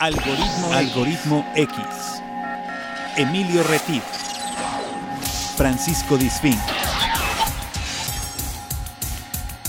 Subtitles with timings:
[0.00, 1.76] Algoritmo, Algoritmo X.
[3.16, 4.04] Emilio Retif.
[5.56, 6.54] Francisco Disfín.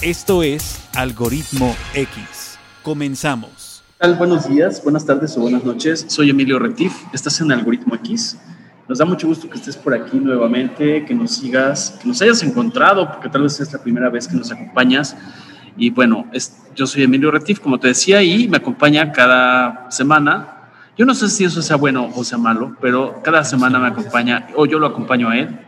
[0.04, 2.60] Esto es Algoritmo X.
[2.84, 3.82] Comenzamos.
[3.98, 4.18] tal?
[4.18, 6.06] Buenos días, buenas tardes o buenas noches.
[6.10, 6.94] Soy Emilio Retif.
[7.12, 8.38] Estás en Algoritmo X.
[8.88, 12.44] Nos da mucho gusto que estés por aquí nuevamente, que nos sigas, que nos hayas
[12.44, 15.18] encontrado, porque tal vez es la primera vez que nos acompañas.
[15.76, 20.72] Y bueno, es, yo soy Emilio Retif, como te decía, y me acompaña cada semana.
[20.98, 24.48] Yo no sé si eso sea bueno o sea malo, pero cada semana me acompaña,
[24.56, 25.60] o yo lo acompaño a él.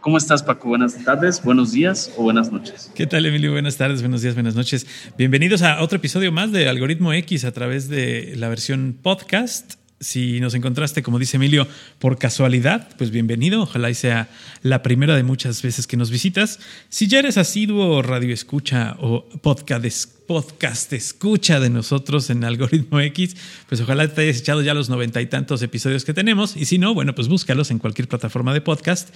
[0.00, 0.70] ¿Cómo estás, Paco?
[0.70, 2.90] Buenas tardes, buenos días o buenas noches.
[2.94, 3.52] ¿Qué tal, Emilio?
[3.52, 4.86] Buenas tardes, buenos días, buenas noches.
[5.18, 9.79] Bienvenidos a otro episodio más de Algoritmo X a través de la versión podcast.
[10.02, 11.68] Si nos encontraste, como dice Emilio,
[11.98, 13.60] por casualidad, pues bienvenido.
[13.60, 14.30] Ojalá sea
[14.62, 16.58] la primera de muchas veces que nos visitas.
[16.88, 23.36] Si ya eres asiduo radio escucha o podcast, podcast escucha de nosotros en Algoritmo X,
[23.68, 26.56] pues ojalá te hayas echado ya los noventa y tantos episodios que tenemos.
[26.56, 29.10] Y si no, bueno, pues búscalos en cualquier plataforma de podcast.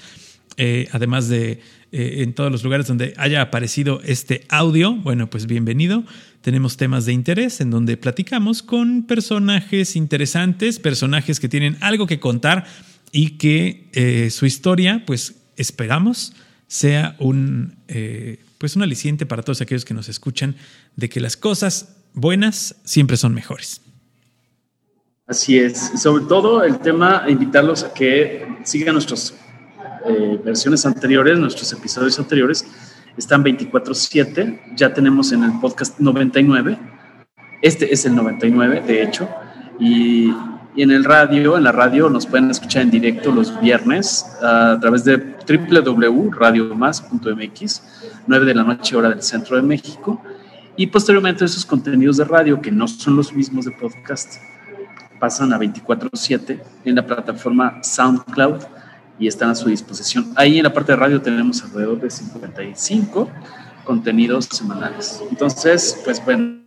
[0.57, 1.61] Eh, además de
[1.93, 6.05] eh, en todos los lugares donde haya aparecido este audio, bueno, pues bienvenido.
[6.43, 12.21] Tenemos temas de interés en donde platicamos con personajes interesantes, personajes que tienen algo que
[12.21, 12.67] contar
[13.11, 16.35] y que eh, su historia, pues esperamos,
[16.67, 17.77] sea un,
[18.59, 20.57] pues un aliciente para todos aquellos que nos escuchan
[20.97, 23.81] de que las cosas buenas siempre son mejores.
[25.27, 26.01] Así es.
[26.01, 29.35] Sobre todo el tema, invitarlos a que sigan nuestras
[30.07, 32.67] eh, versiones anteriores, nuestros episodios anteriores,
[33.17, 34.77] están 24/7.
[34.77, 36.79] Ya tenemos en el podcast 99.
[37.63, 39.27] Este es el 99, de hecho.
[39.79, 40.31] Y,
[40.77, 44.77] y, en el radio, en la radio, nos pueden escuchar en directo los viernes a
[44.81, 47.83] través de www.radiomás.mx,
[48.27, 50.21] 9 de la noche, hora del centro de México.
[50.77, 54.41] Y posteriormente esos contenidos de radio, que no son los mismos de podcast,
[55.21, 58.74] pasan a 24/7 en la plataforma SoundCloud
[59.19, 60.33] y están a su disposición.
[60.37, 63.31] Ahí en la parte de radio tenemos alrededor de 55
[63.85, 65.23] contenidos semanales.
[65.31, 66.59] Entonces, pues bueno,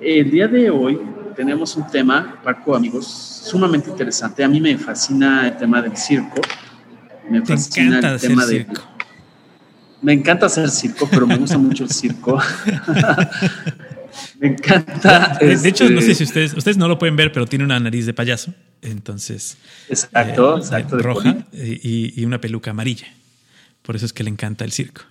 [0.00, 1.00] el día de hoy
[1.34, 4.44] tenemos un tema, Paco, amigos, sumamente interesante.
[4.44, 6.40] A mí me fascina el tema del circo.
[7.28, 8.64] Me Te fascina el tema hacer de...
[8.64, 8.82] circo.
[10.02, 12.38] Me encanta hacer circo, pero me gusta mucho el circo.
[14.38, 15.38] me encanta.
[15.40, 17.78] De, hecho, no sé este, si ustedes, ustedes no lo pueden ver, pero tiene una
[17.80, 18.52] nariz de payaso.
[18.82, 19.56] Entonces,
[19.88, 20.96] Exacto, eh, exacto.
[20.96, 23.06] de roja y, y una peluca amarilla.
[23.82, 25.02] Por eso es que le encanta el circo.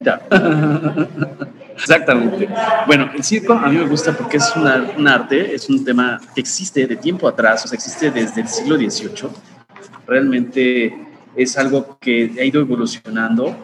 [0.00, 0.22] Ya.
[1.76, 2.48] Exactamente.
[2.86, 6.20] Bueno, el circo a mí me gusta porque es una- un arte, es un tema
[6.34, 9.30] que existe de tiempo atrás, o sea, existe desde el siglo XVIII.
[10.06, 10.92] Realmente
[11.36, 13.56] es algo que ha ido evolucionando,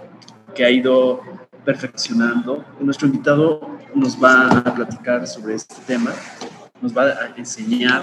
[0.54, 1.20] que ha ido
[1.64, 2.64] perfeccionando.
[2.80, 6.12] Nuestro invitado nos va a platicar sobre este tema,
[6.80, 8.02] nos va a enseñar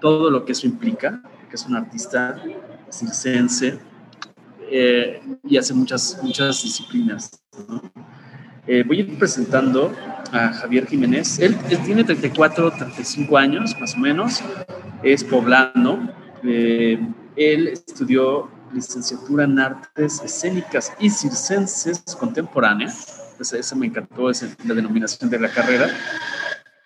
[0.00, 2.42] todo lo que eso implica, que es un artista
[2.90, 3.78] circense
[4.70, 7.42] eh, y hace muchas, muchas disciplinas.
[8.66, 9.92] Eh, voy a ir presentando
[10.32, 11.38] a Javier Jiménez.
[11.38, 14.42] Él, él tiene 34, 35 años, más o menos.
[15.02, 16.12] Es poblano.
[16.42, 17.00] Eh,
[17.36, 23.34] él estudió licenciatura en artes escénicas y circenses contemporáneas.
[23.36, 25.88] Pues eso me encantó, es la denominación de la carrera.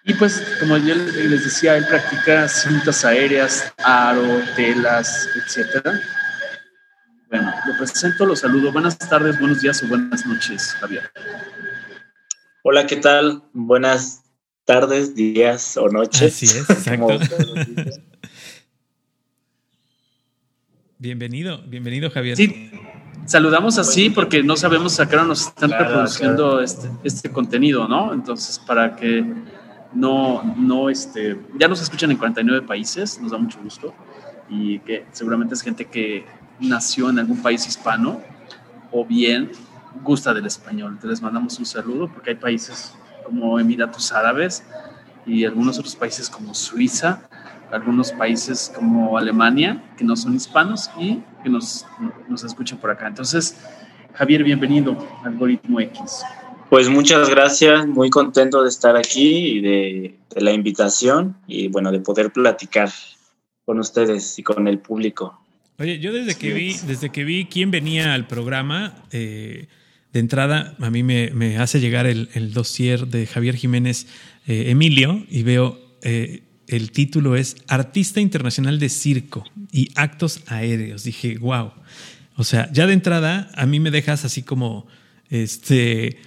[0.05, 6.01] Y pues, como yo les decía, él practica cintas aéreas, aro, telas, etcétera.
[7.29, 8.73] Bueno, lo presento, lo saludo.
[8.73, 11.11] Buenas tardes, buenos días o buenas noches, Javier.
[12.65, 13.45] Hola, ¿qué tal?
[13.53, 14.25] Buenas
[14.65, 16.35] tardes, días o noches.
[16.35, 17.07] Así es, exacto.
[17.07, 18.01] Como todos los días.
[21.03, 22.37] Bienvenido, bienvenido, Javier.
[22.37, 22.71] Sí,
[23.27, 27.89] saludamos así porque no sabemos a qué hora nos están Claro, reproduciendo Este, este contenido,
[27.89, 28.15] ¿no?
[28.15, 29.27] Entonces, para que
[29.93, 33.93] no, no, este, ya nos escuchan en 49 países, nos da mucho gusto
[34.49, 36.25] y que seguramente es gente que
[36.61, 38.21] nació en algún país hispano
[38.93, 39.51] o bien
[40.05, 40.91] gusta del español.
[40.93, 44.63] Entonces, les mandamos un saludo porque hay países como Emiratos Árabes
[45.27, 47.29] y algunos otros países como Suiza,
[47.73, 51.87] algunos países como Alemania, que no son hispanos y que nos,
[52.29, 53.09] nos escuchan por acá.
[53.09, 53.57] Entonces,
[54.15, 56.23] Javier, bienvenido a Algoritmo X.
[56.69, 61.91] Pues muchas gracias, muy contento de estar aquí y de, de la invitación y bueno,
[61.91, 62.91] de poder platicar
[63.65, 65.39] con ustedes y con el público.
[65.79, 69.69] Oye, yo desde que vi, desde que vi quién venía al programa, eh,
[70.13, 74.07] de entrada a mí me, me hace llegar el, el dossier de Javier Jiménez
[74.47, 76.43] eh, Emilio y veo eh,
[76.73, 81.05] el título es Artista Internacional de Circo y Actos Aéreos.
[81.05, 81.73] Dije, wow.
[82.37, 84.87] O sea, ya de entrada a mí me dejas así como
[85.29, 86.19] este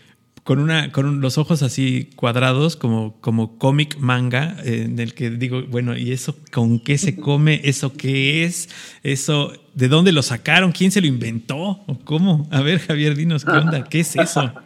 [0.44, 5.64] con una con los ojos así cuadrados como como cómic manga en el que digo
[5.64, 8.70] bueno y eso con qué se come eso qué es
[9.02, 13.44] eso de dónde lo sacaron quién se lo inventó o cómo a ver Javier dinos
[13.44, 14.54] qué onda qué es eso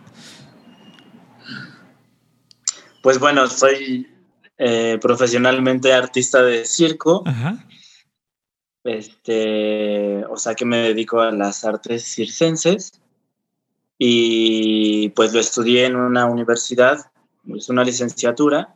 [3.02, 4.06] pues bueno soy
[4.60, 7.66] eh, profesionalmente artista de circo Ajá.
[8.84, 13.00] este o sea que me dedico a las artes circenses
[14.02, 17.12] y pues lo estudié en una universidad,
[17.54, 18.74] es una licenciatura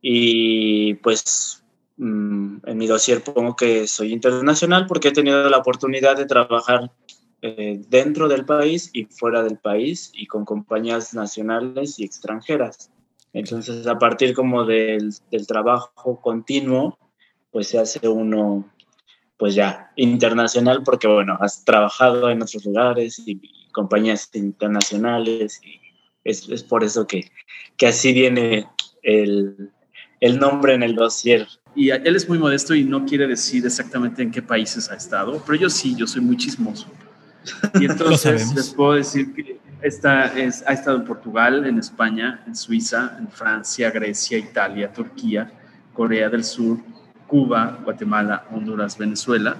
[0.00, 1.62] y pues
[1.98, 6.90] mm, en mi dossier pongo que soy internacional porque he tenido la oportunidad de trabajar
[7.42, 12.90] eh, dentro del país y fuera del país y con compañías nacionales y extranjeras.
[13.32, 16.98] Entonces a partir como del, del trabajo continuo
[17.52, 18.68] pues se hace uno
[19.36, 23.40] pues ya internacional porque bueno, has trabajado en otros lugares y,
[23.72, 25.80] compañías internacionales y
[26.24, 27.30] es, es por eso que,
[27.78, 28.68] que, así viene
[29.02, 29.70] el,
[30.20, 31.48] el nombre en el dossier.
[31.74, 35.42] Y él es muy modesto y no quiere decir exactamente en qué países ha estado,
[35.46, 36.86] pero yo sí, yo soy muy chismoso.
[37.80, 42.54] Y entonces les puedo decir que esta es, ha estado en Portugal, en España, en
[42.54, 45.50] Suiza, en Francia, Grecia, Italia, Turquía,
[45.92, 46.78] Corea del Sur,
[47.26, 49.56] Cuba, Guatemala, Honduras, Venezuela.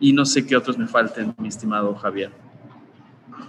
[0.00, 2.30] Y no sé qué otros me falten, mi estimado Javier.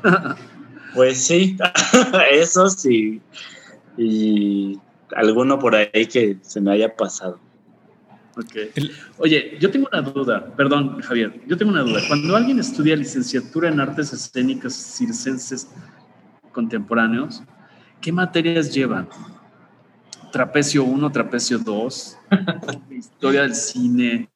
[0.94, 1.58] Pues sí,
[2.32, 3.20] eso sí.
[3.98, 4.80] Y
[5.16, 7.40] alguno por ahí que se me haya pasado.
[8.36, 8.72] Okay.
[9.20, 12.02] Oye, yo tengo una duda, perdón Javier, yo tengo una duda.
[12.08, 15.68] Cuando alguien estudia licenciatura en artes escénicas circenses
[16.52, 17.44] contemporáneos,
[18.02, 19.08] ¿qué materias llevan?
[20.32, 22.18] Trapecio 1, trapecio 2,
[22.90, 24.34] historia del cine,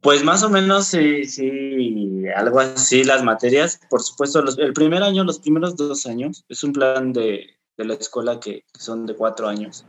[0.00, 3.80] pues más o menos sí, sí, algo así las materias.
[3.90, 7.84] Por supuesto, los, el primer año, los primeros dos años, es un plan de, de
[7.84, 9.84] la escuela que, que, son de cuatro años.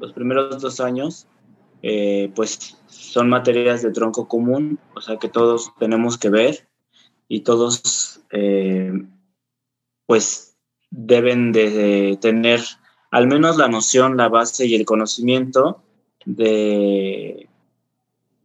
[0.00, 1.26] Los primeros dos años,
[1.82, 6.68] eh, pues son materias de tronco común, o sea que todos tenemos que ver
[7.28, 8.92] y todos, eh,
[10.06, 10.56] pues,
[10.90, 12.60] deben de tener
[13.10, 15.82] al menos la noción, la base y el conocimiento
[16.24, 17.48] de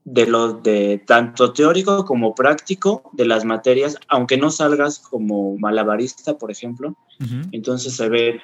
[0.03, 6.37] de lo de tanto teórico como práctico de las materias, aunque no salgas como malabarista,
[6.37, 6.95] por ejemplo.
[7.19, 7.49] Uh -huh.
[7.51, 8.41] Entonces se ve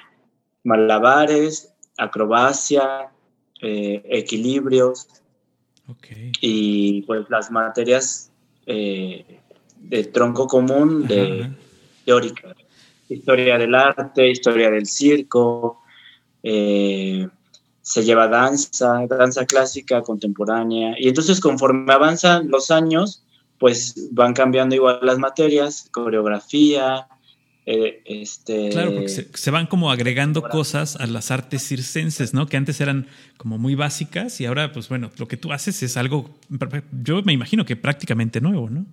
[0.64, 3.10] malabares, acrobacia,
[3.60, 5.08] eh, equilibrios
[5.88, 6.32] okay.
[6.40, 8.30] y pues las materias
[8.66, 9.40] eh,
[9.80, 11.50] de tronco común de
[12.04, 12.54] teórica,
[13.08, 15.82] historia del arte, historia del circo.
[16.42, 17.28] Eh,
[17.88, 23.24] se lleva danza, danza clásica, contemporánea, y entonces conforme avanzan los años,
[23.58, 27.08] pues van cambiando igual las materias, coreografía,
[27.70, 28.70] eh, este...
[28.70, 32.46] Claro, porque se, se, van como agregando cosas a las artes circenses, ¿no?
[32.46, 35.98] Que antes eran como muy básicas y ahora, pues bueno, lo que tú haces es
[35.98, 36.30] algo,
[37.02, 38.86] yo me imagino que prácticamente nuevo, ¿no?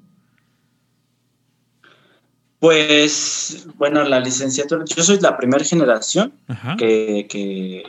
[2.59, 6.33] Pues, bueno, la licenciatura, yo soy la primera generación
[6.77, 7.83] que, que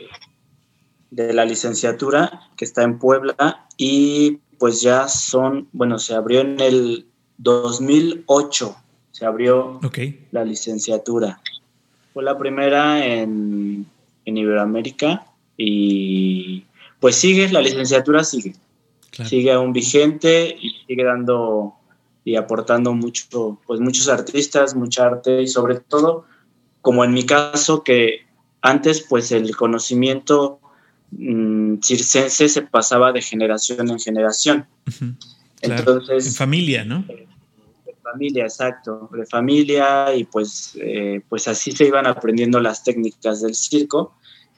[1.11, 6.61] de la licenciatura que está en Puebla y pues ya son, bueno, se abrió en
[6.61, 7.07] el
[7.39, 8.75] 2008,
[9.17, 10.27] se abrió okay.
[10.31, 11.41] la licenciatura.
[12.13, 13.87] Fue la primera en,
[14.25, 15.25] en, Iberoamérica
[15.57, 16.65] y
[16.99, 18.53] pues sigue, la licenciatura sigue,
[19.09, 19.27] claro.
[19.27, 21.73] sigue aún vigente y sigue dando
[22.25, 26.25] y aportando mucho, pues muchos artistas, mucha arte y sobre todo,
[26.81, 28.27] como en mi caso, que
[28.61, 30.59] antes pues el conocimiento
[31.09, 34.67] mmm, circense se pasaba de generación en generación.
[34.85, 35.15] Uh -huh.
[35.61, 35.79] claro.
[35.79, 37.03] Entonces, en familia, ¿no?
[37.07, 37.27] De
[38.11, 43.55] familia, exacto, de familia y pues, eh, pues así se iban aprendiendo las técnicas del
[43.55, 44.13] circo.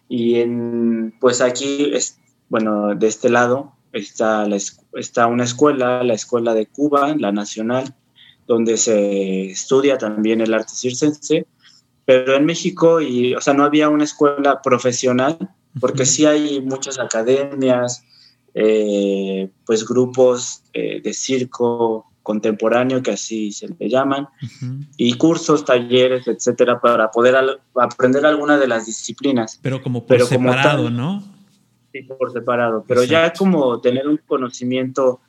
[0.07, 2.17] Y en, pues aquí, es,
[2.49, 4.57] bueno, de este lado está, la,
[4.93, 7.95] está una escuela, la Escuela de Cuba, la Nacional,
[8.47, 11.45] donde se estudia también el arte circense,
[12.05, 15.37] pero en México, y, o sea, no había una escuela profesional
[15.79, 18.03] porque sí hay muchas academias,
[18.55, 24.87] eh, pues grupos eh, de circo contemporáneo, que así se le llaman, uh -huh.
[24.97, 29.59] y cursos, talleres, etcétera, para poder al, aprender alguna de las disciplinas.
[29.63, 31.23] Pero como por Pero separado, como tal, ¿no?
[31.91, 32.85] Sí, por separado.
[32.87, 33.33] Pero Exacto.
[33.33, 35.21] ya como tener un conocimiento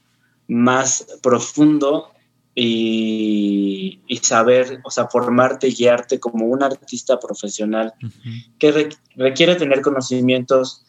[0.47, 2.11] más profundo
[2.54, 8.59] y, y, saber, o sea, formarte y guiarte como un artista profesional uh -huh.
[8.59, 10.85] que re requiere tener conocimientos,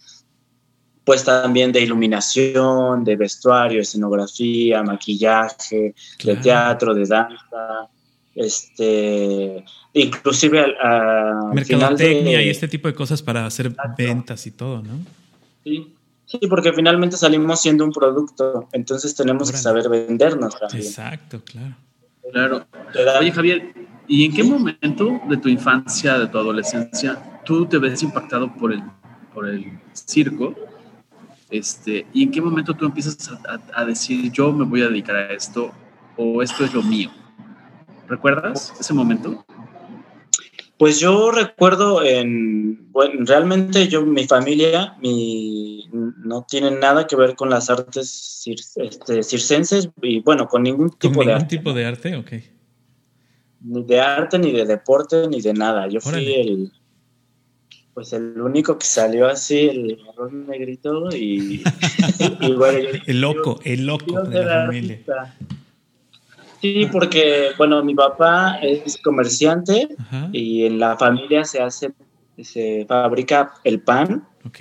[1.03, 6.38] pues también de iluminación, de vestuario, escenografía, maquillaje, claro.
[6.38, 7.89] de teatro, de danza,
[8.36, 14.93] este, inclusive a, mercadotecnia y este tipo de cosas para hacer ventas y todo, ¿no?
[15.63, 15.96] Sí.
[16.25, 20.84] Sí, porque finalmente salimos siendo un producto, entonces tenemos que saber vendernos también.
[20.84, 21.75] Exacto, claro.
[22.31, 22.67] Claro.
[23.20, 23.74] Oye, Javier,
[24.08, 28.72] ¿y en qué momento de tu infancia, de tu adolescencia, tú te ves impactado por
[28.72, 28.81] el,
[29.34, 30.55] por el circo?
[31.51, 35.15] Este, ¿Y en qué momento tú empiezas a, a decir, yo me voy a dedicar
[35.17, 35.72] a esto
[36.17, 37.12] o esto es lo mío?
[38.08, 39.46] ¿Recuerdas ese momento?
[40.77, 47.36] Pues yo recuerdo en, bueno, realmente yo, mi familia, mi, no tiene nada que ver
[47.36, 51.58] con las artes este, circenses y bueno, con ningún tipo ¿Con de ningún arte.
[51.58, 52.15] tipo de arte?
[52.15, 52.31] Ok.
[53.62, 55.88] Ni de arte, ni de deporte, ni de nada.
[55.88, 56.72] Yo fui el,
[57.93, 61.63] pues el único que salió así, el marrón negrito y,
[62.39, 64.93] y bueno, yo dije, El loco, el loco quiero de ser la familia.
[64.95, 65.36] artista.
[66.62, 70.29] Sí, porque, bueno, mi papá es comerciante Ajá.
[70.31, 71.91] y en la familia se hace,
[72.41, 74.60] se fabrica el pan Ok.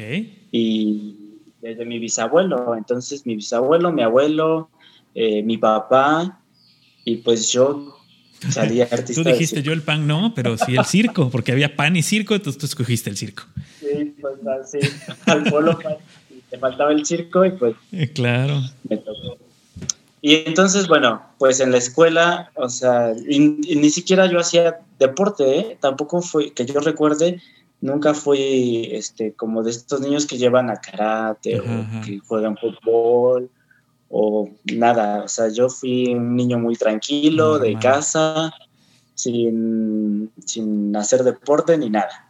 [0.50, 2.74] y desde mi bisabuelo.
[2.74, 4.70] Entonces, mi bisabuelo, mi abuelo,
[5.14, 6.40] eh, mi papá
[7.04, 7.98] y pues yo
[8.48, 9.22] salí artista.
[9.22, 12.34] Tú dijiste yo el pan no, pero sí el circo, porque había pan y circo,
[12.34, 13.44] entonces tú escogiste el circo.
[13.80, 14.78] Sí, pues así,
[15.26, 15.94] al polo pan,
[16.50, 18.60] te faltaba el circo y pues Eh, claro.
[18.88, 19.38] me tocó.
[20.22, 24.80] Y entonces, bueno, pues en la escuela, o sea, y- y ni siquiera yo hacía
[24.98, 25.78] deporte, ¿eh?
[25.80, 27.40] tampoco fue, que yo recuerde,
[27.80, 32.00] nunca fui este, como de estos niños que llevan a karate Ajá, o ajá.
[32.02, 33.48] que juegan fútbol
[34.10, 38.52] o nada, o sea, yo fui un niño muy tranquilo, de casa,
[39.14, 42.28] sin, sin hacer deporte ni nada.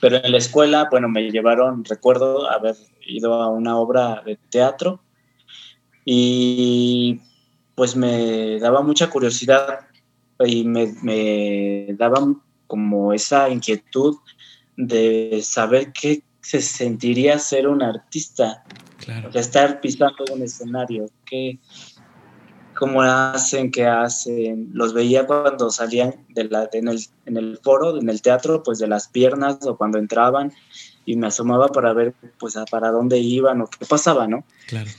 [0.00, 2.74] Pero en la escuela, bueno, me llevaron, recuerdo haber
[3.06, 5.00] ido a una obra de teatro
[6.04, 7.20] y
[7.76, 9.86] pues me daba mucha curiosidad
[10.44, 12.34] y me, me daba
[12.66, 14.16] como esa inquietud
[14.76, 18.64] de saber qué se sentiría ser un artista,
[19.04, 19.30] Claro.
[19.30, 21.58] de estar pisando un escenario, qué,
[22.74, 24.70] cómo hacen, qué hacen.
[24.72, 28.78] Los veía cuando salían de la, en, el, en el foro, en el teatro, pues
[28.78, 30.52] de las piernas o cuando entraban
[31.04, 34.44] y me asomaba para ver pues a para dónde iban o qué pasaba, ¿no?
[34.66, 34.90] Claro.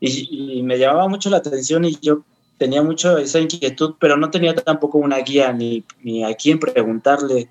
[0.00, 2.24] Y, y me llamaba mucho la atención y yo
[2.60, 7.48] tenía mucho esa inquietud, pero no tenía tampoco una guía ni, ni a quién preguntarle.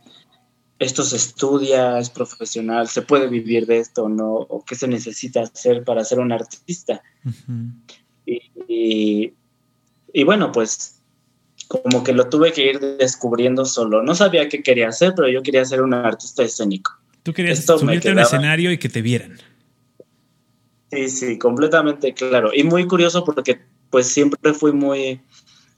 [0.79, 4.88] Esto se estudia, es profesional, se puede vivir de esto o no, o qué se
[4.88, 7.01] necesita hacer para ser un artista.
[8.25, 9.33] Y, y,
[10.13, 11.01] y bueno, pues
[11.67, 14.01] como que lo tuve que ir descubriendo solo.
[14.01, 16.91] No sabía qué quería hacer, pero yo quería ser un artista escénico.
[17.21, 19.38] Tú querías Esto subirte a un escenario y que te vieran.
[20.91, 22.51] Sí, sí, completamente claro.
[22.55, 23.59] Y muy curioso porque
[23.91, 25.21] pues siempre fui muy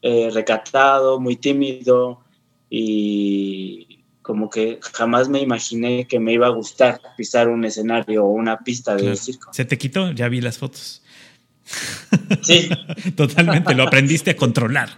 [0.02, 2.22] eh, recatado, muy tímido
[2.70, 3.91] y
[4.22, 8.60] como que jamás me imaginé que me iba a gustar pisar un escenario o una
[8.60, 9.16] pista de Claro.
[9.18, 9.54] circo.
[9.54, 11.02] Se te quitó, ya vi las fotos.
[12.42, 12.70] Sí,
[13.16, 14.90] Totalmente, lo aprendiste a controlar.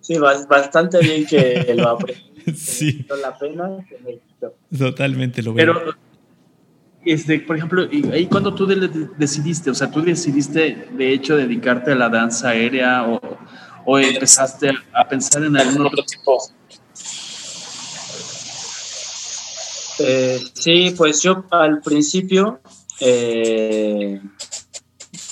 [0.00, 2.22] sí, bas- bastante bien que lo aprendí.
[2.56, 3.68] Sí, la pena.
[3.88, 4.54] que me quitó.
[4.76, 5.66] totalmente lo veo.
[5.74, 5.94] Pero,
[7.04, 11.12] este, por ejemplo, y ahí cuando tú de- de- decidiste, o sea, tú decidiste de
[11.12, 13.20] hecho dedicarte a la danza aérea o,
[13.84, 16.38] o empezaste a pensar en algún otro tipo.
[19.98, 22.60] Eh, sí, pues yo al principio,
[23.00, 24.20] eh,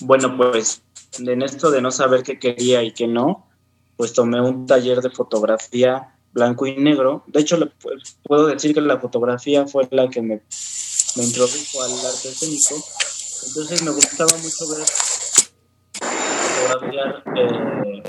[0.00, 0.82] bueno, pues
[1.18, 3.48] en esto de no saber qué quería y qué no,
[3.96, 7.24] pues tomé un taller de fotografía blanco y negro.
[7.26, 10.42] De hecho, le pu- puedo decir que la fotografía fue la que me,
[11.16, 12.76] me introdujo al arte escénico.
[13.48, 14.86] Entonces me gustaba mucho ver
[16.68, 18.02] fotografiar eh,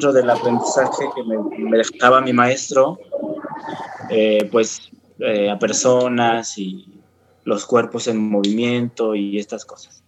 [0.00, 2.98] dentro del aprendizaje que me, me dejaba mi maestro,
[4.08, 4.80] eh, pues
[5.18, 7.02] eh, a personas y
[7.44, 10.02] los cuerpos en movimiento y estas cosas.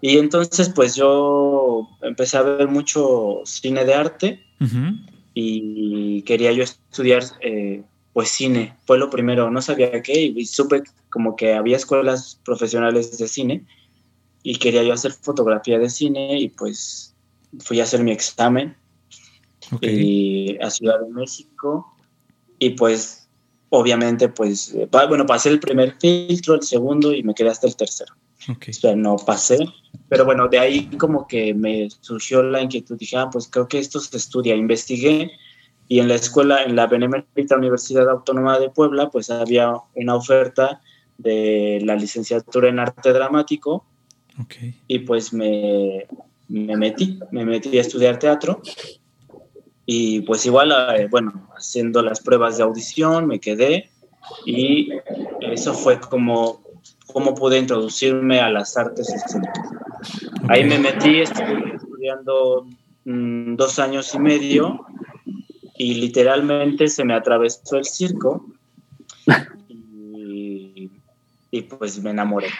[0.00, 4.94] Y entonces pues yo empecé a ver mucho cine de arte Ujú.
[5.34, 10.84] y quería yo estudiar eh, pues cine, fue lo primero, no sabía qué y supe
[11.10, 13.66] como que había escuelas profesionales de cine
[14.44, 17.16] y quería yo hacer fotografía de cine y pues
[17.58, 18.76] fui a hacer mi examen
[19.72, 19.82] Ok.
[19.82, 21.94] y a Ciudad de México.
[22.58, 23.28] Y pues
[23.70, 27.76] obviamente pues eh, bueno pasé el primer filtro el segundo y me quedé hasta el
[27.76, 28.14] tercero.
[28.48, 28.66] Ok.
[28.68, 29.58] o sea no pasé.
[30.08, 32.98] Pero bueno de ahí como que me surgió la inquietud.
[32.98, 35.32] Dije ah pues creo que esto se estudia investigué
[35.88, 40.80] y en la escuela en la Benemérita Universidad Autónoma de Puebla pues había una oferta
[41.18, 43.86] de la licenciatura en arte dramático.
[44.40, 44.54] Ok.
[44.88, 46.06] y pues me,
[46.48, 48.62] me metí, me metí a estudiar teatro
[49.92, 53.90] Y pues igual, eh, bueno, haciendo las pruebas de audición, me quedé
[54.46, 54.88] y
[55.40, 56.62] eso fue como,
[57.12, 59.68] como pude introducirme a las artes escénicas.
[60.48, 62.68] Ahí me metí, estuve estudiando
[63.04, 64.86] mm, dos años y medio
[65.76, 68.46] y literalmente se me atravesó el circo
[69.68, 70.88] y,
[71.50, 72.50] y pues me enamoré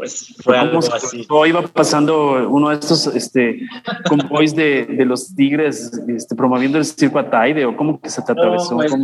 [0.00, 1.26] pues fue algo así.
[1.46, 3.60] Iba pasando uno de estos este,
[4.08, 8.32] convoys de, de los tigres este, promoviendo el circo Ataide o cómo que se te
[8.32, 8.76] atravesó?
[8.76, 8.94] Pues,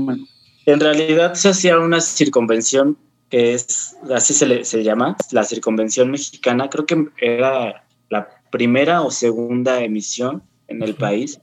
[0.64, 2.96] en realidad se hacía una circunvención
[3.28, 9.02] que es, así se, le, se llama, la circunvención mexicana, creo que era la primera
[9.02, 11.38] o segunda emisión en el país.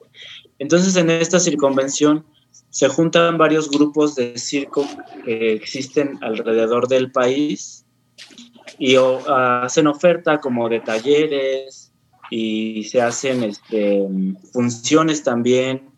[0.58, 2.26] Entonces en esta circunvención
[2.72, 4.88] se juntan varios grupos de circo
[5.26, 7.83] que existen alrededor del país
[8.86, 11.94] y hacen oferta como de talleres
[12.30, 14.06] y se hacen este,
[14.52, 15.90] funciones también.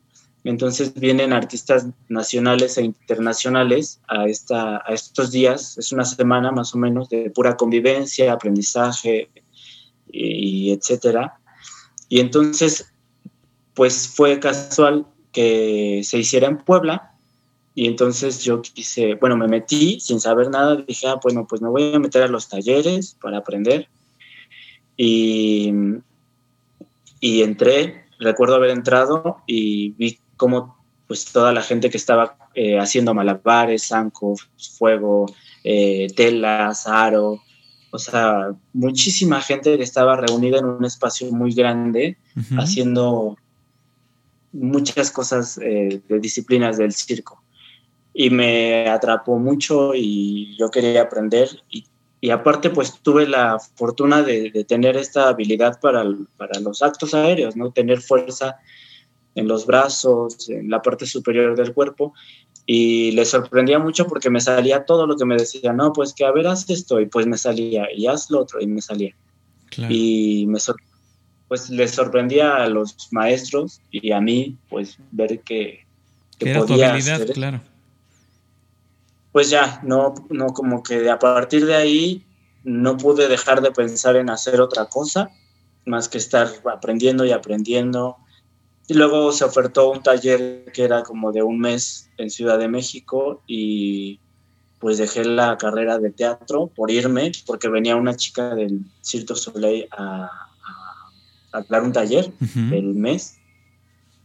[0.43, 6.75] Entonces vienen artistas nacionales e internacionales a, esta, a estos días, es una semana más
[6.75, 9.31] o menos de pura convivencia, aprendizaje
[10.11, 11.39] y, y etcétera.
[12.07, 12.93] Y entonces,
[13.73, 17.14] pues fue casual que se hiciera en Puebla
[17.77, 21.67] y entonces yo quise, bueno, me metí sin saber nada, dije, ah, bueno, pues me
[21.67, 23.89] voy a meter a los talleres para aprender.
[24.95, 25.73] Y,
[27.19, 32.79] y entré, recuerdo haber entrado y vi cómo pues toda la gente que estaba eh,
[32.79, 35.25] haciendo malabares, zancos, fuego,
[35.65, 37.41] eh, telas, aro,
[37.91, 42.17] o sea, muchísima gente que estaba reunida en un espacio muy grande
[42.57, 43.37] haciendo
[44.53, 47.44] muchas cosas eh, de disciplinas del circo
[48.17, 51.83] y me atrapó mucho y yo quería aprender y,
[52.21, 56.05] y aparte pues tuve la fortuna de, de tener esta habilidad para,
[56.37, 57.71] para, los actos aéreos, ¿no?
[57.73, 58.55] Tener fuerza
[59.35, 62.13] en los brazos, en la parte superior del cuerpo
[62.65, 66.23] y le sorprendía mucho porque me salía todo lo que me decía, no, pues que
[66.23, 69.13] a ver, haz esto y pues me salía y haz lo otro y me salía.
[69.71, 69.93] Claro.
[69.93, 70.59] Y me
[71.49, 75.85] pues le sorprendía a los maestros y a mí pues ver que,
[76.39, 77.74] que, que era podía tu habilidad, hacer claro
[79.35, 82.25] pues ya, no, no como que a partir de ahí
[82.63, 85.29] no pude dejar de pensar en hacer otra cosa,
[85.85, 88.15] más que estar aprendiendo y aprendiendo.
[88.87, 92.69] Y luego se ofertó un taller que era como de un mes en Ciudad de
[92.69, 94.21] México y
[94.79, 99.85] pues dejé la carrera de teatro por irme, porque venía una chica del Cirque Soleil
[99.91, 102.73] a, a, a dar un taller uh -huh.
[102.73, 103.37] el mes.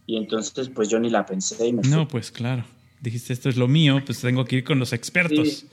[0.05, 2.63] Y entonces pues yo ni la pensé y me No, pues claro
[3.01, 5.49] dijiste, esto es lo mío, pues tengo que ir con los expertos.
[5.49, 5.67] Sí.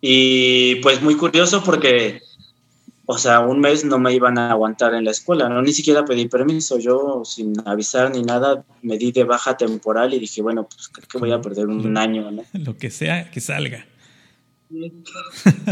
[0.00, 2.22] Y pues muy curioso porque,
[3.06, 6.04] o sea, un mes no me iban a aguantar en la escuela, no ni siquiera
[6.04, 10.68] pedí permiso, yo sin avisar ni nada me di de baja temporal y dije, bueno,
[10.68, 12.42] pues creo que voy a perder un año, ¿no?
[12.52, 13.86] Lo que sea que salga.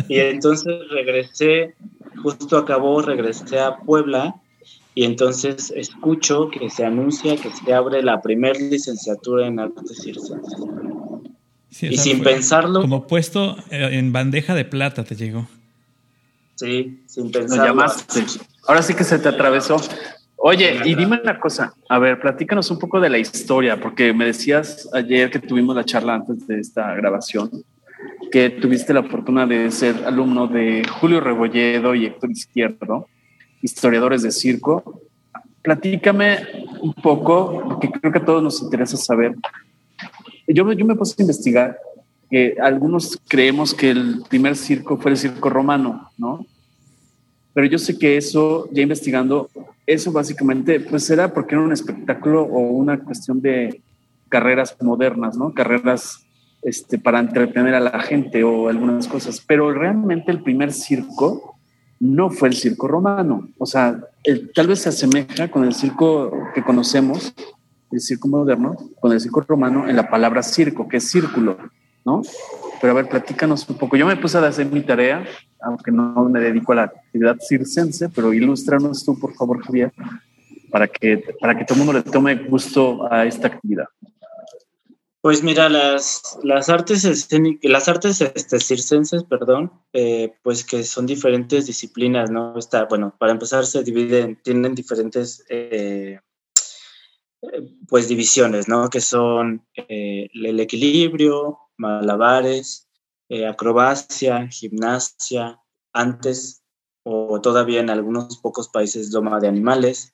[0.09, 1.75] Y entonces regresé,
[2.23, 4.40] justo acabó, regresé a Puebla
[4.95, 10.61] y entonces escucho que se anuncia que se abre la primera licenciatura en artes circenses.
[11.71, 12.81] Sí, y sin pensarlo.
[12.81, 15.47] Como puesto en bandeja de plata te llegó.
[16.57, 17.65] Sí, sin pensarlo.
[17.65, 18.25] llamaste.
[18.67, 19.81] Ahora sí que se te atravesó.
[20.37, 24.25] Oye, y dime una cosa, a ver, platícanos un poco de la historia, porque me
[24.25, 27.51] decías ayer que tuvimos la charla antes de esta grabación,
[28.33, 33.07] que tuviste la fortuna de ser alumno de Julio Rebolledo y Héctor Izquierdo
[33.63, 35.03] historiadores de circo.
[35.63, 36.39] Platícame
[36.81, 39.35] un poco, porque creo que a todos nos interesa saber.
[40.47, 41.79] Yo, yo me puse a investigar
[42.31, 46.47] que algunos creemos que el primer circo fue el circo romano, ¿no?
[47.53, 49.51] Pero yo sé que eso, ya investigando,
[49.87, 53.83] eso básicamente, pues era porque era un espectáculo o una cuestión de
[54.29, 55.53] carreras modernas, ¿no?
[55.53, 56.25] Carreras
[56.63, 59.43] este, para entretener a la gente o algunas cosas.
[59.45, 61.50] Pero realmente el primer circo
[62.01, 63.49] no fue el circo romano.
[63.59, 64.01] O sea,
[64.55, 67.33] tal vez se asemeja con el circo que conocemos,
[67.93, 71.59] el circo moderno, con el circo romano en la palabra circo, que es círculo,
[72.05, 72.23] ¿no?
[72.81, 73.97] Pero a ver, platícanos un poco.
[73.97, 75.25] Yo me puse a hacer mi tarea,
[75.61, 79.93] aunque no me dedico a la actividad circense, pero ilústranos tú, por favor, Javier,
[80.71, 83.89] para que, para que todo el mundo le tome gusto a esta actividad.
[85.23, 91.05] Pues mira, las, las artes escénicas, las artes este, circenses, perdón, eh, pues que son
[91.05, 92.59] diferentes disciplinas, ¿no?
[92.59, 96.21] Está, bueno, para empezar se dividen, tienen diferentes eh,
[97.89, 98.89] pues divisiones, ¿no?
[98.89, 102.89] Que son eh, el equilibrio, malabares,
[103.29, 105.61] eh, acrobacia, gimnasia,
[105.93, 106.63] antes
[107.03, 110.13] o todavía en algunos pocos países doma de animales,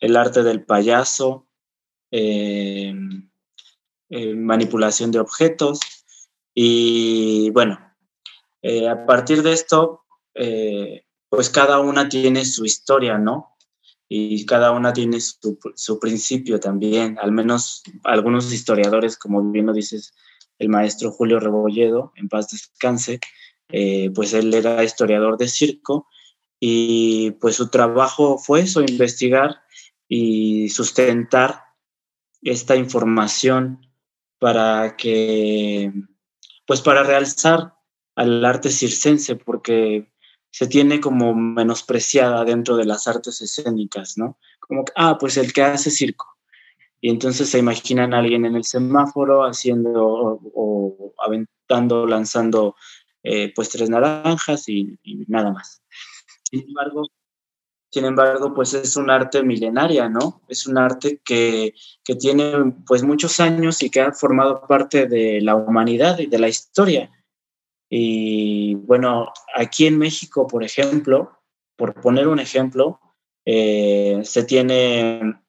[0.00, 1.46] el arte del payaso,
[2.10, 2.94] eh,
[4.16, 5.80] eh, manipulación de objetos.
[6.54, 7.78] Y bueno,
[8.88, 10.04] a partir de esto,
[11.28, 13.56] pues cada una tiene su historia, ¿no?
[14.08, 19.72] Y cada una tiene su, su, principio también, al menos algunos historiadores, como bien lo
[19.72, 20.14] dices,
[20.58, 23.18] el maestro Julio Rebolledo, en paz descanse,
[24.14, 26.06] pues él era historiador de circo
[26.60, 29.62] y pues su trabajo fue eso, investigar
[30.08, 31.62] y sustentar
[32.40, 33.86] esta información
[34.44, 35.90] para que,
[36.66, 37.76] pues para realzar
[38.14, 40.12] al arte circense, porque
[40.50, 44.36] se tiene como menospreciada dentro de las artes escénicas, ¿no?
[44.60, 46.26] Como ah, pues el que hace circo.
[47.00, 52.76] Y entonces se imaginan a alguien en el semáforo haciendo o, aventando, lanzando
[53.22, 55.82] eh, pues tres naranjas y nada más.
[56.50, 57.08] Sin embargo,
[57.94, 60.42] sin embargo, pues es un arte milenaria, ¿no?
[60.48, 65.40] Es un arte que, que, tiene pues muchos años y que ha formado parte de
[65.40, 67.08] la humanidad y de la historia.
[67.88, 71.38] Y bueno, aquí en México, por ejemplo,
[71.76, 72.98] por poner un ejemplo,
[73.46, 75.40] eh, se tiene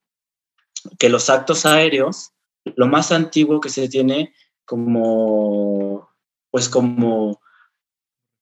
[0.99, 2.31] que los actos aéreos,
[2.75, 6.11] lo más antiguo que se tiene como,
[6.51, 7.41] pues como,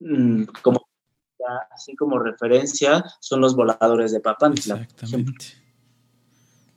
[0.02, 0.44] mm,
[1.72, 4.76] así como referencia, son los voladores de Papantla.
[4.76, 5.64] Exactamente.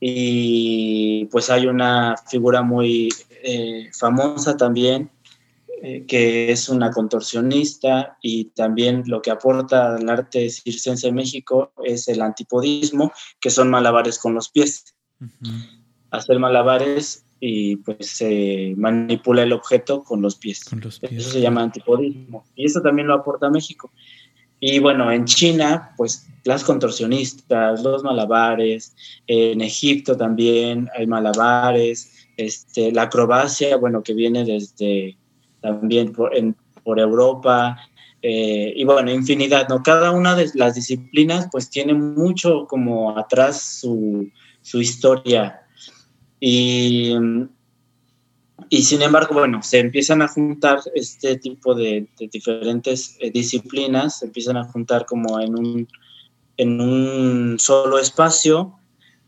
[0.00, 3.08] Y pues hay una figura muy
[3.42, 5.10] eh, famosa también,
[5.82, 11.72] eh, que es una contorsionista y también lo que aporta al arte circense en México
[11.84, 14.94] es el antipodismo, que son malabares con los pies.
[16.10, 20.64] Hacer malabares y pues se manipula el objeto con los pies.
[20.64, 21.12] Con los pies.
[21.12, 22.44] Eso se llama antipodismo.
[22.54, 23.90] Y eso también lo aporta México.
[24.68, 28.96] Y bueno, en China, pues las contorsionistas, los malabares,
[29.28, 35.16] en Egipto también hay malabares, este, la acrobacia, bueno, que viene desde
[35.60, 37.78] también por, Europa,
[38.20, 39.84] eh, y bueno, infinidad, ¿no?
[39.84, 44.28] Cada una de las disciplinas pues tiene mucho como atrás su,
[44.62, 45.60] su historia.
[46.40, 47.14] Y
[48.68, 54.26] y sin embargo, bueno, se empiezan a juntar este tipo de, diferentes eh, disciplinas, se
[54.26, 55.88] empiezan a juntar como en un,
[56.56, 58.78] en un solo espacio,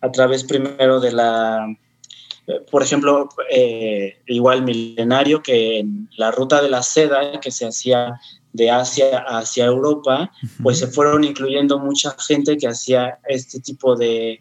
[0.00, 1.66] a través primero de la,
[2.46, 7.66] eh, por ejemplo, eh, igual milenario que en la ruta de la seda que se
[7.66, 8.18] hacía
[8.52, 14.40] de Asia hacia Europa, pues se fueron incluyendo mucha gente que hacía este tipo de,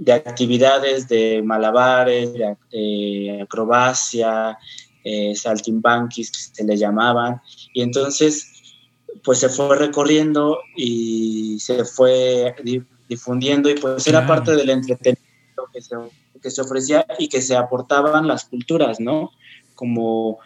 [0.00, 4.56] de actividades de malabares, de, acrobacia,
[5.04, 7.42] eh, saltimbanquis, que se le llamaban.
[7.74, 8.50] Y entonces,
[9.22, 12.54] pues se fue recorriendo y se fue
[13.10, 15.96] difundiendo y pues era parte del entretenimiento que se,
[16.42, 19.32] que se ofrecía y que se aportaban las culturas, ¿no?
[19.74, 20.38] Como,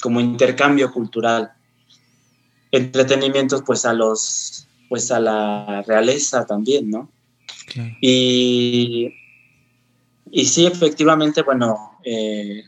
[0.00, 1.52] como intercambio cultural.
[2.72, 7.10] Entretenimientos pues a los, pues a la realeza también, ¿no?
[8.00, 9.12] Y,
[10.30, 12.62] y sí, efectivamente, bueno, eh,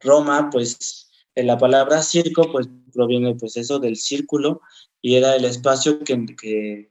[0.00, 4.60] Roma, pues la palabra circo, pues proviene pues eso del círculo
[5.02, 6.90] y era el espacio que,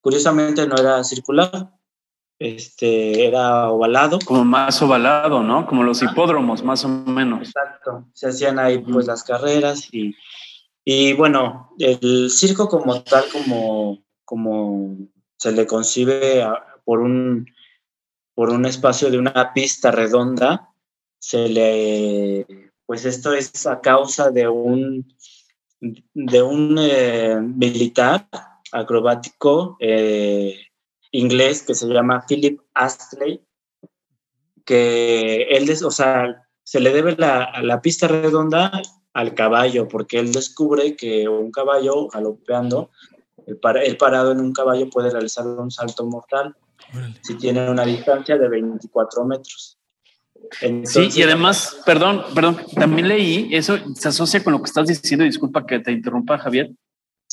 [0.00, 1.72] curiosamente no era circular,
[2.38, 4.18] este, era ovalado.
[4.24, 5.66] Como más ovalado, ¿no?
[5.66, 7.48] Como los hipódromos, más o menos.
[7.48, 10.14] Exacto, se hacían ahí pues las carreras y,
[10.84, 14.96] y bueno, el circo como tal, como, como
[15.36, 16.44] se le concibe
[16.84, 17.46] por un,
[18.34, 20.68] por un espacio de una pista redonda,
[21.18, 22.46] se le,
[22.86, 25.06] pues esto es a causa de un,
[25.80, 28.28] de un eh, militar
[28.72, 30.56] acrobático eh,
[31.10, 33.40] inglés que se llama Philip Astley,
[34.64, 38.80] que él, o sea, se le debe la, la pista redonda
[39.12, 42.90] al caballo, porque él descubre que un caballo galopeando,
[43.46, 46.56] el, el parado en un caballo puede realizar un salto mortal
[47.22, 49.78] si tiene una distancia de 24 metros.
[50.84, 55.24] sí, y además, perdón, perdón, también leí, eso se asocia con lo que estás diciendo,
[55.24, 56.70] disculpa que te interrumpa, Javier,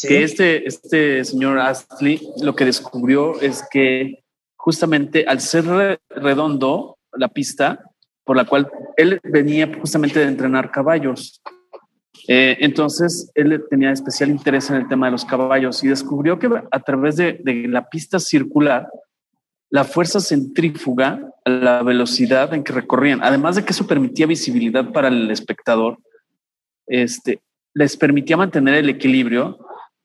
[0.01, 4.23] que este, este señor Astley lo que descubrió es que
[4.55, 7.83] justamente al ser redondo la pista,
[8.23, 11.41] por la cual él venía justamente de entrenar caballos,
[12.27, 16.47] eh, entonces, él tenía especial interés en el tema de los caballos y descubrió que
[16.69, 18.87] a través de, de, la pista circular
[19.69, 23.21] la fuerza centrífuga a la velocidad en que recorrían.
[23.23, 25.97] Además de que eso permitía visibilidad para el espectador,
[26.87, 27.41] este,
[27.73, 29.59] les permitía mantener el equilibrio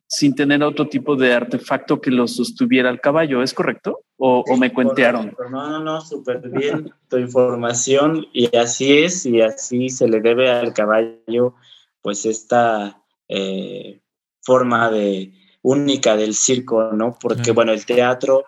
[0.07, 4.01] sin tener otro tipo de artefacto que lo sostuviera al caballo, ¿es correcto?
[4.17, 5.35] ¿O, o me cuentearon?
[5.51, 10.51] No, no, no, súper bien tu información y así es y así se le debe
[10.51, 11.55] al caballo
[12.01, 14.01] pues esta eh,
[14.43, 17.17] forma de única del circo, ¿no?
[17.19, 18.45] Porque bueno, el teatro,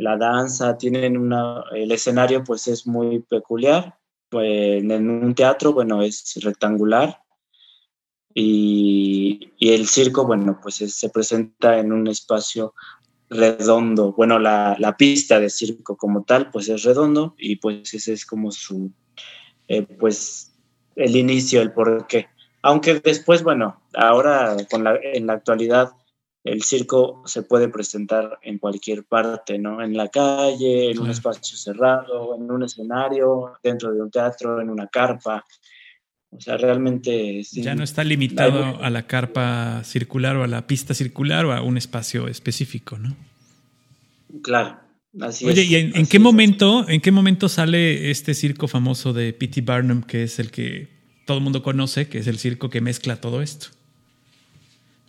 [0.00, 6.02] la danza tienen una, el escenario pues es muy peculiar, pues, en un teatro, bueno,
[6.02, 7.20] es rectangular
[8.34, 12.74] y, el circo, bueno, pues se presenta en un espacio
[13.28, 14.12] redondo.
[14.12, 18.50] Bueno, la, pista de circo como tal, pues es redondo y pues ese es como
[18.50, 18.92] su,
[19.68, 20.52] eh, pues
[20.96, 22.28] el inicio, el porqué.
[22.62, 25.92] Aunque después, bueno, ahora con la, en la actualidad
[26.44, 29.82] el circo se puede presentar en cualquier parte, ¿no?
[29.82, 34.70] En la calle, en un espacio cerrado, en un escenario, dentro de un teatro, en
[34.70, 35.44] una carpa.
[36.30, 37.42] O sea, realmente...
[37.42, 41.60] ya no está limitado a la carpa circular o a la pista circular o a
[41.60, 43.16] un espacio específico, ¿no?
[44.42, 44.78] Claro.
[45.20, 49.32] Así Oye, es, ¿y en, qué momento, en qué momento sale este circo famoso de
[49.32, 49.60] P.T.
[49.62, 50.88] Barnum, que es el que
[51.26, 53.68] todo el mundo conoce, que es el circo que mezcla todo esto?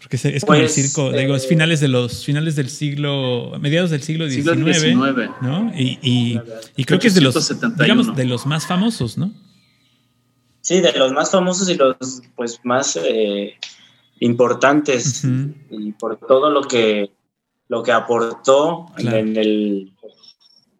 [0.01, 3.51] Porque es, como el pues, circo, digo, es eh, finales de los finales del siglo,
[3.59, 5.71] mediados del siglo XIX, ¿no?
[5.75, 6.39] Y,
[6.85, 9.31] creo que es de los, digamos, de los más famosos, ¿no?
[10.61, 13.55] Sí, de los más famosos y los pues más eh,
[14.19, 15.23] importantes
[15.69, 17.11] y por todo lo que
[17.67, 19.93] lo que aportó en el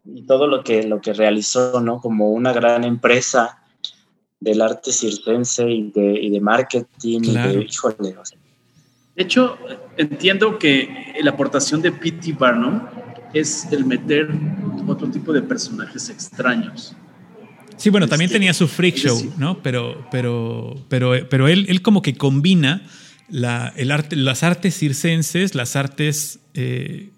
[0.04, 2.00] y todo lo que lo que realizó, ¿no?
[2.00, 3.62] Como una gran empresa
[4.40, 8.38] del arte circense y de, y de marketing y de, híjole, o sea,
[9.16, 9.58] de hecho,
[9.96, 12.32] entiendo que la aportación de P.T.
[12.32, 12.80] Barnum
[13.34, 14.28] es el meter
[14.86, 16.96] otro tipo de personajes extraños.
[17.76, 19.62] Sí, bueno, también este, tenía su freak show, ¿no?
[19.62, 22.86] Pero, pero, pero, pero él, él como que combina
[23.28, 27.10] la, el arte, las artes circenses, las artes, eh,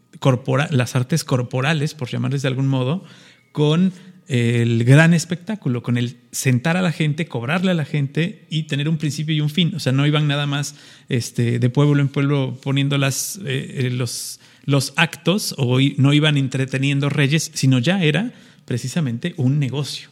[0.71, 3.05] las artes corporales, por llamarles de algún modo,
[3.53, 3.93] con
[4.27, 8.89] el gran espectáculo, con el sentar a la gente, cobrarle a la gente y tener
[8.89, 9.75] un principio y un fin.
[9.75, 10.77] O sea, no iban nada más
[11.09, 16.37] este, de pueblo en pueblo poniendo las, eh, eh, los, los actos o no iban
[16.37, 18.33] entreteniendo reyes, sino ya era
[18.65, 20.09] precisamente un negocio.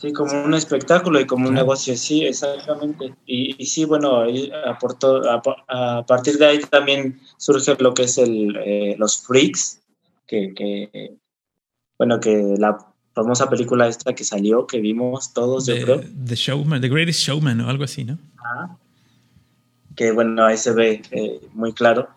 [0.00, 3.14] Sí, como un espectáculo y como un negocio, sí, exactamente.
[3.26, 4.22] Y, sí, bueno,
[4.64, 9.80] aportó, a, partir de ahí también surge lo que es el, eh, los freaks,
[10.24, 11.16] que, que
[11.98, 12.78] bueno, que la
[13.12, 16.00] famosa película esta que salió, que vimos todos, yo creo.
[16.24, 18.18] The Showman, The Greatest Showman o algo así, ¿no?
[19.96, 22.08] Que bueno, ahí se ve eh, muy claro.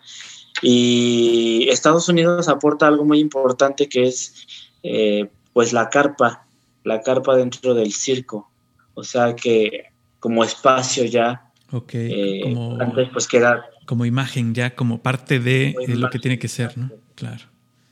[0.61, 4.45] Y Estados Unidos aporta algo muy importante que es
[4.83, 6.45] eh, pues la carpa,
[6.83, 8.51] la carpa dentro del circo.
[8.93, 9.85] O sea que
[10.19, 11.51] como espacio ya.
[11.71, 13.65] Ok, eh, como, antes pues queda...
[13.87, 16.91] Como imagen ya, como parte de lo que tiene que ser, ¿no?
[17.15, 17.50] Claro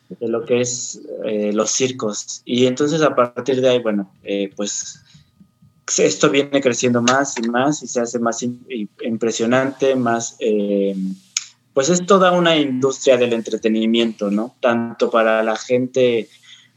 [0.09, 2.41] de lo que es eh, los circos.
[2.45, 5.01] Y entonces a partir de ahí, bueno, eh, pues
[5.97, 8.43] esto viene creciendo más y más y se hace más
[9.01, 10.95] impresionante, más, eh,
[11.73, 14.55] pues es toda una industria del entretenimiento, ¿no?
[14.59, 16.27] Tanto para la gente,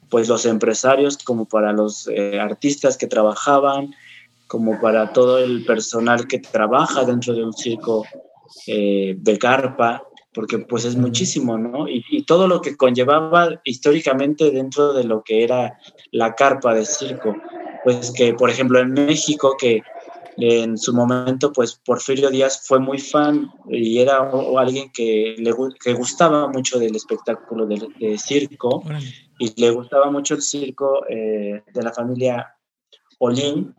[0.09, 2.09] pues los empresarios, como para los
[2.40, 3.95] artistas que trabajaban,
[4.47, 8.05] como para todo el personal que trabaja dentro de un circo
[8.66, 10.03] de carpa,
[10.35, 11.87] porque pues es muchísimo, ¿no?
[11.88, 15.79] Y, todo lo que conllevaba históricamente dentro de lo que era
[16.11, 17.37] la carpa de circo,
[17.85, 19.83] pues que por ejemplo en México, que
[20.38, 25.92] en su momento pues Porfirio Díaz fue muy fan y era alguien que le que
[25.92, 28.83] gustaba mucho del espectáculo de, circo
[29.38, 32.57] y le gustaba mucho el circo eh, de la familia
[33.18, 33.75] Olín,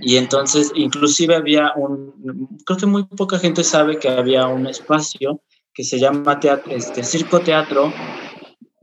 [0.00, 5.40] y entonces, inclusive había un, creo que muy poca gente sabe que había un espacio
[5.74, 7.92] que se llama teatro, este, Circo Teatro.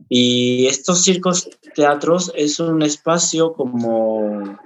[0.08, 4.58] Y estos circos teatros es un espacio como,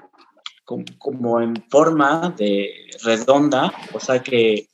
[0.98, 2.70] como, en forma de
[3.02, 4.68] redonda, o sea que eh,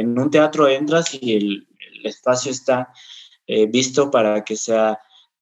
[0.00, 1.66] en un teatro entras y el,
[2.04, 2.92] espacio está
[3.46, 4.98] eh, visto para que sea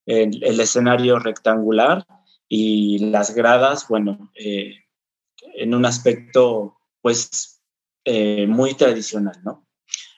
[0.06, 2.04] el, escenario rectangular
[2.48, 4.74] y las gradas, bueno, eh,
[5.62, 7.60] en un aspecto pues
[8.04, 9.66] eh, muy tradicional, ¿no?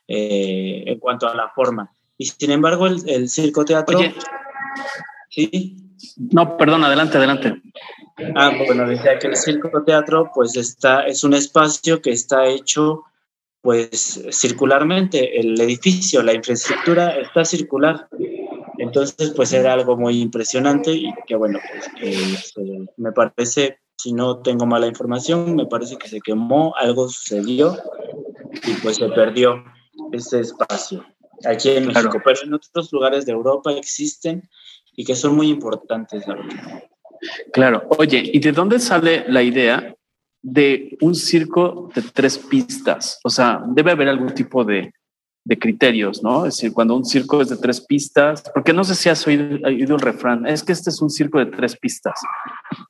[0.07, 1.91] Eh, en cuanto a la forma.
[2.17, 3.99] Y sin embargo, el, el circo teatro...
[3.99, 4.15] Oye.
[5.29, 5.77] Sí.
[6.17, 7.63] No, perdón, adelante, adelante.
[8.35, 13.05] Ah, bueno, decía que el circo teatro pues está, es un espacio que está hecho
[13.63, 18.09] pues circularmente, el edificio, la infraestructura está circular.
[18.79, 22.55] Entonces, pues era algo muy impresionante y que bueno, pues,
[22.97, 27.77] me parece si no tengo mala información, me parece que se quemó, algo sucedió
[28.67, 29.63] y pues se perdió.
[30.13, 31.05] ese espacio
[31.45, 34.49] aquí en México, pero en otros lugares de Europa existen
[34.97, 36.83] y que son muy importantes, la verdad.
[37.53, 39.95] Claro, oye, ¿y de dónde sale la idea
[40.43, 43.21] de un circo de tres pistas?
[43.25, 44.93] O sea, debe haber algún tipo de,
[45.51, 46.47] de criterios, ¿no?
[46.47, 49.59] Es decir, cuando un circo es de tres pistas, porque no sé si has oído,
[49.67, 52.21] oído, el refrán, es que este es un circo de tres pistas.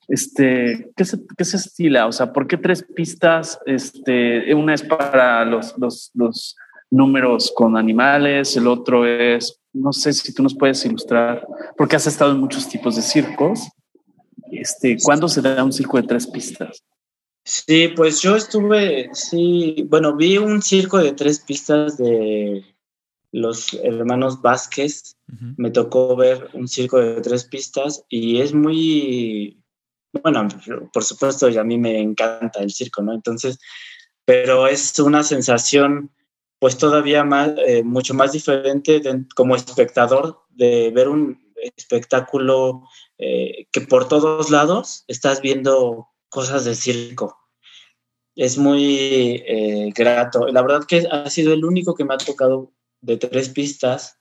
[0.08, 2.06] Este, ¿qué se, qué se estila?
[2.06, 3.58] O sea, ¿por qué tres pistas?
[3.64, 6.54] Este, una es para los, los, los
[6.90, 11.46] números con animales, el otro es, no sé si tú nos puedes ilustrar,
[11.78, 13.70] porque has estado en muchos tipos de circos.
[14.52, 16.84] Este, ¿Cuándo se da un circo de tres pistas?
[17.44, 22.64] Sí, pues yo estuve, sí, bueno, vi un circo de tres pistas de
[23.32, 25.16] los hermanos Vázquez.
[25.56, 29.62] Me tocó ver un circo de tres pistas y es muy,
[30.22, 30.48] bueno,
[30.92, 33.14] por supuesto, a mí me encanta el circo, ¿no?
[33.14, 33.58] Entonces,
[34.24, 36.10] pero es una sensación,
[36.58, 39.00] pues todavía más, eh, mucho más diferente
[39.34, 42.82] como espectador de ver un espectáculo
[43.18, 47.40] eh, que por todos lados estás viendo cosas de circo
[48.40, 50.46] es muy eh, grato.
[50.46, 54.18] La verdad que ha sido el único que me ha tocado de tres pistas.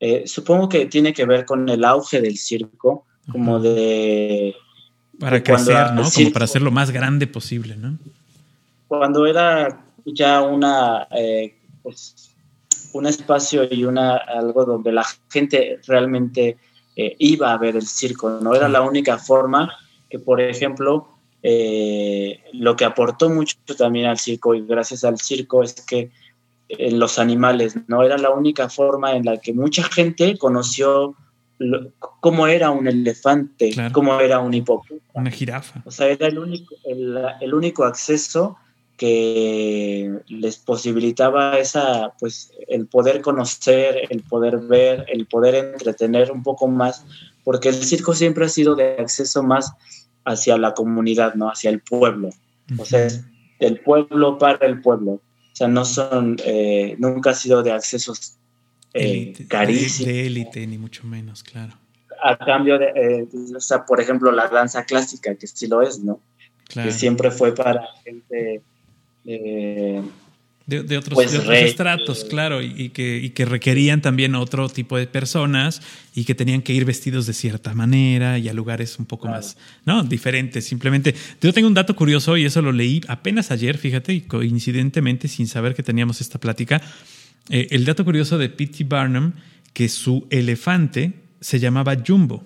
[0.00, 4.54] Eh, supongo que tiene que ver con el auge del circo, como de...
[5.20, 6.02] Para crecer, ¿no?
[6.10, 7.98] como para hacer lo más grande posible, ¿no?
[8.88, 12.34] Cuando era ya una, eh, pues,
[12.92, 16.58] un espacio y una, algo donde la gente realmente
[16.96, 19.72] iba a ver el circo, no era la única forma
[20.10, 21.11] que, por ejemplo,
[21.42, 26.10] eh, lo que aportó mucho también al circo y gracias al circo es que
[26.68, 28.02] en los animales, ¿no?
[28.02, 31.16] Era la única forma en la que mucha gente conoció
[32.20, 35.00] cómo era un elefante, cómo era un hipopótamo.
[35.14, 35.82] Una jirafa.
[35.84, 38.56] O sea, era el único, el, único acceso
[38.96, 46.42] que les posibilitaba esa, pues, el poder conocer, el poder ver, el poder entretener un
[46.42, 47.04] poco más,
[47.44, 49.72] porque el circo siempre ha sido de acceso más
[50.24, 51.48] hacia la comunidad, ¿no?
[51.48, 52.30] Hacia el pueblo.
[52.78, 53.24] O sea, es
[53.62, 55.12] del pueblo para el pueblo.
[55.12, 58.36] O sea, no son, eh, nunca ha sido de accesos
[58.94, 60.06] eh, carísimos.
[60.06, 61.74] De élite, ni mucho menos, claro.
[62.22, 66.00] A cambio de, eh, o sea, por ejemplo, la danza clásica, que sí lo es,
[66.00, 66.20] ¿no?
[66.68, 66.88] Claro.
[66.88, 68.62] Que siempre fue para gente
[70.66, 75.82] de, otros, pues estratos, claro, y, que, que, requerían también otro tipo de personas
[76.14, 79.56] y que tenían que ir vestidos de cierta manera y a lugares un poco más,
[79.84, 80.04] ¿no?
[80.04, 81.14] Diferentes, simplemente.
[81.40, 85.48] Yo tengo un dato curioso y eso lo leí apenas ayer, fíjate, y coincidentemente, sin
[85.48, 86.80] saber que teníamos esta plática.
[87.48, 88.84] Eh, el dato curioso de P.T.
[88.84, 89.32] Barnum,
[89.72, 92.44] que su elefante se llamaba Jumbo.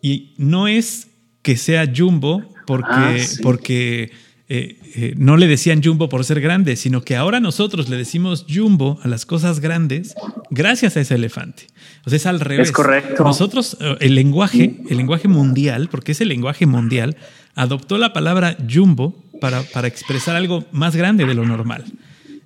[0.00, 1.08] Y no es
[1.42, 4.10] que sea Jumbo porque, ah, porque
[4.52, 8.44] eh, eh, no le decían jumbo por ser grande, sino que ahora nosotros le decimos
[8.52, 10.16] jumbo a las cosas grandes
[10.50, 11.68] gracias a ese elefante.
[12.04, 12.70] O sea, es al revés.
[12.70, 13.22] Es correcto.
[13.22, 17.16] Nosotros, eh, el lenguaje, el lenguaje mundial, porque es el lenguaje mundial,
[17.54, 21.84] adoptó la palabra jumbo para, para expresar algo más grande de lo normal.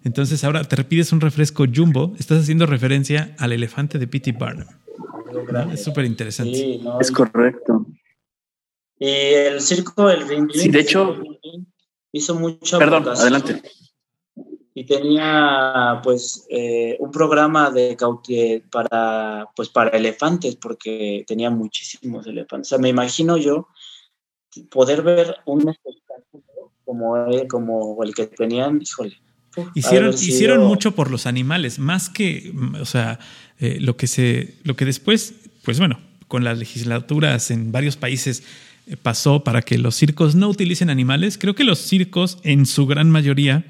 [0.05, 4.33] Entonces ahora te repites un refresco jumbo, estás haciendo referencia al elefante de P.T.
[4.33, 4.69] Barnum.
[5.73, 6.81] Es súper interesante.
[7.01, 7.87] es correcto.
[8.99, 10.51] Y el circo, el ring.
[10.53, 11.19] Sí, de hecho,
[12.15, 12.79] hizo mucho.
[12.79, 13.61] Perdón, adelante.
[14.77, 17.97] Y tenía pues eh, un programa de
[18.71, 22.69] para pues para elefantes, porque tenía muchísimos elefantes.
[22.69, 23.69] O sea, me imagino yo
[24.71, 29.21] poder ver un espectáculo como, como el que tenían, híjole.
[29.75, 33.21] Hicieron, hicieron mucho por los animales, más que, o sea,
[33.61, 38.43] eh, lo que se, lo que después, pues bueno, con las legislaturas en varios países
[39.03, 41.39] pasó para que los circos no utilicen animales.
[41.39, 43.65] Creo que los circos, en su gran mayoría,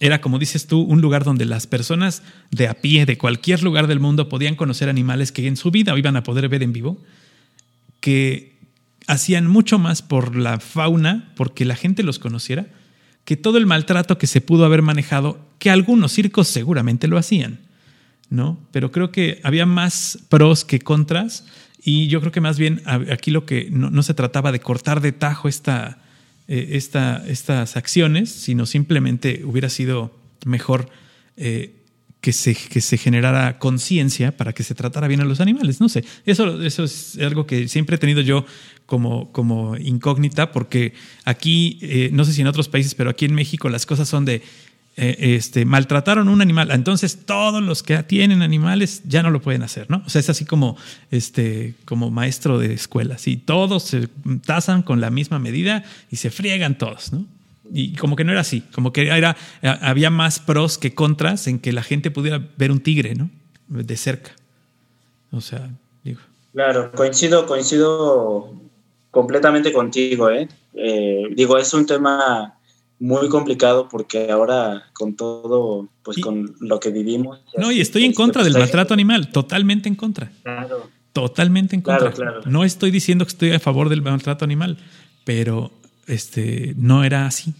[0.00, 3.86] era, como dices tú, un lugar donde las personas de a pie, de cualquier lugar
[3.86, 7.00] del mundo, podían conocer animales que en su vida iban a poder ver en vivo,
[8.00, 8.58] que
[9.06, 12.66] hacían mucho más por la fauna, porque la gente los conociera,
[13.24, 17.60] que todo el maltrato que se pudo haber manejado, que algunos circos seguramente lo hacían,
[18.28, 18.58] ¿no?
[18.72, 21.46] Pero creo que había más pros que contras
[21.84, 25.12] y yo creo que más bien aquí lo que no, se trataba de cortar de
[25.12, 25.98] tajo esta,
[26.46, 30.88] eh, esta, estas acciones, sino simplemente hubiera sido mejor
[31.36, 31.74] eh,
[32.20, 35.80] que, se, que se generara conciencia para que se tratara bien a los animales.
[35.80, 38.46] No sé, eso, eso es algo que siempre he tenido yo
[38.86, 40.94] como, como incógnita, porque
[41.24, 44.24] aquí, eh, no sé si en otros países, pero aquí en México las cosas son
[44.24, 44.42] de
[44.94, 49.62] eh, este, maltrataron un animal, entonces todos los que tienen animales ya no lo pueden
[49.62, 50.02] hacer, ¿no?
[50.04, 50.76] O sea, es así como,
[51.10, 53.38] este, como maestro de escuela, ¿sí?
[53.38, 54.08] todos se
[54.44, 57.24] tasan con la misma medida y se friegan todos, ¿no?
[57.72, 61.58] Y como que no era así, como que era, había más pros que contras en
[61.58, 63.30] que la gente pudiera ver un tigre, ¿no?
[63.68, 64.32] De cerca.
[65.30, 65.70] O sea,
[66.04, 66.20] digo.
[66.52, 68.52] Claro, coincido, coincido
[69.10, 70.48] completamente contigo, ¿eh?
[70.74, 72.58] eh digo, es un tema
[73.02, 77.40] muy complicado porque ahora con todo, pues con lo que vivimos.
[77.56, 80.30] No, y estoy en contra del maltrato animal, totalmente en contra.
[80.44, 80.88] Claro.
[81.12, 82.12] Totalmente en contra.
[82.46, 84.78] No estoy diciendo que estoy a favor del maltrato animal,
[85.24, 85.72] pero
[86.06, 87.52] este no era así.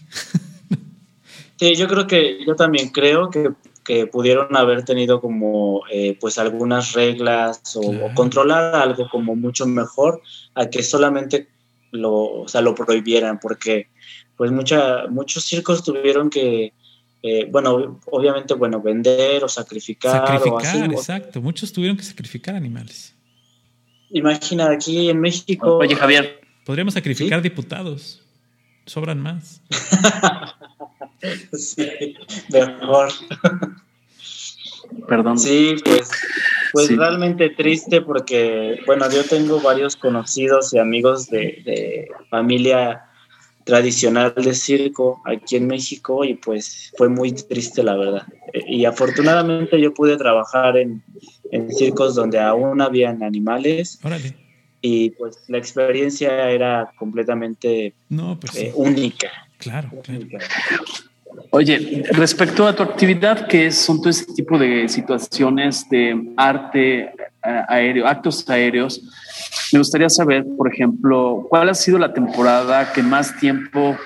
[1.59, 3.49] sí, yo creo que, yo también creo que,
[3.83, 10.21] que pudieron haber tenido como eh, pues algunas reglas o, controlar algo como mucho mejor
[10.55, 11.49] a que solamente
[11.91, 13.89] lo, o sea, lo prohibieran, porque
[14.37, 16.73] pues mucha, muchos circos tuvieron que,
[17.21, 20.27] eh, bueno, obviamente, bueno, vender o sacrificar.
[20.27, 21.41] Sacrificar, exacto.
[21.41, 23.15] Muchos tuvieron que sacrificar animales.
[24.09, 25.77] Imagina, aquí en México.
[25.77, 26.41] Oye, Javier.
[26.65, 28.21] Podríamos sacrificar diputados.
[28.85, 29.61] Sobran más.
[31.53, 32.15] sí,
[32.51, 33.09] mejor.
[35.07, 35.39] Perdón.
[35.39, 36.11] Sí, pues,
[36.73, 43.05] pues realmente triste porque, bueno, yo tengo varios conocidos y amigos de, de familia
[43.63, 48.23] tradicional de circo aquí en México y pues fue muy triste la verdad.
[48.67, 51.03] Y afortunadamente yo pude trabajar en,
[51.51, 53.99] en circos donde aún habían animales.
[54.81, 57.93] Y pues la experiencia era completamente
[58.39, 59.29] pues eh, única.
[59.57, 59.89] Claro,
[61.49, 67.11] Oye, respecto a tu actividad, ¿qué son todo ese tipo de situaciones de arte
[67.43, 69.01] aéreo, actos aéreos?
[69.71, 73.97] Me gustaría saber, por ejemplo, ¿cuál ha sido la temporada que más tiempo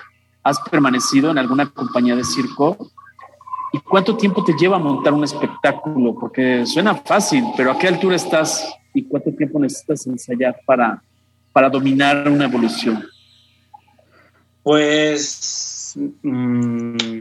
[0.43, 2.91] has permanecido en alguna compañía de circo?
[3.73, 6.15] ¿Y cuánto tiempo te lleva montar un espectáculo?
[6.17, 11.01] Porque suena fácil, pero ¿a qué altura estás y cuánto tiempo necesitas ensayar para,
[11.51, 13.05] para dominar una evolución?
[14.63, 17.19] Pues, mm,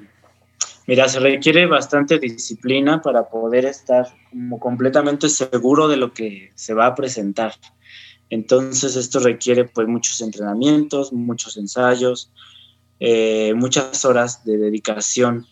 [0.87, 6.75] mira, se requiere bastante disciplina para poder estar como completamente seguro de lo que se
[6.75, 7.55] va a presentar.
[8.31, 12.31] Entonces esto requiere pues muchos entrenamientos, muchos ensayos,
[12.99, 15.47] eh, muchas horas de dedicación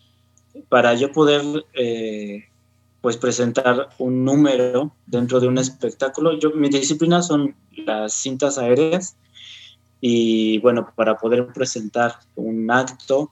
[0.69, 2.45] para yo poder eh,
[3.01, 6.37] pues presentar un número dentro de un espectáculo.
[6.39, 9.15] Yo, mi disciplina son las cintas aéreas
[10.01, 13.31] y bueno, para poder presentar un acto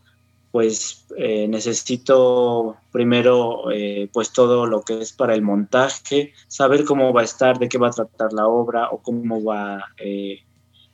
[0.53, 7.11] pues eh, necesito primero eh, pues todo lo que es para el montaje, saber cómo
[7.11, 10.43] va a estar, de qué va a tratar la obra o cómo va, eh,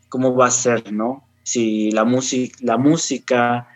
[0.07, 1.28] cómo va a ser, ¿no?
[1.43, 3.68] Si la, música la música,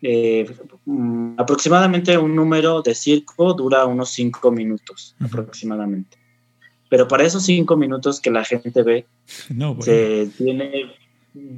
[0.00, 6.16] mm, aproximadamente un número de circo dura unos cinco minutos aproximadamente.
[6.88, 9.06] Pero para esos cinco minutos que la gente ve,
[9.80, 10.86] se tiene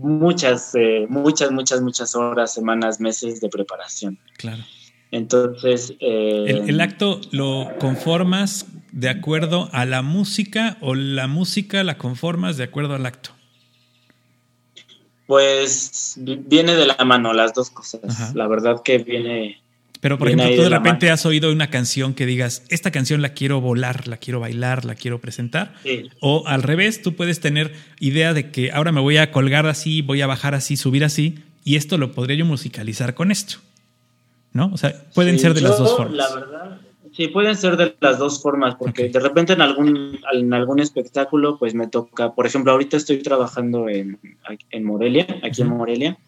[0.00, 4.18] muchas, eh, muchas, muchas, muchas horas, semanas, meses de preparación.
[4.36, 4.62] Claro.
[5.10, 5.94] Entonces...
[6.00, 12.56] Eh, ¿El, acto lo conformas de acuerdo a la música o la música la conformas
[12.56, 13.30] de acuerdo al acto?
[15.26, 18.34] Pues viene de la mano las dos cosas.
[18.34, 19.62] La verdad que viene
[20.00, 23.34] pero, por ejemplo, tú de repente has oído una canción que digas, esta canción la
[23.34, 25.74] quiero volar, la quiero bailar, la quiero presentar.
[26.20, 30.00] O al revés, tú puedes tener idea de que ahora me voy a colgar así,
[30.00, 33.58] voy a bajar así, subir así, y esto lo podría yo musicalizar con esto.
[34.52, 34.70] ¿No?
[34.72, 36.16] O sea, pueden ser de las dos formas.
[36.16, 36.80] La verdad,
[37.12, 41.58] sí, pueden ser de las dos formas, porque de repente en algún, en algún espectáculo,
[41.58, 44.18] pues me toca, por ejemplo, ahorita estoy trabajando en,
[44.70, 46.18] en Morelia, aquí en Morelia,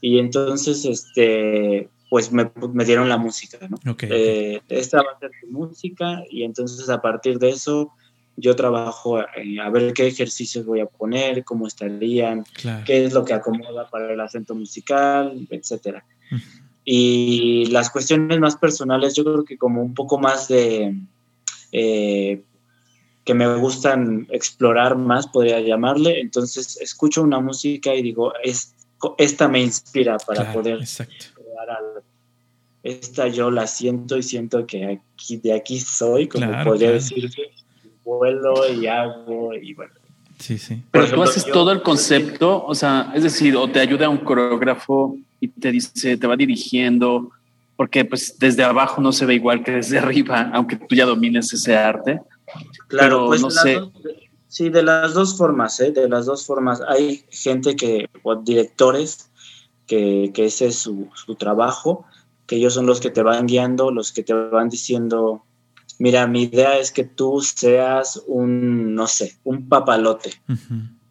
[0.00, 2.50] y entonces, este, pues me,
[2.84, 3.78] dieron la música, ¿no?
[4.02, 7.92] Eh, esta va a ser tu música y entonces a partir de eso
[8.36, 12.44] yo trabajo a ver qué ejercicios voy a poner, cómo estarían,
[12.86, 16.04] qué es lo que acomoda para el acento musical, etcétera.
[16.84, 20.94] Y las cuestiones más personales, yo creo que como un poco más de...
[21.72, 22.42] Eh,
[23.24, 26.18] que me gustan explorar más, podría llamarle.
[26.18, 28.74] Entonces escucho una música y digo, es,
[29.18, 30.78] esta me inspira para poder
[32.90, 37.30] esta yo la siento y siento que aquí, de aquí soy, como podría decir,
[38.04, 39.92] vuelo y hago y bueno.
[40.38, 40.82] Sí, sí.
[40.92, 45.16] Pero tú haces todo el concepto, o sea, es decir, o te ayuda un coreógrafo
[45.40, 47.30] y te dice, te va dirigiendo,
[47.76, 51.52] porque pues desde abajo no se ve igual que desde arriba, aunque tú ya domines
[51.52, 52.20] ese arte.
[52.86, 53.80] Claro, pues no sé.
[54.46, 55.90] sí, de las dos formas, ¿eh?
[55.90, 56.80] de las dos formas.
[56.88, 59.28] Hay gente que, o directores
[59.88, 61.08] que, ese es su,
[61.38, 62.04] trabajo,
[62.48, 65.44] que ellos son los que te van guiando, los que te van diciendo,
[65.98, 70.32] mira, mi idea es que tú seas un, no sé, un papalote.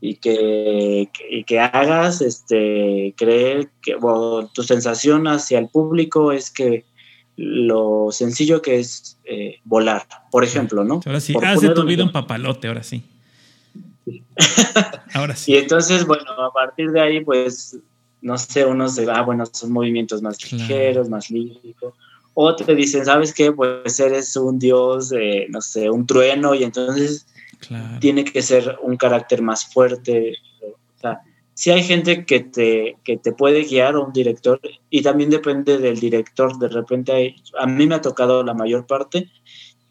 [0.02, 3.96] y que, y que hagas este, creer que
[4.54, 6.86] tu sensación hacia el público es que
[7.36, 11.02] lo sencillo que es eh, volar, por ejemplo, ¿no?
[11.06, 13.04] Ahora sí, haz de tu vida un papalote, ahora sí.
[15.14, 15.54] ahora sí.
[15.54, 17.78] Y entonces, bueno, a partir de ahí, pues,
[18.22, 21.94] no sé, uno se va, ah, bueno, son movimientos más ligeros, más líricos.
[22.34, 23.52] O te dicen, ¿sabes qué?
[23.52, 25.12] Pues eres un dios,
[25.50, 27.26] no sé, un trueno, y entonces
[28.00, 30.36] tiene que ser un carácter más fuerte.
[30.64, 31.22] O sea,
[31.54, 34.62] si hay gente que te, que te puede guiar o un director,
[34.92, 36.58] y también depende del director.
[36.60, 39.32] De repente, hay, a mí me ha tocado la mayor parte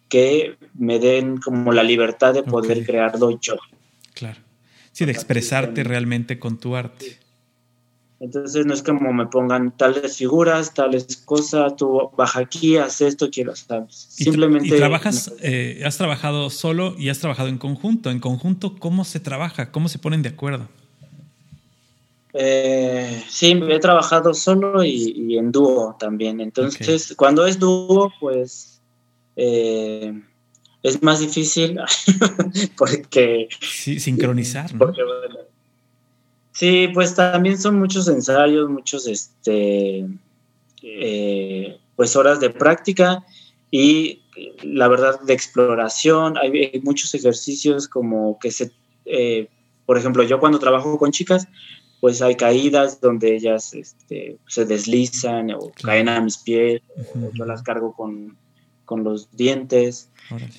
[0.08, 3.56] que me den como la libertad de poder crearlo yo.
[4.14, 4.38] Claro.
[4.92, 7.18] Sí, de expresarte realmente con tu arte.
[8.18, 13.28] Entonces no es como me pongan tales figuras, tales cosas, tú baja aquí, haz esto,
[13.30, 13.86] quiero estar.
[13.90, 14.68] Simplemente.
[14.68, 18.10] ¿Y trabajas, eh, has trabajado solo y has trabajado en conjunto?
[18.10, 19.70] En conjunto, ¿cómo se trabaja?
[19.70, 20.68] ¿Cómo se ponen de acuerdo?
[22.32, 26.40] Eh, sí, he trabajado solo y, en dúo también.
[26.40, 28.80] Entonces, cuando es dúo, pues
[29.36, 30.12] eh,
[30.82, 31.78] es más difícil
[32.78, 33.48] porque...
[33.60, 34.92] Sí, sincronizar, ¿no?
[36.56, 40.06] Sí, pues también son muchos ensayos, muchos, este,
[40.82, 43.22] eh, pues horas de práctica
[43.70, 44.22] y
[44.62, 46.38] la verdad de exploración.
[46.38, 48.72] Hay, muchos ejercicios como que se,
[49.04, 49.50] eh,
[49.84, 51.46] por ejemplo, yo cuando trabajo con chicas,
[52.00, 56.80] pues hay caídas donde ellas este, se deslizan o caen a mis pies,
[57.34, 58.34] yo las cargo con,
[59.04, 60.08] los dientes.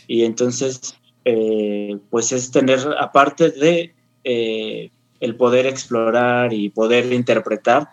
[0.05, 0.95] Y entonces,
[1.25, 3.95] eh, pues es tener, aparte de
[5.19, 7.89] el poder explorar y poder interpretar,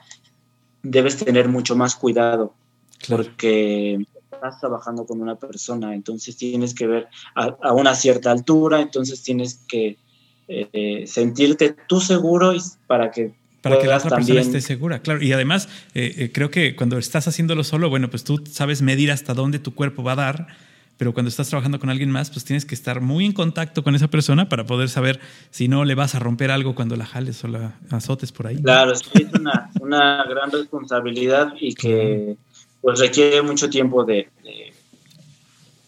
[0.82, 2.54] debes tener mucho más cuidado
[3.08, 9.22] porque estás trabajando con una persona, entonces tienes que ver a, una cierta altura, entonces
[9.22, 9.98] tienes que
[10.48, 13.32] eh, sentirte tú seguro y para que
[13.64, 15.22] para que la otra persona esté segura, claro.
[15.22, 19.10] Y además, eh, eh, creo que cuando estás haciéndolo solo, bueno, pues tú sabes medir
[19.10, 20.46] hasta dónde tu cuerpo va a dar
[20.96, 23.94] pero cuando estás trabajando con alguien más, pues tienes que estar muy en contacto con
[23.94, 25.20] esa persona para poder saber
[25.50, 28.62] si no le vas a romper algo cuando la jales o la azotes por ahí.
[28.62, 29.02] Claro, es
[29.82, 32.36] una, gran responsabilidad y que
[32.80, 34.28] pues requiere mucho tiempo de,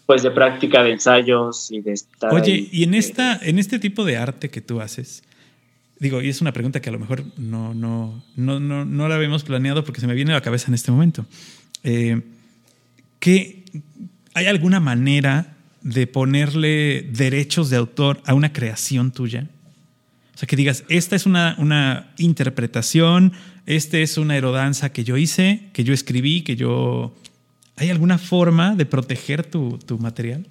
[0.07, 4.05] pues de práctica de ensayos y de estar Oye, y en esta en este tipo
[4.05, 5.23] de arte que tú haces,
[6.01, 9.15] digo, y es una pregunta que a lo mejor no no no no, no la
[9.15, 11.27] habíamos planeado porque se me viene a la cabeza en este momento.
[11.85, 12.23] Eh,
[13.21, 13.56] ¿qué,
[14.37, 19.47] ¿Hay alguna manera de ponerle derechos de autor a una creación tuya?
[20.35, 23.33] O sea, que digas, esta es una, una interpretación,
[23.65, 27.15] esta es una aerodanza que yo hice, que yo escribí, que yo...
[27.77, 30.47] ¿Hay alguna forma de proteger tu, material?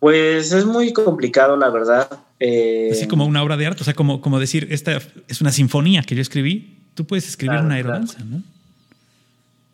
[0.00, 2.18] Pues es muy complicado, la verdad.
[2.40, 5.52] Eh, Así como una obra de arte, o sea, como, como decir, esta es una
[5.52, 8.42] sinfonía que yo escribí, tú puedes escribir una aerodanza, ¿no?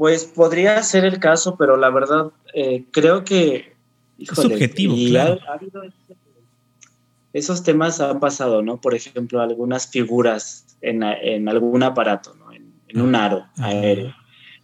[0.01, 3.75] Pues podría ser el caso, pero la verdad eh, creo que...
[4.19, 5.39] es subjetivo, claro.
[7.35, 8.81] esos temas han pasado, ¿no?
[8.81, 11.03] Por ejemplo, algunas figuras en,
[11.51, 12.51] algún aparato, ¿no?
[12.51, 14.15] En, un aro aéreo.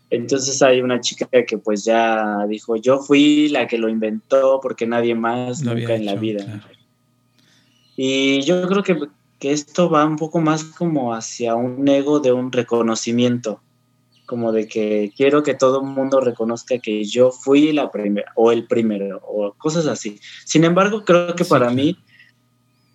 [0.09, 4.87] Entonces hay una chica que pues ya dijo, yo fui la que lo inventó porque
[4.87, 6.63] nadie más nunca en la vida.
[7.95, 8.99] Y yo creo que,
[9.39, 13.61] que, esto va un poco más como hacia un ego de un reconocimiento
[14.27, 18.53] como de que quiero que todo el mundo reconozca que yo fui la primera o
[18.53, 20.21] el primero o cosas así.
[20.45, 21.97] Sin embargo, creo que para mí,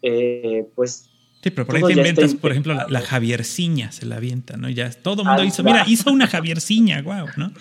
[0.01, 1.07] eh, pues...
[1.41, 4.69] Sí, pero por ahí te inventas, por ejemplo, la, Javierciña se la avienta, ¿no?
[4.69, 7.51] Ya todo el mundo hizo, mira, hizo una Javierciña, wow, ¿no?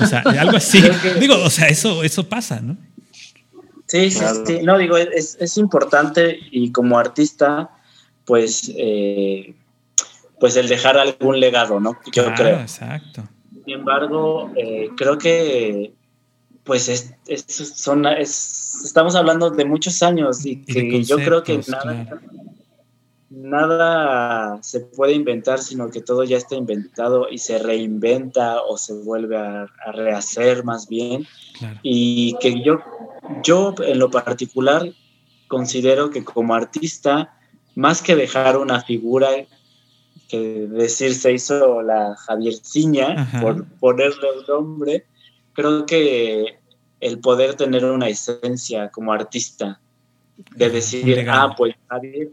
[0.00, 0.82] O sea, algo así.
[1.20, 2.76] digo, o sea, eso, eso pasa, ¿no?
[3.86, 4.58] Sí, sí, sí.
[4.64, 7.70] No, digo, es, es importante y como artista,
[8.24, 8.72] pues...
[8.76, 9.54] Eh,
[10.40, 11.98] pues el dejar algún legado, ¿no?
[12.12, 12.60] Yo creo.
[12.60, 13.24] Exacto.
[13.64, 15.92] Sin embargo, eh, creo que
[16.64, 17.14] pues es,
[17.76, 22.20] son, estamos hablando de muchos años y, que yo creo que nada,
[23.30, 28.92] nada se puede inventar, sino que todo ya está inventado y se reinventa o se
[28.92, 31.26] vuelve a, rehacer más bien.
[31.82, 32.80] Y que yo,
[33.42, 34.92] yo en lo particular
[35.48, 37.34] considero que como artista,
[37.74, 39.30] más que dejar una figura
[40.28, 45.04] que decir se hizo la Javierciña, por ponerle un nombre,
[45.54, 46.58] creo que
[47.00, 49.80] el poder tener una esencia como artista,
[50.54, 52.30] de decir, ah, pues Javier,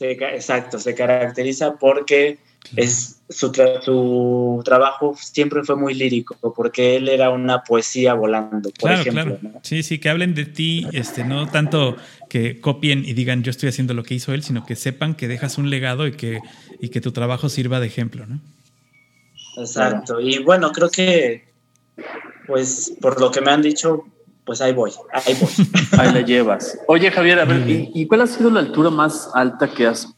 [0.00, 2.38] exacto, se caracteriza porque
[2.76, 3.52] es su,
[3.82, 9.38] su, trabajo siempre fue muy lírico, porque él era una poesía volando, por ejemplo.
[9.62, 11.96] Sí, sí, que hablen de ti, este, no tanto
[12.28, 15.28] que copien y digan yo estoy haciendo lo que hizo él, sino que sepan que
[15.28, 16.40] dejas un legado y que,
[16.84, 18.40] y que tu trabajo sirva de ejemplo, ¿no?
[19.56, 20.20] Exacto.
[20.20, 21.48] Y bueno, creo que,
[22.46, 24.04] pues, por lo que me han dicho,
[24.44, 25.50] pues ahí voy, ahí voy.
[25.98, 26.78] ahí la llevas.
[26.86, 30.14] Oye, Javier, a ver, ¿y, cuál ha sido la altura más alta que has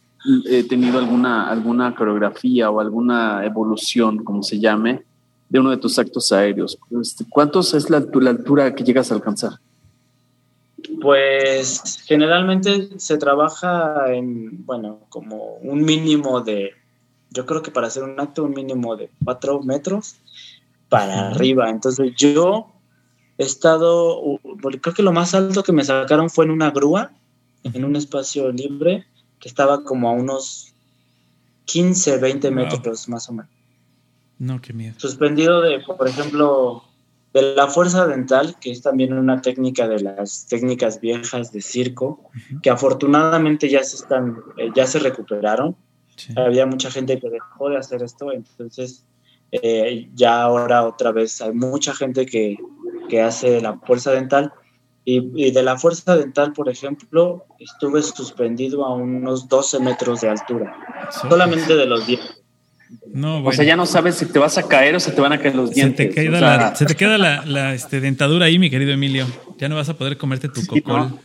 [0.49, 5.05] eh, tenido alguna, alguna coreografía o alguna evolución, como se llame,
[5.49, 6.79] de uno de tus actos aéreos?
[7.01, 9.53] Este, ¿Cuántos es la, la altura que llegas a alcanzar?
[11.01, 16.73] Pues generalmente se trabaja en, bueno, como un mínimo de,
[17.31, 20.17] yo creo que para hacer un acto, un mínimo de cuatro metros
[20.89, 21.71] para arriba.
[21.71, 22.73] Entonces yo
[23.39, 24.41] he estado,
[24.81, 27.13] creo que lo más alto que me sacaron fue en una grúa,
[27.63, 29.07] en un espacio libre,
[29.39, 30.73] que estaba como a unos
[31.67, 33.51] 15, 20 metros más o menos.
[34.39, 34.95] No, qué miedo.
[34.99, 36.85] Suspendido de, por ejemplo,
[37.37, 42.31] de la fuerza dental, que es también una técnica de las técnicas viejas de circo,
[42.63, 45.77] que afortunadamente ya se están, eh, ya se recuperaron.
[46.35, 49.05] Había mucha gente que dejó de hacer esto, entonces
[49.53, 52.57] eh, ya ahora otra vez hay mucha gente que,
[53.11, 54.53] que hace la fuerza dental.
[55.05, 60.75] Y, de la fuerza dental, por ejemplo, estuve suspendido a unos 12 metros de altura,
[61.11, 62.36] solamente de los dientes.
[63.17, 65.33] No, O sea, ya no sabes si te vas a caer o se te van
[65.33, 66.07] a caer los dientes.
[66.07, 66.13] Se
[66.85, 69.27] te queda, la, este, dentadura ahí, mi querido Emilio.
[69.57, 71.19] Ya no vas a poder comerte tu cocol.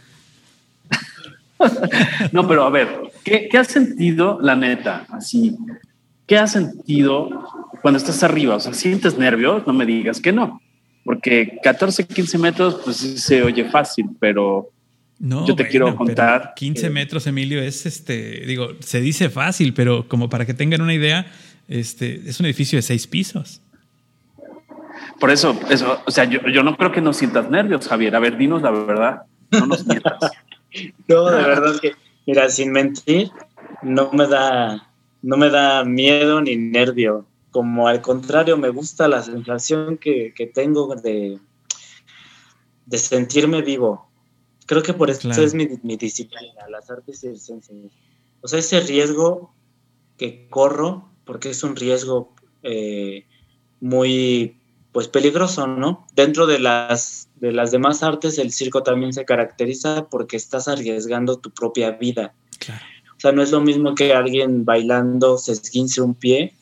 [2.31, 2.47] ¿no?
[2.47, 2.87] pero a ver,
[3.25, 5.05] ¿qué, ¿qué has sentido, la neta?
[5.09, 5.57] Así,
[6.25, 7.29] ¿qué has sentido
[7.81, 8.55] cuando estás arriba?
[8.55, 9.67] O sea, ¿sientes nervios?
[9.67, 10.61] No me digas que no.
[11.03, 14.69] Porque 14, 15 metros, pues se oye fácil, pero
[15.19, 16.53] no, yo te quiero contar.
[16.55, 20.93] 15 metros, Emilio, es este, digo, se dice fácil, pero como para que tengan una
[20.93, 21.29] idea,
[21.71, 23.61] este, es un edificio de seis pisos.
[25.19, 28.15] Por eso, eso, o sea, yo, yo no creo que nos sientas nervios, Javier.
[28.15, 29.23] A ver, dinos la verdad.
[29.51, 30.31] No nos mientas.
[31.07, 31.93] no, de verdad que,
[32.25, 33.31] mira, sin mentir,
[33.81, 34.89] no me da,
[35.21, 40.95] no me da miedo ni nervio como al contrario, me gusta la sensación que, tengo
[40.95, 41.37] de,
[42.85, 44.09] de sentirme vivo.
[44.65, 45.67] Creo que por eso es mi,
[45.97, 47.91] disciplina, las artes circenses.
[48.41, 49.53] O sea, ese riesgo
[50.17, 52.29] que corro, porque es un riesgo
[52.61, 53.23] eh,
[53.79, 54.57] muy
[54.91, 56.05] pues peligroso, ¿no?
[56.13, 61.37] Dentro de las, de las demás artes, el circo también se caracteriza porque estás arriesgando
[61.37, 62.33] tu propia vida.
[63.15, 66.53] O sea, no es lo mismo que alguien bailando se esguince un pie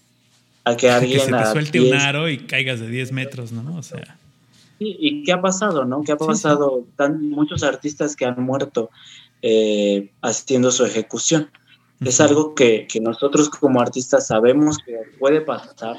[0.65, 1.17] a que alguien...
[1.25, 3.75] Que se te suelte un aro y caigas de 10 metros, ¿no?
[3.75, 4.19] O sea...
[4.77, 6.03] ¿Y qué ha pasado, no?
[6.03, 6.85] ¿Qué ha pasado?
[6.95, 8.91] Tan, muchos artistas que han muerto
[9.41, 11.49] eh, haciendo su ejecución.
[12.01, 15.97] Es algo que, nosotros como artistas sabemos que puede pasar.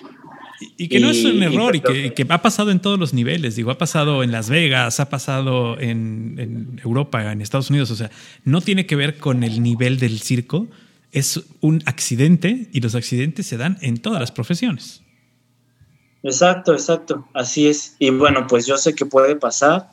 [0.77, 3.57] Y, que no es un error y, que, ha pasado en todos los niveles.
[3.57, 7.91] Digo, ha pasado en Las Vegas, ha pasado en, en Europa, en Estados Unidos.
[7.91, 8.11] O sea,
[8.45, 10.69] no tiene que ver con el nivel del circo,
[11.13, 15.03] es un accidente y los accidentes se dan en todas las profesiones.
[16.23, 17.97] Exacto, exacto, así es.
[17.99, 19.91] Y bueno, pues yo sé que puede pasar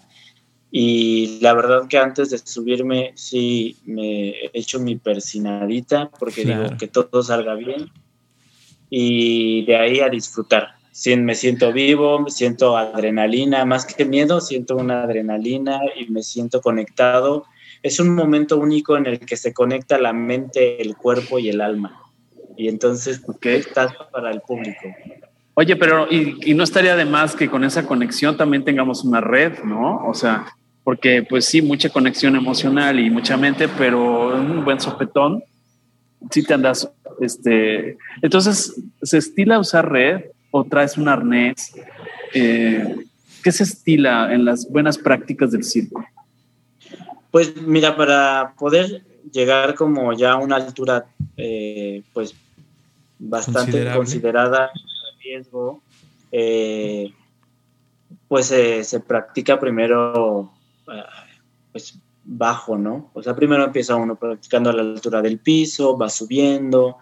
[0.71, 6.77] y la verdad que antes de subirme sí me he hecho mi persinadita porque digo
[6.77, 7.89] que todo salga bien
[8.89, 10.75] y de ahí a disfrutar.
[11.17, 16.61] me siento vivo, me siento adrenalina, más que miedo, siento una adrenalina y me siento
[16.61, 17.45] conectado
[17.83, 21.61] es un momento único en el que se conecta la mente, el cuerpo y el
[21.61, 22.03] alma.
[22.55, 24.87] Y entonces ¿qué estás para el público.
[25.59, 29.63] Oye, pero y, no estaría de más que con esa conexión también tengamos una red,
[29.63, 30.05] ¿no?
[30.05, 30.45] O sea,
[30.83, 35.43] porque pues sí, mucha conexión emocional y mucha mente, pero un buen sopetón,
[36.29, 36.87] sí te andas,
[37.19, 41.73] este, entonces, ¿se estila usar red o traes un arnés?
[42.35, 42.95] Eh,
[43.43, 46.05] ¿Qué se estila en las buenas prácticas del circo?
[47.31, 49.01] Pues mira, para poder
[49.33, 52.35] llegar como ya a una altura eh, pues
[53.17, 54.69] bastante considerada
[55.27, 55.81] riesgo,
[56.31, 57.13] eh,
[58.27, 60.51] pues se practica primero
[60.87, 61.25] ah,
[61.71, 63.09] pues bajo, ¿no?
[63.13, 66.97] O sea, primero empieza uno practicando a la altura del piso, va subiendo,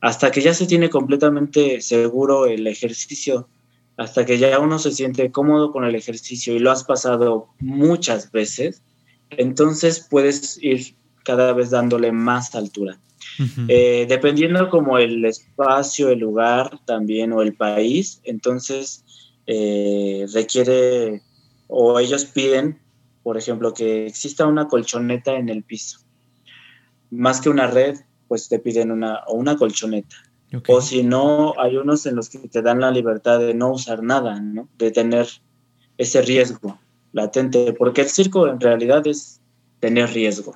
[0.00, 3.48] hasta que ya se tiene completamente seguro el ejercicio,
[3.96, 8.30] hasta que ya uno se siente cómodo con el ejercicio y lo has pasado muchas
[8.30, 8.82] veces,
[9.30, 12.98] entonces puedes ir cada vez dándole más altura.
[13.68, 19.04] Eh, dependiendo como el espacio, el lugar también o el país, entonces
[19.46, 21.22] eh, requiere
[21.68, 22.80] o ellos piden,
[23.22, 26.00] por ejemplo, que exista una colchoneta en el piso.
[27.10, 27.96] Más que una red,
[28.28, 30.16] pues te piden una, o una colchoneta.
[30.68, 34.02] O si no, hay unos en los que te dan la libertad de no usar
[34.02, 34.68] nada, ¿no?
[34.78, 35.26] De tener
[35.98, 36.78] ese riesgo
[37.12, 39.40] latente, porque el circo en realidad es
[39.80, 40.54] tener riesgo.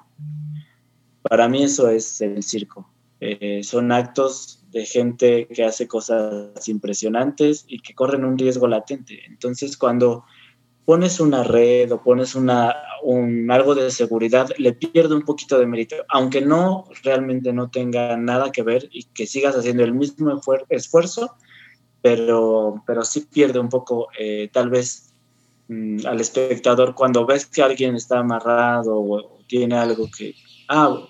[1.31, 2.91] Para mí eso es el circo.
[3.21, 9.21] Eh, son actos de gente que hace cosas impresionantes y que corren un riesgo latente.
[9.29, 10.25] Entonces, cuando
[10.85, 12.75] pones una red o pones una,
[13.05, 18.17] un, algo de seguridad, le pierde un poquito de mérito, aunque no realmente no tenga
[18.17, 21.37] nada que ver y que sigas haciendo el mismo esfuerzo,
[22.03, 25.15] pero, pero sí pierde un poco, eh, tal vez,
[25.69, 30.35] mm, al espectador cuando ves que alguien está amarrado o, tiene algo que,
[30.69, 31.07] ah,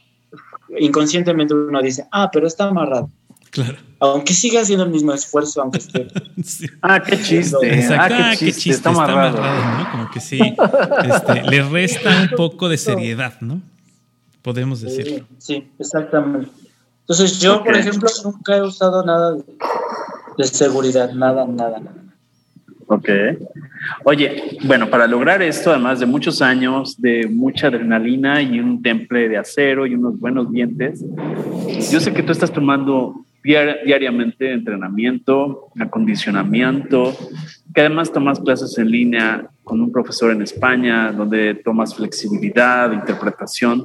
[0.78, 3.10] inconscientemente uno dice, ah, pero está amarrado.
[3.50, 3.78] Claro.
[3.98, 6.08] Aunque siga haciendo el mismo esfuerzo, aunque esté.
[6.82, 7.88] Ah, qué chiste.
[7.92, 8.70] Ah, qué chiste.
[8.70, 9.38] Está, amarrado.
[9.38, 9.90] ¿no?
[9.90, 10.40] Como que sí.
[10.40, 13.60] Este, le resta un poco de seriedad, ¿no?
[14.42, 15.26] Podemos decir.
[15.38, 16.50] Sí, exactamente.
[17.00, 19.36] Entonces, yo, por ejemplo, nunca he usado nada
[20.38, 22.09] de seguridad, nada, nada, nada.
[22.90, 23.08] Ok.
[24.02, 29.28] Oye, bueno, para lograr esto, además de muchos años, de mucha adrenalina y un temple
[29.28, 31.04] de acero y unos buenos dientes,
[31.92, 37.16] yo sé que tú estás tomando diariamente entrenamiento, acondicionamiento,
[37.72, 43.84] que además tomas clases en línea con un profesor en España, donde tomas flexibilidad, interpretación.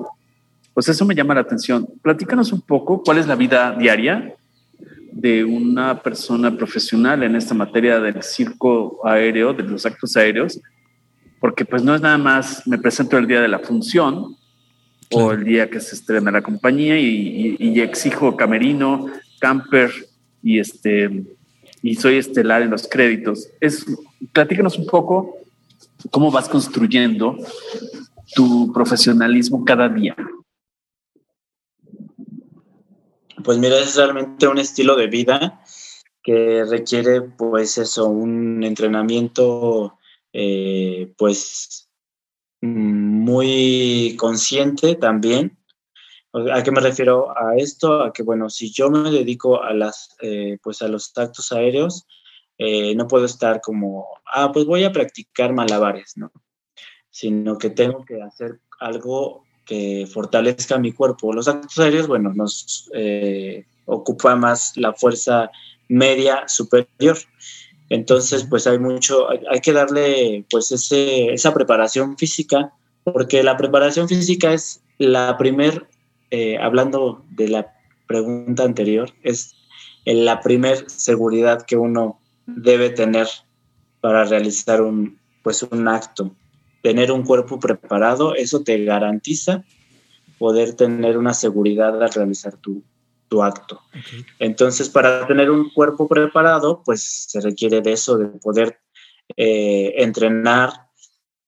[0.73, 1.87] Pues eso me llama la atención.
[2.01, 4.33] Platícanos un poco cuál es la vida diaria
[5.15, 10.59] de una persona profesional en esta materia del circo aéreo, de los actos aéreos,
[11.39, 14.35] porque pues no es nada más me presento el día de la función
[15.13, 19.05] o el día que se estrena la compañía y, exijo camerino,
[19.39, 19.89] camper
[20.43, 21.23] y este
[21.81, 23.47] y soy estelar en los créditos.
[23.61, 23.85] Es
[24.33, 25.37] platícanos un poco
[26.11, 27.37] cómo vas construyendo
[28.35, 30.13] tu profesionalismo cada día.
[33.45, 35.61] Pues mira, es realmente un estilo de vida
[36.23, 39.99] que requiere, pues eso, un entrenamiento,
[40.33, 41.87] eh, pues
[42.61, 45.59] muy consciente también.
[46.33, 48.01] ¿A qué me refiero a esto?
[48.01, 52.07] A que, bueno, si yo me dedico a, las, eh, pues a los actos aéreos,
[52.57, 56.31] eh, no puedo estar como, ah, pues voy a practicar malabares, ¿no?
[57.11, 61.33] Sino que tengo que hacer algo que fortalezca mi cuerpo.
[61.33, 65.51] Los actos aéreos, bueno, nos eh, ocupa más la fuerza
[65.89, 67.17] media superior.
[67.89, 74.07] Entonces, pues hay mucho, hay, que darle pues ese, esa preparación física, porque la preparación
[74.07, 75.87] física es la primer,
[76.31, 77.73] eh, hablando de la
[78.07, 79.55] pregunta anterior, es
[80.05, 83.27] la primer seguridad que uno debe tener
[84.01, 86.35] para realizar un, pues un acto
[86.85, 89.63] tener un cuerpo preparado, eso te garantiza
[90.37, 92.83] poder tener una seguridad al realizar tu,
[93.41, 93.81] acto.
[94.39, 98.79] Entonces, para tener un cuerpo preparado, pues se requiere de eso, de poder
[99.35, 100.89] eh, entrenar.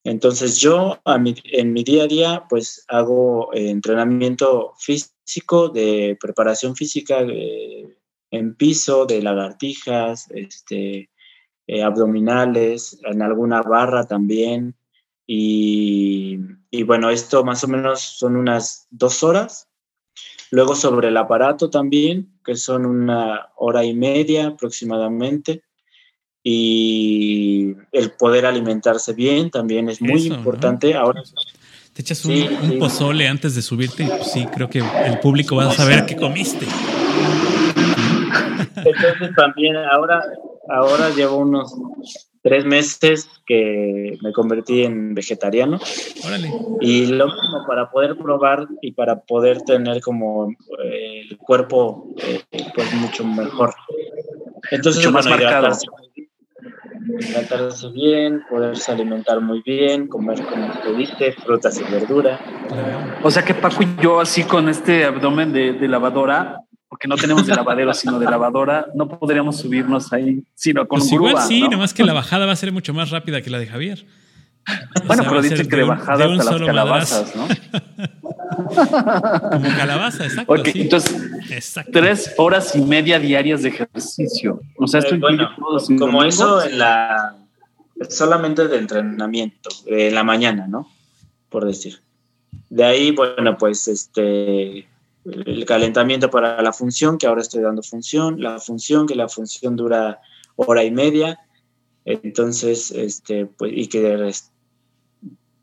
[0.04, 7.20] Entonces, yo en mi día a día, pues hago eh, entrenamiento físico, de preparación física
[7.22, 7.96] eh,
[8.32, 11.08] en piso, de lagartijas, este,
[11.82, 14.74] abdominales, en alguna barra también.
[15.30, 19.68] Y, bueno, esto más o menos son unas dos horas.
[20.50, 25.62] Luego sobre el aparato también, que son una hora y media aproximadamente.
[26.42, 30.94] Y el poder alimentarse bien también es muy importante.
[30.94, 31.22] Ahora
[31.92, 35.68] te echas un, pozole antes de subirte y pues sí, creo que el público va
[35.68, 36.64] a saber qué comiste.
[38.76, 40.22] Entonces también ahora,
[40.70, 41.74] ahora llevo unos
[42.42, 45.78] tres meses que me convertí en vegetariano.
[46.80, 50.50] Y lo mismo, para poder probar y para poder tener como
[50.84, 52.42] eh, el cuerpo eh,
[52.74, 53.74] pues mucho mejor.
[54.70, 55.76] Entonces, mucho más marcado.
[57.20, 62.38] Hidratarse bien, poderse alimentar muy bien, comer como te diste, frutas y verdura.
[63.22, 67.16] O sea que Paco y yo así con este abdomen de, de lavadora, porque no
[67.16, 71.62] tenemos de lavadero, sino de lavadora, no podríamos subirnos ahí, sino con pues igual sí,
[71.62, 71.70] ¿no?
[71.70, 74.06] nomás que la bajada va a ser mucho más rápida que la de Javier.
[75.06, 77.48] Bueno, pero dice que de, bajada hasta las calabazas, ¿no?
[78.68, 80.52] Como calabaza, exacto.
[80.52, 84.60] Ok, entonces, tres horas y media diarias de ejercicio.
[84.76, 85.50] O sea, esto eh, bueno,
[85.98, 87.36] como eso en la
[88.10, 90.90] solamente de entrenamiento, en la mañana, ¿no?
[91.48, 92.00] Por decir.
[92.68, 94.86] De ahí, bueno, pues este
[95.24, 99.76] el calentamiento para la función, que ahora estoy dando función, la función, que la función
[99.76, 100.20] dura
[100.56, 101.38] hora y media,
[102.04, 104.32] entonces, este, pues, y que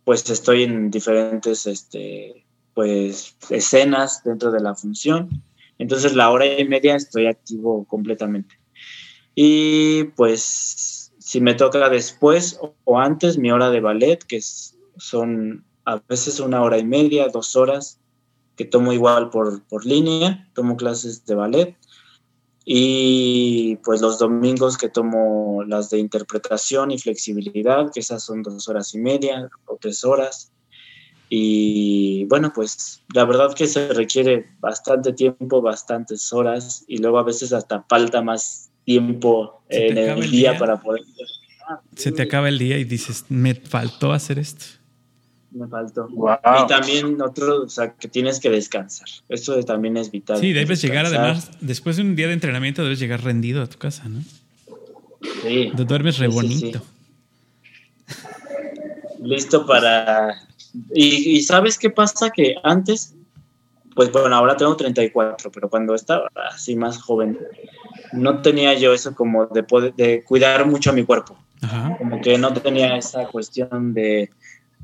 [0.03, 2.45] pues estoy en diferentes, este,
[2.75, 5.29] pues, escenas dentro de la función,
[5.77, 8.55] Entonces la hora y media estoy activo completamente.
[9.33, 14.39] Y pues si me toca después o antes mi hora de ballet, que
[14.97, 17.99] son a veces una hora y media, dos horas,
[18.55, 21.77] que tomo igual por, por línea, tomo clases de ballet.
[22.67, 28.67] Y pues los domingos que tomo las de interpretación y flexibilidad, que esas son dos
[28.67, 30.51] horas y media o tres horas.
[31.29, 37.23] Y bueno, pues la verdad que se requiere bastante tiempo, bastantes horas y luego a
[37.23, 41.01] veces hasta falta más tiempo en el, día, para poder...
[41.95, 44.65] Se te acaba el día y dices, me faltó hacer esto.
[45.55, 46.07] Me faltó.
[46.09, 49.07] Y también otro, o sea, que tienes que descansar.
[49.29, 50.37] Eso también es vital.
[50.39, 53.77] Sí, debes llegar además, después de un día de entrenamiento, debes llegar rendido a tu
[53.77, 54.21] casa, ¿no?
[55.43, 55.71] Sí.
[55.75, 56.81] Te duermes re bonito.
[59.23, 60.35] Listo para
[60.93, 63.15] y, sabes qué pasa que antes,
[63.95, 67.39] pues bueno, ahora tengo 34, pero cuando estaba así más joven,
[68.13, 71.37] no tenía yo eso como de, poder, de cuidar mucho a mi cuerpo.
[71.97, 74.29] Como que no tenía esa cuestión de,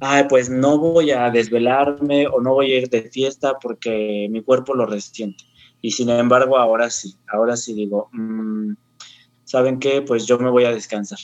[0.02, 4.42] ay, pues no voy a desvelarme o no voy a ir de fiesta porque mi
[4.44, 5.46] cuerpo lo resiente.
[5.82, 8.74] Y sin embargo, ahora sí, ahora sí digo, mm,
[9.46, 10.02] ¿saben qué?
[10.02, 11.20] Pues yo me voy a descansar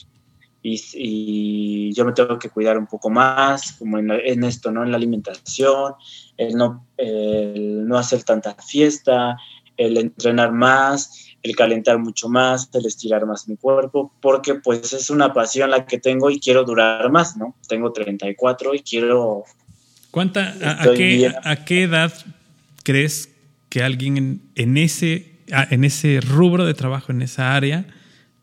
[0.70, 4.84] y, yo me tengo que cuidar un poco más, como en, esto, ¿no?
[4.84, 5.94] En la alimentación,
[6.38, 9.38] el no, el no hacer tanta fiesta,
[9.78, 15.10] el entrenar más, el calentar mucho más, el estirar más mi cuerpo, porque pues es
[15.10, 17.56] una pasión la que tengo y quiero durar más, ¿no?
[17.68, 19.44] Tengo 34 y quiero...
[20.12, 22.12] ¿Cuánta, a, qué, a qué, edad
[22.84, 23.30] crees
[23.70, 27.86] que alguien en, ese, en ese rubro de trabajo, en esa área,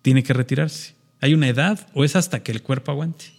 [0.02, 0.94] tiene que retirarse?
[1.20, 3.33] ¿Hay una edad o es hasta que el cuerpo aguante?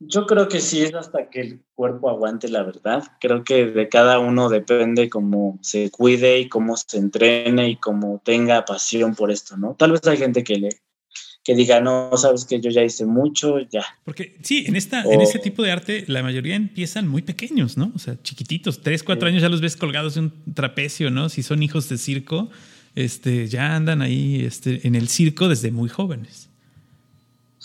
[0.00, 3.02] Yo creo que sí es hasta que el cuerpo aguante, la verdad.
[3.20, 8.22] Creo que de cada uno depende cómo se cuide y cómo se entrene y cómo
[8.24, 9.74] tenga pasión por esto, ¿no?
[9.74, 10.68] Tal vez hay gente que le
[11.48, 13.82] que diga, no, sabes que yo ya hice mucho, ya.
[14.04, 17.90] Porque sí, en, esta, en este tipo de arte la mayoría empiezan muy pequeños, ¿no?
[17.94, 21.30] O sea, chiquititos, tres, cuatro años ya los ves colgados de un trapecio, ¿no?
[21.30, 22.50] Si son hijos de circo,
[22.94, 26.47] este, ya andan ahí este, en el circo desde muy jóvenes.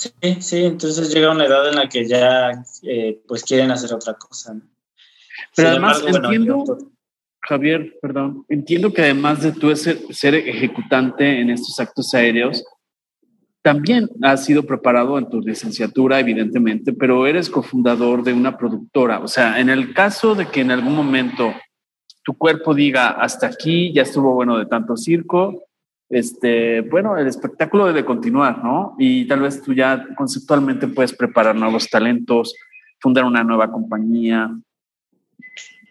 [0.03, 2.51] Sí, sí, entonces llega una edad en la que ya
[2.83, 4.59] eh, pues quieren hacer otra cosa.
[5.55, 6.77] Pero además entiendo,
[7.41, 12.63] Javier, perdón, entiendo que además de tú ser, ser ejecutante en estos actos aéreos,
[13.61, 19.19] también has sido preparado en tu licenciatura, evidentemente, pero eres cofundador de una productora.
[19.19, 21.53] O sea, en el caso de que en algún momento
[22.25, 25.63] tu cuerpo diga, hasta aquí ya estuvo bueno de tanto circo,
[26.09, 28.95] este, bueno, el espectáculo debe continuar, ¿no?
[28.99, 32.55] Y tal vez tú ya conceptualmente puedes preparar nuevos talentos,
[32.99, 34.51] fundar una nueva compañía.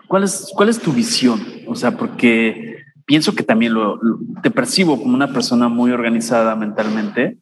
[0.06, 1.40] ¿Cuál es, cuál es tu visión?
[1.66, 3.98] O sea, porque pienso que también lo,
[4.42, 7.38] te percibo como una persona muy organizada mentalmente,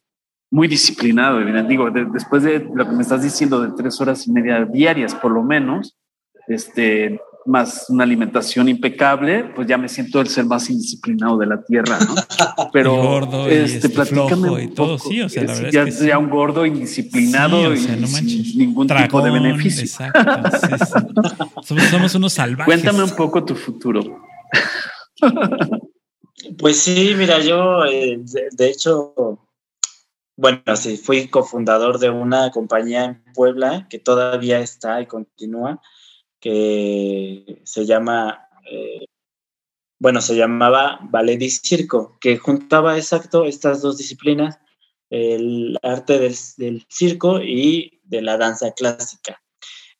[0.49, 4.65] muy disciplinado, Digo, después de lo que me estás diciendo de tres horas y media
[4.65, 5.97] diarias, por lo menos,
[6.47, 11.63] este, más una alimentación impecable, pues ya me siento el ser más indisciplinado de la
[11.63, 12.15] tierra, ¿no?
[12.73, 16.17] Pero gordo este, platícame y todo, sí, o sea, la verdad ya, es que ya
[16.17, 19.83] un gordo indisciplinado y sin ningún tipo de beneficio.
[19.83, 21.21] Exacto,
[21.63, 22.65] somos, unos salvajes.
[22.65, 24.01] Cuéntame un poco tu futuro.
[26.57, 28.19] Pues sí, mira, yo eh,
[28.51, 29.47] de, hecho,
[30.35, 35.79] bueno, sí, fui cofundador de una compañía en Puebla que todavía está y continúa
[36.41, 39.05] que se llama, eh,
[39.99, 44.59] bueno, se llamaba ballet y circo, que juntaba exacto estas dos disciplinas,
[45.11, 49.41] el arte del, circo y de la danza clásica.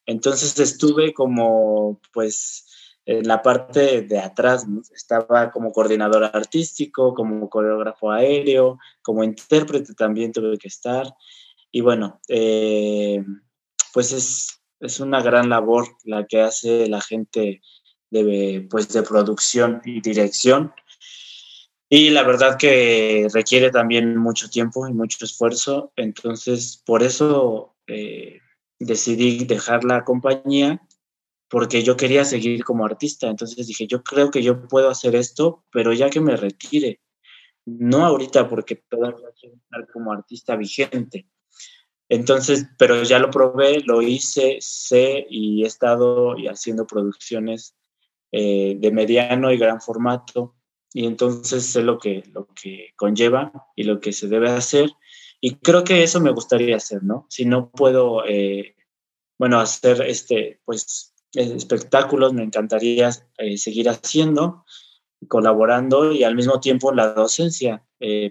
[0.04, 2.66] Entonces estuve como, pues,
[3.06, 10.32] en la parte de atrás, estaba como coordinador artístico, como coreógrafo aéreo, como intérprete también
[10.32, 11.14] tuve que estar.
[11.70, 13.24] Y bueno, eh,
[13.92, 17.62] pues es, es una gran labor la que hace la gente
[18.10, 20.72] de, pues, de producción y dirección.
[21.88, 25.92] Y la verdad que requiere también mucho tiempo y mucho esfuerzo.
[25.96, 28.40] Entonces, por eso eh,
[28.78, 30.80] decidí dejar la compañía
[31.48, 33.28] porque yo quería seguir como artista.
[33.28, 37.00] Entonces dije, yo creo que yo puedo hacer esto, pero ya que me retire.
[37.66, 41.28] No ahorita porque todavía quiero estar como artista vigente,
[42.12, 47.74] entonces, pero ya lo probé, lo hice, sé y he estado haciendo producciones
[48.32, 50.54] eh, de mediano y gran formato
[50.92, 54.90] y entonces sé lo que, lo que conlleva y lo que se debe hacer
[55.40, 57.26] y creo que eso me gustaría hacer, ¿no?
[57.30, 58.76] Si no puedo, eh,
[59.38, 63.08] bueno, hacer este, pues, espectáculos, me encantaría
[63.38, 64.66] eh, seguir haciendo
[65.28, 67.86] colaborando y al mismo tiempo la docencia,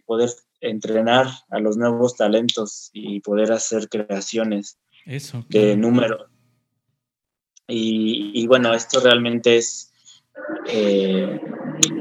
[0.06, 0.30] poder
[0.62, 6.28] entrenar a los nuevos talentos y poder hacer creaciones Eso, de número.
[7.68, 9.92] Y, y, bueno, esto realmente es,
[10.68, 11.40] eh,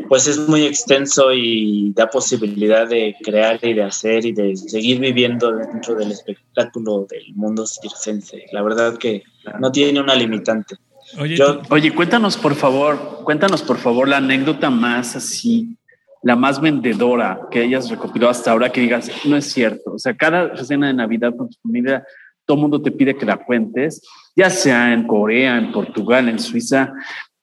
[0.09, 4.99] pues es muy extenso y da posibilidad de crear y de hacer y de seguir
[4.99, 8.47] viviendo dentro del espectáculo del mundo circense.
[8.53, 9.23] La verdad que
[9.61, 10.77] no tiene una limitante.
[11.19, 15.77] Oye, Yo, oye, cuéntanos por favor, cuéntanos por favor la anécdota más así,
[16.23, 19.93] la más vendedora que hayas recopilado hasta ahora, que digas, no es cierto.
[19.93, 22.05] O sea, cada escena de Navidad con tu familia,
[22.45, 24.03] todo el mundo te pide que la cuentes,
[24.37, 26.93] ya sea en Corea, en Portugal, en Suiza,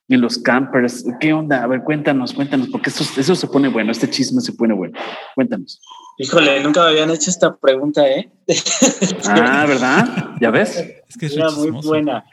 [0.08, 1.04] en los campers.
[1.20, 1.62] ¿Qué onda?
[1.62, 4.98] A ver, cuéntanos, cuéntanos, porque eso, eso se pone bueno, este chisme se pone bueno.
[5.34, 5.80] Cuéntanos.
[6.18, 8.30] Híjole, nunca me habían hecho esta pregunta, ¿eh?
[9.28, 10.34] Ah, ¿verdad?
[10.40, 10.76] ¿Ya ves?
[11.08, 12.24] Es que es Era muy buena.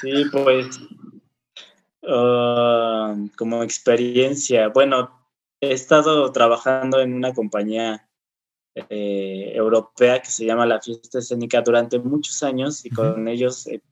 [0.00, 0.80] Sí, pues
[2.02, 5.23] uh, como experiencia, bueno,
[5.70, 8.08] he estado trabajando en una compañía
[8.74, 13.82] eh, europea que se llama La Fiesta Escénica durante muchos años y con ellos he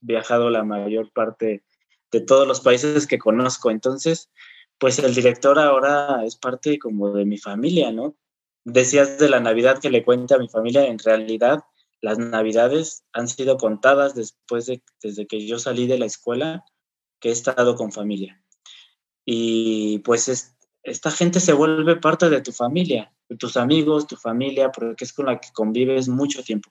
[0.00, 1.62] viajado la mayor parte
[2.10, 3.70] de todos los países que conozco.
[3.70, 4.30] Entonces,
[4.78, 8.16] pues el director ahora es parte como de mi familia, ¿no?
[8.64, 11.64] Decías de la Navidad que le cuente a mi familia, en realidad
[12.00, 16.64] las Navidades han sido contadas después de, desde que yo salí de la escuela,
[17.20, 18.42] que he estado con familia.
[19.26, 24.16] Y pues es, esta gente se vuelve parte de tu familia, de tus amigos, tu
[24.16, 26.70] familia, porque es con la que convives mucho tiempo.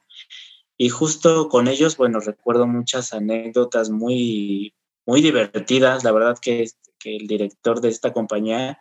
[0.77, 4.73] Y justo con ellos, bueno, recuerdo muchas anécdotas muy,
[5.05, 6.03] muy divertidas.
[6.03, 8.79] La verdad que, que el director de esta compañía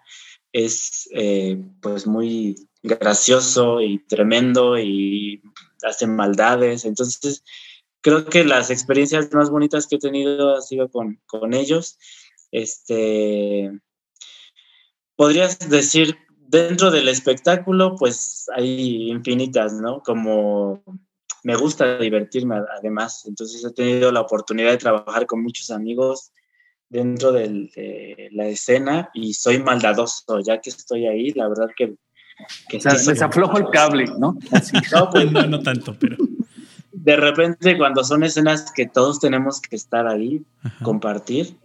[0.53, 5.43] es eh, pues muy gracioso y tremendo y
[5.83, 6.85] hace maldades.
[6.85, 7.45] Entonces,
[8.01, 11.99] creo que las experiencias más bonitas que he tenido ha sido con, con ellos.
[12.51, 13.70] Este,
[15.18, 16.16] podrías decir,
[16.46, 20.00] dentro del espectáculo, pues hay infinitas, ¿no?
[20.00, 20.84] Como
[21.42, 26.30] me gusta divertirme además, entonces he tenido la oportunidad de trabajar con muchos amigos
[26.88, 31.96] dentro de la escena y soy maldadoso, ya que estoy ahí, la verdad que...
[32.68, 34.38] que o sea, se aflojo el cable, ¿no?
[34.92, 36.16] no, pues, no, no tanto, pero...
[36.92, 40.44] De repente cuando son escenas que todos tenemos que estar ahí,
[40.84, 41.56] compartir,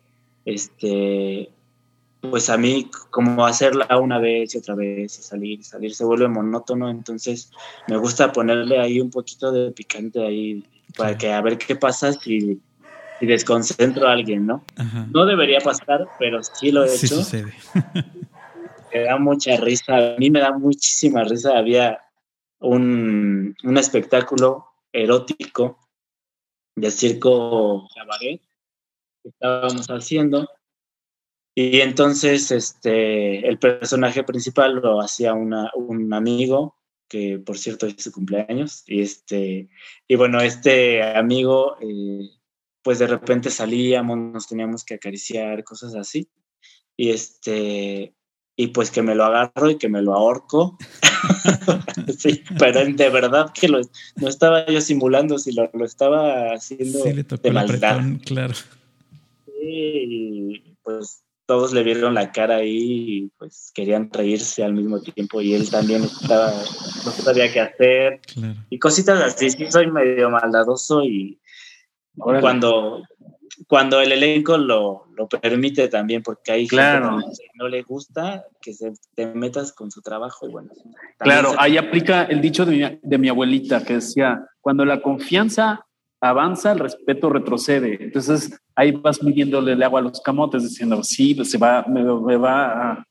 [0.44, 1.52] este,
[2.30, 6.06] pues a mí como hacerla una vez y otra vez y salir y salir se
[6.06, 7.52] vuelve monótono, entonces
[7.88, 10.64] me gusta ponerle ahí un poquito de picante ahí
[10.96, 12.62] para que a ver qué pasa si,
[13.20, 14.64] si desconcentro a alguien, ¿no?
[15.12, 17.16] No debería pasar, pero sí lo he sí hecho.
[17.18, 17.54] sucede.
[18.94, 22.00] me da mucha risa, a mí me da muchísima risa, había
[22.60, 25.80] un, un espectáculo erótico
[26.76, 28.42] de circo cabaret
[29.22, 30.48] que estábamos haciendo
[31.56, 36.78] y entonces este, el personaje principal lo hacía una, un amigo,
[37.08, 38.84] que por cierto es su cumpleaños.
[38.88, 39.70] Y, este,
[40.08, 42.28] y bueno, este amigo, eh,
[42.82, 46.28] pues de repente salíamos, nos teníamos que acariciar, cosas así.
[46.98, 48.16] Y, este,
[48.56, 50.78] y pues que me lo agarro y que me lo ahorco.
[52.18, 53.80] sí, pero de verdad que lo,
[54.16, 57.92] no estaba yo simulando, si lo, lo estaba haciendo Sí, le tocó de maldad.
[57.92, 58.54] apretón, claro.
[59.46, 61.24] Sí, pues
[61.54, 62.78] todos le vieron la cara ahí
[63.26, 66.52] y pues querían reírse al mismo tiempo y él también estaba,
[67.06, 68.56] no sabía qué hacer Claro.
[68.72, 71.40] y cositas así, sí soy medio maldadoso y
[72.18, 72.42] Órale.
[72.42, 73.04] cuando,
[73.68, 77.20] cuando el elenco lo, lo permite también, porque hay Claro.
[77.20, 80.72] gente que no le gusta que se te metas con su trabajo y bueno.
[81.20, 85.04] Claro, se- ahí aplica el dicho de mi, de mi abuelita que decía, cuando la
[85.04, 85.86] confianza
[86.30, 87.98] avanza, el respeto retrocede.
[88.02, 92.02] Entonces ahí vas midiéndole el agua a los camotes diciendo, sí, pues, se va, me,
[92.02, 93.08] me va a,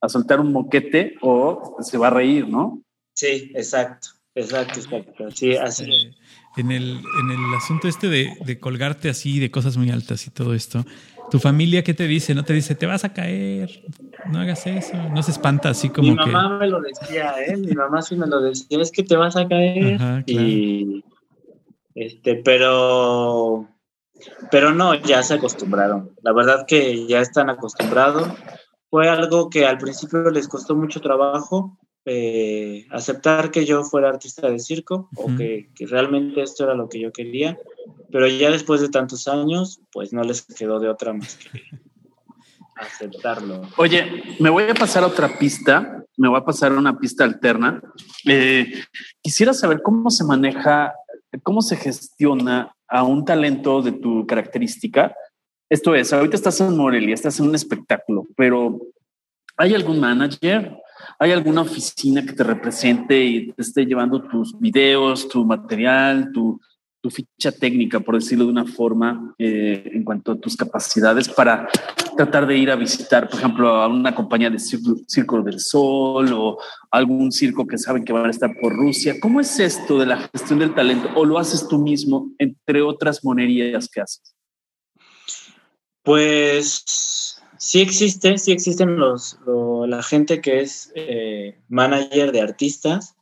[0.00, 2.82] a soltar un moquete o se va a reír, ¿no?
[3.14, 5.30] Sí, exacto, exacto, exacto.
[5.30, 5.84] Sí, así.
[5.84, 6.14] Eh,
[6.56, 10.30] en, el, en el asunto este de, de colgarte así de cosas muy altas y
[10.30, 10.84] todo esto,
[11.30, 12.34] ¿tu familia qué te dice?
[12.34, 13.84] ¿No te dice, te vas a caer?
[14.32, 14.96] No hagas eso.
[15.14, 16.30] ¿No se espanta así como Mi que...
[16.30, 17.56] mamá me lo decía, ¿eh?
[17.56, 19.94] Mi mamá sí me lo decía, es que te vas a caer.
[19.94, 20.48] Ajá, claro.
[20.48, 21.04] Y
[21.98, 23.68] este, pero
[24.50, 26.14] pero no, ya se acostumbraron.
[26.22, 28.28] La verdad que ya están acostumbrados.
[28.90, 34.48] Fue algo que al principio les costó mucho trabajo eh, aceptar que yo fuera artista
[34.48, 35.36] de circo o Ujú.
[35.36, 37.58] que, que realmente esto era lo que yo quería.
[38.10, 41.60] Pero ya después de tantos años, pues no les quedó de otra más que
[42.76, 43.62] aceptarlo.
[43.76, 47.24] Oye, me voy a pasar a otra pista, me voy a pasar a una pista
[47.24, 47.82] alterna.
[48.24, 48.72] Eh,
[49.20, 50.94] quisiera saber cómo se maneja,
[51.42, 55.14] cómo se gestiona a un talento de tu característica
[55.70, 58.78] Esto es, ahorita estás en Morelia, estás en un espectáculo, pero
[59.56, 60.76] ¿hay algún manager?
[61.18, 66.60] ¿Hay alguna oficina que te represente y te esté llevando tus videos, tu material, tu,
[67.00, 71.68] tu ficha técnica, por decirlo de una forma, eh, en cuanto a tus capacidades para
[72.16, 76.58] tratar de ir a visitar, por ejemplo, a una compañía de Circo, del Sol o
[76.90, 79.14] algún circo que saben que van a estar por Rusia.
[79.20, 81.08] ¿Cómo es esto de la gestión del talento?
[81.14, 84.34] ¿O lo haces tú mismo, entre otras monerías que haces?
[86.02, 89.38] Pues sí existe, sí existen los,
[89.86, 93.14] la gente que es eh, manager de artistas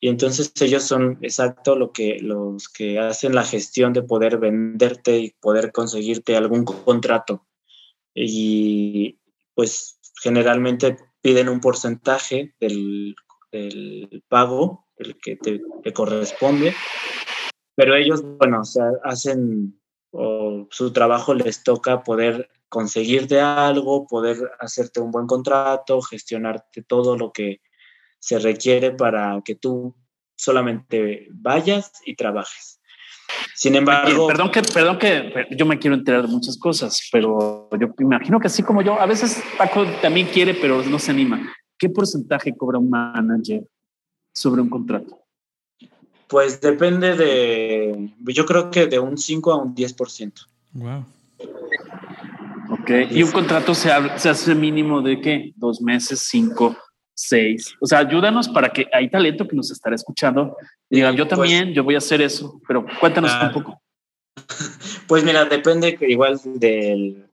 [0.00, 5.18] y entonces ellos son exacto lo que, los que hacen la gestión de poder venderte
[5.18, 7.46] y poder conseguirte algún contrato.
[8.14, 9.18] Y
[9.54, 13.16] pues generalmente piden un porcentaje del,
[14.28, 15.60] pago, el que te,
[15.92, 16.74] corresponde,
[17.74, 19.80] pero ellos, bueno, o sea, hacen,
[20.10, 27.16] o su trabajo les toca poder conseguirte algo, poder hacerte un buen contrato, gestionarte todo
[27.16, 27.60] lo que
[28.26, 29.94] se requiere para que tú
[30.34, 32.80] solamente vayas y trabajes.
[33.54, 34.26] Sin embargo...
[34.26, 38.48] Perdón que, perdón que yo me quiero enterar de muchas cosas, pero yo imagino que
[38.48, 41.54] así como yo, a veces Paco también quiere, pero no se anima.
[41.78, 43.62] ¿Qué porcentaje cobra un manager
[44.34, 45.20] sobre un contrato?
[46.26, 50.32] Pues depende de, yo creo que de un 5 a un 10%.
[50.72, 51.04] Wow.
[52.70, 55.52] Ok, y un contrato se, se hace mínimo de qué?
[55.54, 56.76] Dos meses, cinco
[57.16, 57.74] seis.
[57.80, 60.56] O sea, ayúdanos para que hay talento que nos estará escuchando
[60.90, 63.82] y digan, yo pues también, yo voy a hacer eso, pero cuéntanos un poco.
[65.08, 67.30] Pues mira, depende igual del,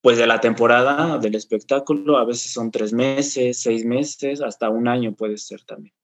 [0.00, 4.86] pues de la temporada del espectáculo, a veces son tres meses, seis meses, hasta un
[4.86, 5.94] año puede ser también.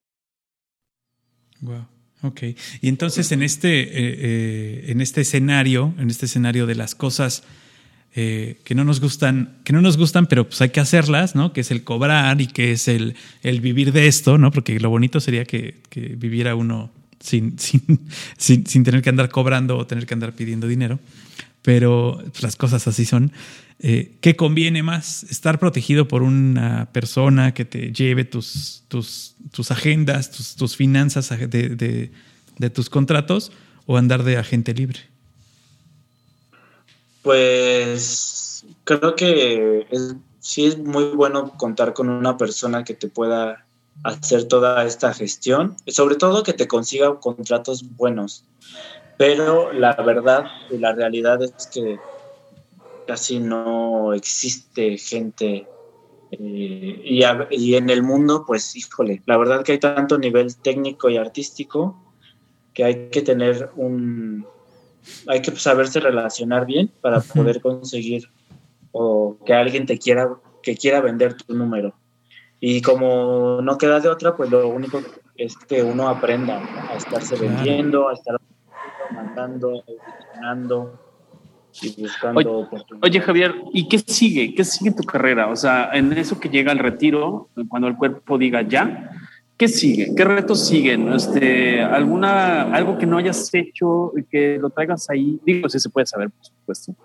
[1.61, 1.87] Wow.
[2.23, 2.43] Ok.
[2.81, 7.45] Y entonces en este, eh, eh, en este escenario, en este escenario de las cosas
[8.15, 11.55] eh, que no nos gustan, que no nos gustan, pero pues hay que hacerlas, ¿no?
[11.55, 14.51] Que es el cobrar y que es el, el vivir de esto, ¿no?
[14.51, 16.91] Porque lo bonito sería que, que viviera uno
[17.21, 17.59] sin,
[18.39, 21.01] sin, sin, tener que andar cobrando o tener que andar pidiendo dinero.
[21.63, 23.33] Pero pues, las cosas así son.
[23.79, 25.25] Eh, ¿Qué conviene más?
[25.25, 32.11] ¿Estar protegido por una persona que te lleve tus, tus, tus agendas, tus, finanzas de,
[32.59, 33.53] de tus contratos
[33.87, 35.12] o andar de agente libre?
[37.23, 39.87] Pues creo que
[40.41, 43.65] sí es muy bueno contar con una persona que te pueda
[44.03, 48.45] hacer toda esta gestión, sobre todo que te consiga contratos buenos.
[49.19, 51.99] Pero la verdad y la realidad es que
[53.07, 55.67] casi no existe gente
[56.31, 61.11] eh, y, y, en el mundo, pues híjole, la verdad que hay tanto nivel técnico
[61.11, 62.03] y artístico
[62.73, 64.47] que hay que tener un,
[65.27, 68.29] hay que saberse relacionar bien para poder conseguir
[68.93, 70.29] o que alguien te quiera,
[70.63, 71.95] que quiera vender tu número.
[72.61, 75.03] Y como no queda de otra, pues lo único
[75.37, 78.41] es que uno aprenda a estarse vendiendo, a estar
[79.13, 81.01] mandando, gestionando
[81.81, 83.11] y buscando oportunidades.
[83.11, 84.55] Oye, Javier, ¿y qué sigue?
[84.55, 85.49] ¿Qué sigue tu carrera?
[85.49, 89.11] O sea, en eso que llega al retiro, cuando el cuerpo diga ya,
[89.63, 90.13] ¿Qué sigue?
[90.17, 91.13] ¿Qué retos siguen?
[91.13, 95.39] Este, ¿Alguna, algo que no hayas hecho y que lo traigas ahí?
[95.47, 96.97] Digo, si se puede saber, por supuesto.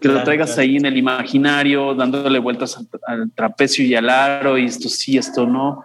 [0.00, 2.78] Que lo traigas ahí en el imaginario, dándole vueltas
[3.08, 5.84] al, trapecio y al aro, y esto sí, esto no.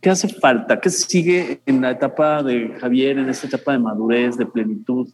[0.00, 0.78] ¿Qué hace falta?
[0.78, 5.08] ¿Qué sigue en la etapa de Javier, en esta etapa de madurez, de plenitud?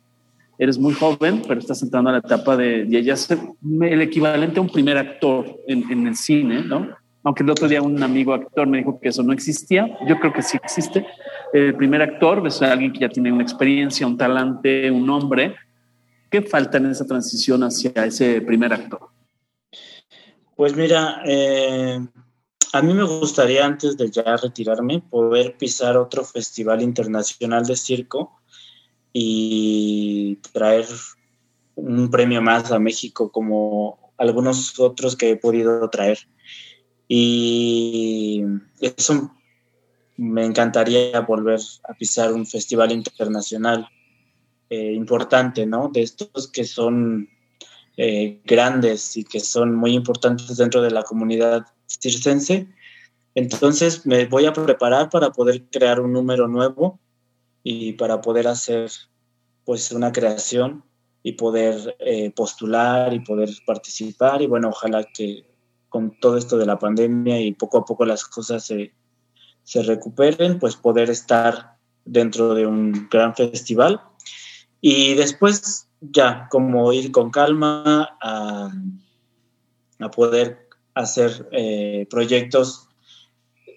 [0.58, 3.38] Eres muy joven, pero estás entrando a la etapa de, de ya ser
[3.80, 6.88] el equivalente a un primer actor en, en el cine, ¿no?
[7.24, 10.32] Aunque el otro día un amigo actor me dijo que eso no existía, yo creo
[10.32, 11.06] que sí existe.
[11.52, 15.54] El primer actor es alguien que ya tiene una experiencia, un talante, un nombre.
[16.30, 19.10] ¿Qué falta en esa transición hacia ese primer actor?
[20.56, 22.00] Pues mira, eh,
[22.72, 28.40] a mí me gustaría antes de ya retirarme poder pisar otro festival internacional de circo
[29.12, 30.86] y traer
[31.74, 36.18] un premio más a México como algunos otros que he podido traer.
[37.14, 38.42] Y
[38.80, 39.34] eso
[40.16, 43.86] me encantaría volver a pisar un festival internacional
[44.70, 45.90] eh, importante, ¿no?
[45.92, 47.28] De estos que son
[47.98, 52.66] eh, grandes y que son muy importantes dentro de la comunidad circense.
[53.34, 56.98] Entonces me voy a preparar para poder crear un número nuevo
[57.62, 58.90] y para poder hacer
[59.66, 60.82] pues una creación
[61.22, 65.51] y poder eh, postular y poder participar y bueno, ojalá que
[65.92, 68.92] con todo esto de la pandemia y poco a poco las cosas se,
[69.62, 74.00] se recuperen, pues poder estar dentro de un gran festival.
[74.80, 78.72] Y después ya, como ir con calma a,
[80.00, 82.88] a poder hacer eh, proyectos.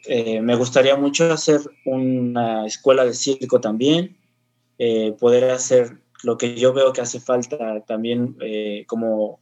[0.07, 4.17] Eh, me gustaría mucho hacer una escuela de circo también,
[4.77, 8.37] eh, poder hacer lo que yo veo que hace falta también,
[8.87, 9.39] como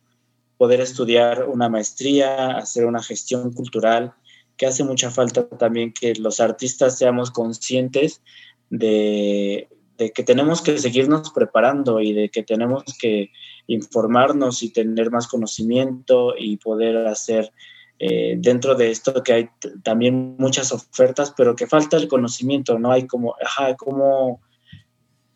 [0.63, 4.13] poder estudiar una maestría, hacer una gestión cultural,
[4.55, 8.21] que hace mucha falta también que los artistas seamos conscientes
[8.69, 9.67] de,
[9.97, 13.31] que tenemos que seguirnos preparando y de que tenemos que
[13.67, 17.51] informarnos y tener más conocimiento y poder hacer
[17.99, 19.49] eh, dentro de esto que hay
[19.83, 24.39] también muchas ofertas, pero que falta el conocimiento, no hay como, ajá, ¿cómo,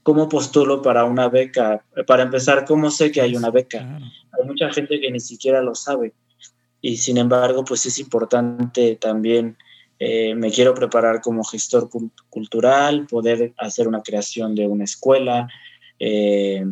[0.07, 1.83] cómo postulo para una beca?
[2.07, 3.99] Para empezar, ¿cómo sé que hay una beca?
[4.39, 6.13] Hay mucha gente que ni siquiera lo sabe
[6.79, 9.57] y sin embargo, pues es importante también
[9.99, 11.89] eh, me quiero preparar como gestor
[12.29, 15.49] cultural, poder hacer una creación de una escuela
[15.99, 16.65] eh,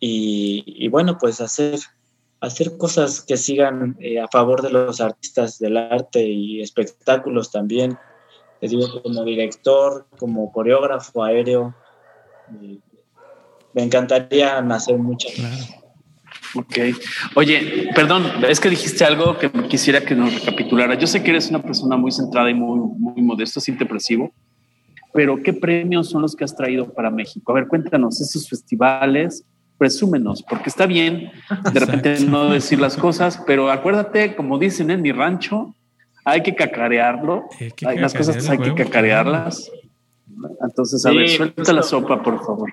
[0.00, 1.78] y, bueno, pues hacer,
[2.40, 7.96] hacer cosas que sigan eh, a favor de los artistas del arte y espectáculos también.
[8.60, 11.76] Te digo, como director, como coreógrafo aéreo,
[13.74, 15.74] me encantaría hacer muchas cosas.
[16.54, 16.78] Ok.
[17.34, 20.94] Oye, perdón, es que dijiste algo que quisiera que nos recapitulara.
[20.94, 24.32] Yo sé que eres una persona muy centrada y muy, muy modesto, sin depresivo,
[25.12, 27.52] pero ¿qué premios son los que has traído para México?
[27.52, 29.44] A ver, cuéntanos esos festivales,
[29.78, 31.30] presúmenos, porque está bien
[31.72, 35.74] de repente no decir las cosas, pero acuérdate, como dicen en mi rancho,
[36.24, 37.46] hay que cacarearlo.
[37.86, 39.70] Hay las cosas hay que cacarearlas.
[40.60, 42.72] Entonces, a ver, suelta la sopa, por favor.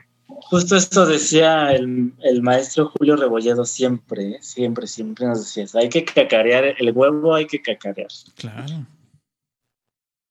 [0.50, 4.38] Justo esto decía el, maestro Julio Rebolledo siempre, ¿eh?
[4.42, 8.08] siempre, siempre nos decía, hay que cacarear, el huevo hay que cacarear.
[8.36, 8.88] Claro.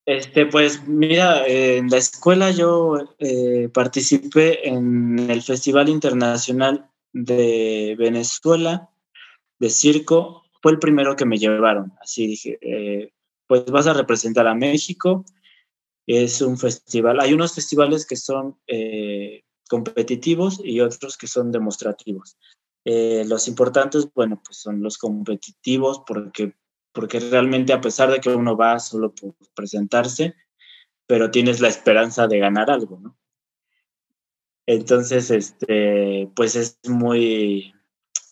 [0.06, 8.88] Este, pues mira, en la escuela yo eh, participé en el Festival Internacional de Venezuela
[9.58, 10.44] de Circo.
[10.62, 11.92] Fue el primero que me llevaron.
[12.00, 13.12] Así dije, eh,
[13.46, 15.26] pues vas a representar a México.
[16.08, 17.20] Es un festival.
[17.20, 18.58] Hay unos festivales que son
[19.68, 22.36] competitivos y otros que son demostrativos.
[22.84, 26.54] Eh, los importantes, bueno, pues son los competitivos porque,
[26.92, 30.34] porque realmente a pesar de que uno va solo por presentarse,
[31.06, 33.18] pero tienes la esperanza de ganar algo, ¿no?
[34.66, 37.74] Entonces, este, pues es muy,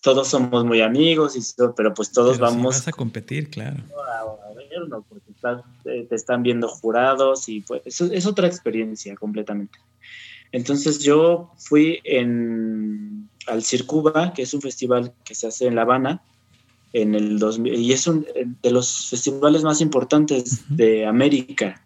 [0.03, 1.41] todos somos muy amigos, y,
[1.77, 2.77] pero pues todos vamos...
[2.77, 3.83] vas a competir, claro.
[4.09, 4.46] A,
[4.79, 5.33] verlo, porque
[5.85, 9.79] eh, te están viendo jurados y pues es otra experiencia completamente.
[10.53, 15.83] Entonces yo fui en, al Circuba, que es un festival que se hace en La
[15.83, 16.23] Habana,
[16.93, 18.25] en el 2000, y es uno
[18.63, 21.85] de los festivales más importantes de América,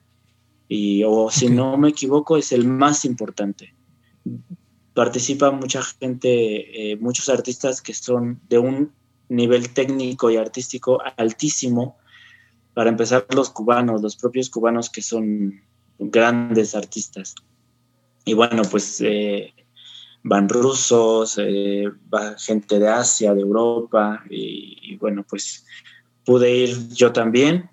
[0.68, 3.74] y, o si no me equivoco, es el más importante.
[4.94, 8.92] Participa mucha gente, eh, muchos artistas que son de un
[9.28, 11.96] nivel técnico y artístico altísimo.
[12.74, 15.60] Para empezar, los cubanos, los propios cubanos que son
[15.98, 17.34] grandes artistas.
[18.24, 19.52] Y bueno, pues eh,
[20.22, 25.64] van rusos, eh, va gente de Asia, de Europa, y, bueno, pues
[26.24, 27.70] pude ir yo también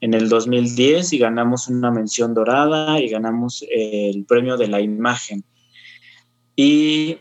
[0.00, 5.44] en el 2010 y ganamos una mención dorada y ganamos el premio de la imagen.
[6.56, 7.18] Y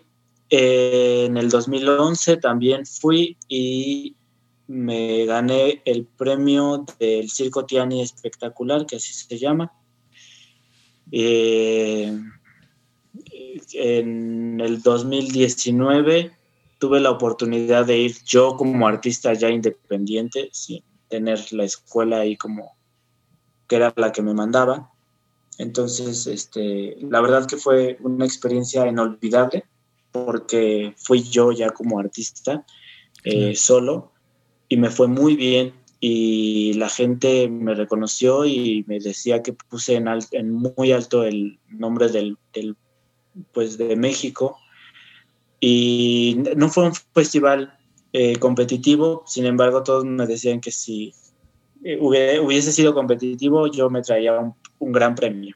[0.49, 4.16] eh, en el 2011 también fui y
[4.67, 9.73] me gané el premio del Circo Tiani Espectacular, que así se llama.
[11.11, 12.19] Eh,
[13.73, 16.31] en el 2019
[16.79, 22.35] tuve la oportunidad de ir yo como artista ya independiente, sin tener la escuela ahí
[22.35, 22.75] como
[23.67, 24.91] que era la que me mandaba.
[25.57, 29.65] Entonces, este, la verdad que fue una experiencia inolvidable
[30.11, 32.65] porque fui yo ya como artista
[33.23, 34.13] eh, solo
[34.69, 39.95] y me fue muy bien y la gente me reconoció y me decía que puse
[39.95, 42.75] en, en muy alto el nombre del, del
[43.51, 44.57] pues de México.
[45.59, 47.77] Y no fue un festival
[48.13, 51.13] eh, competitivo, sin embargo todos me decían que si
[51.83, 54.39] eh, hubiese sido competitivo yo me traía
[54.79, 55.55] un, gran premio.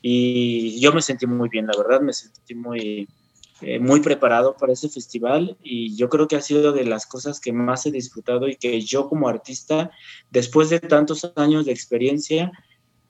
[0.00, 3.08] Y yo me sentí muy bien, la verdad me sentí muy,
[3.60, 7.40] eh, muy preparado para ese festival y yo creo que ha sido de las cosas
[7.40, 9.90] que más he disfrutado y que yo como artista,
[10.30, 12.52] después de tantos años de experiencia,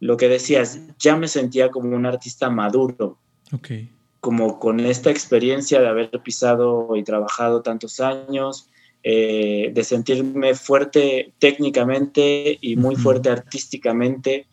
[0.00, 3.18] lo que decías, ya me sentía como un artista maduro.
[3.52, 3.90] Okay
[4.24, 8.70] como con esta experiencia de haber pisado y trabajado tantos años,
[9.02, 14.46] eh, de sentirme fuerte técnicamente y muy fuerte artísticamente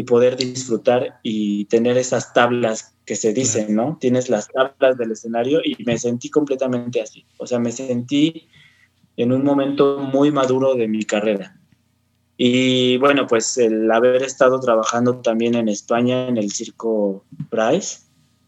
[0.00, 3.98] y poder disfrutar y tener esas tablas que se dicen, ¿no?
[4.00, 7.26] Tienes las tablas del escenario y me sentí completamente así.
[7.36, 8.48] O sea, me sentí
[9.18, 11.54] en un momento muy maduro de mi carrera.
[12.38, 17.98] Y bueno, pues el haber estado trabajando también en España en el Circo Price,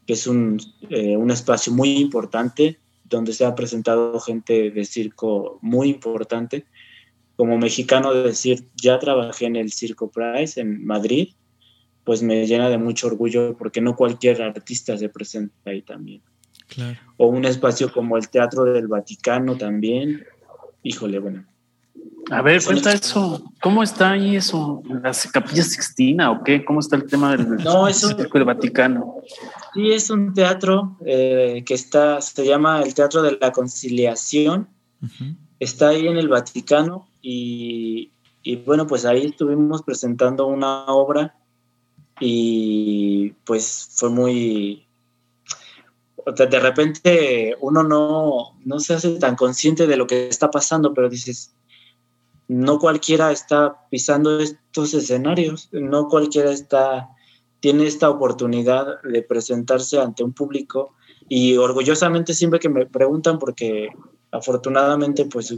[0.07, 0.59] que es un,
[0.89, 6.65] eh, un espacio muy importante donde se ha presentado gente de circo muy importante.
[7.37, 11.35] Como mexicano, decir, ya trabajé en el Circo Price en Madrid,
[12.05, 16.23] pues me llena de mucho orgullo porque no cualquier artista se presenta ahí también.
[16.69, 16.99] Claro.
[17.17, 20.25] O un espacio como el Teatro del Vaticano también.
[20.83, 21.45] Híjole, bueno.
[22.31, 23.45] A ver, cuenta eso.
[23.61, 24.83] ¿Cómo está ahí eso?
[25.03, 26.65] ¿Las capillas Sixtina o qué?
[26.65, 29.17] ¿Cómo está el tema del no, eso, del Vaticano?
[29.75, 34.69] Sí, es un teatro eh, que está, se llama el Teatro de la Conciliación.
[35.03, 35.37] Uh -huh.
[35.59, 38.13] Está ahí en el Vaticano y,
[38.43, 41.35] y bueno, pues ahí estuvimos presentando una obra
[42.25, 44.87] y pues fue muy...
[46.25, 51.09] De repente uno no, no se hace tan consciente de lo que está pasando, pero
[51.09, 51.53] dices,
[52.47, 57.09] no cualquiera está pisando estos escenarios, no cualquiera está,
[57.59, 60.95] tiene esta oportunidad de presentarse ante un público
[61.29, 63.89] y orgullosamente siempre que me preguntan, porque
[64.31, 65.53] afortunadamente pues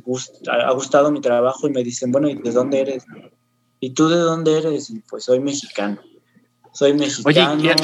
[0.51, 3.05] ha gustado mi trabajo y me dicen, bueno, ¿y de dónde eres?
[3.81, 4.91] ¿Y tú de dónde eres?
[5.11, 6.01] Pues soy mexicano
[6.75, 7.55] soy mexicano.
[7.55, 7.75] Oye,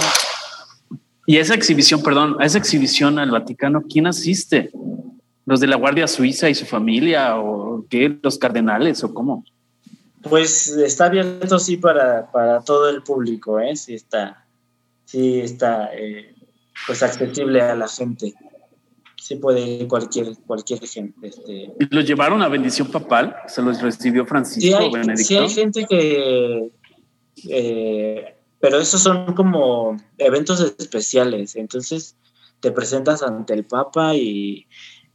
[1.27, 4.71] y, y esa exhibición, perdón, a esa exhibición al Vaticano, ¿quién asiste?
[5.47, 8.19] ¿Los de la Guardia Suiza y su familia o qué?
[8.23, 9.45] ¿Los cardenales o cómo?
[10.23, 13.75] Pues está abierto sí para, para todo el público, ¿eh?
[13.75, 14.47] Sí está,
[15.07, 16.35] sí está eh,
[16.87, 18.35] pues accesible a la gente.
[19.17, 21.29] Sí puede ir cualquier, cualquier gente.
[21.29, 21.73] Este.
[21.79, 23.37] ¿Y los llevaron a bendición papal?
[23.47, 25.25] ¿Se los recibió Francisco sí hay, Benedicto?
[25.25, 26.71] Sí hay gente que...
[27.49, 32.17] Eh, pero esos son como eventos especiales, entonces
[32.61, 34.67] te presentas ante el Papa y,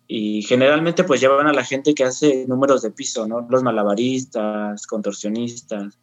[0.08, 3.46] y, generalmente pues llevan a la gente que hace números de piso, ¿no?
[3.48, 6.00] Los malabaristas, contorsionistas,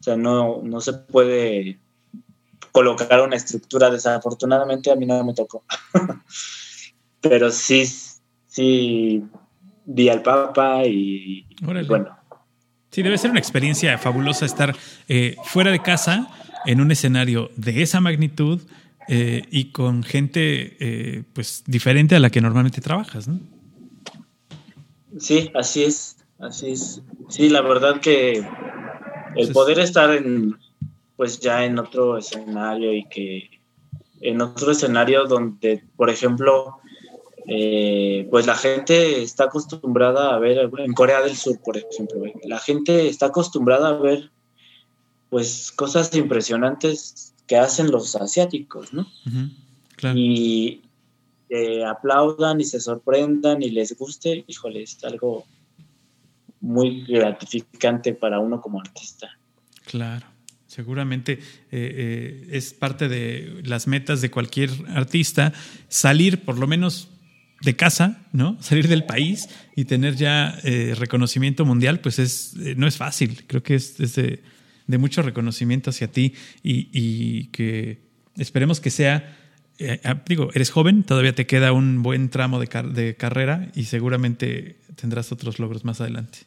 [0.00, 1.80] o sea, no, no se puede
[2.70, 5.64] colocar una estructura, desafortunadamente a mí no me tocó,
[7.20, 7.86] pero sí,
[8.46, 9.24] sí
[9.84, 12.16] vi al Papa y, y bueno.
[12.90, 14.74] Sí, debe ser una experiencia fabulosa estar
[15.08, 16.26] eh, fuera de casa
[16.66, 18.60] en un escenario de esa magnitud
[19.08, 23.40] eh, y con gente eh, pues diferente a la que normalmente trabajas, ¿no?
[25.18, 27.02] Sí, así es, así es.
[27.28, 28.46] Sí, la verdad que
[29.36, 30.56] el poder estar en
[31.16, 33.50] pues ya en otro escenario y que
[34.20, 36.78] en otro escenario donde, por ejemplo,
[37.48, 42.58] eh, pues la gente está acostumbrada a ver, en Corea del Sur, por ejemplo, la
[42.58, 44.30] gente está acostumbrada a ver
[45.30, 49.02] pues cosas impresionantes que hacen los asiáticos, ¿no?
[49.26, 49.50] Uh -huh,
[49.96, 50.18] claro.
[50.18, 50.82] Y
[51.48, 55.46] eh, aplaudan y se sorprendan y les guste, híjole, es algo
[56.60, 59.28] muy gratificante para uno como artista.
[59.86, 60.26] Claro,
[60.66, 61.38] seguramente eh,
[61.70, 65.52] eh, es parte de las metas de cualquier artista
[65.88, 67.08] salir por lo menos
[67.62, 68.56] de casa, ¿no?
[68.60, 73.44] Salir del país y tener ya eh, reconocimiento mundial, pues es no es fácil.
[73.46, 74.42] Creo que es, es de,
[74.88, 76.34] de mucho reconocimiento hacia ti
[76.64, 79.36] y, y que esperemos que sea,
[79.78, 83.84] eh, digo, eres joven, todavía te queda un buen tramo de, car de, carrera y
[83.84, 86.38] seguramente tendrás otros logros más adelante.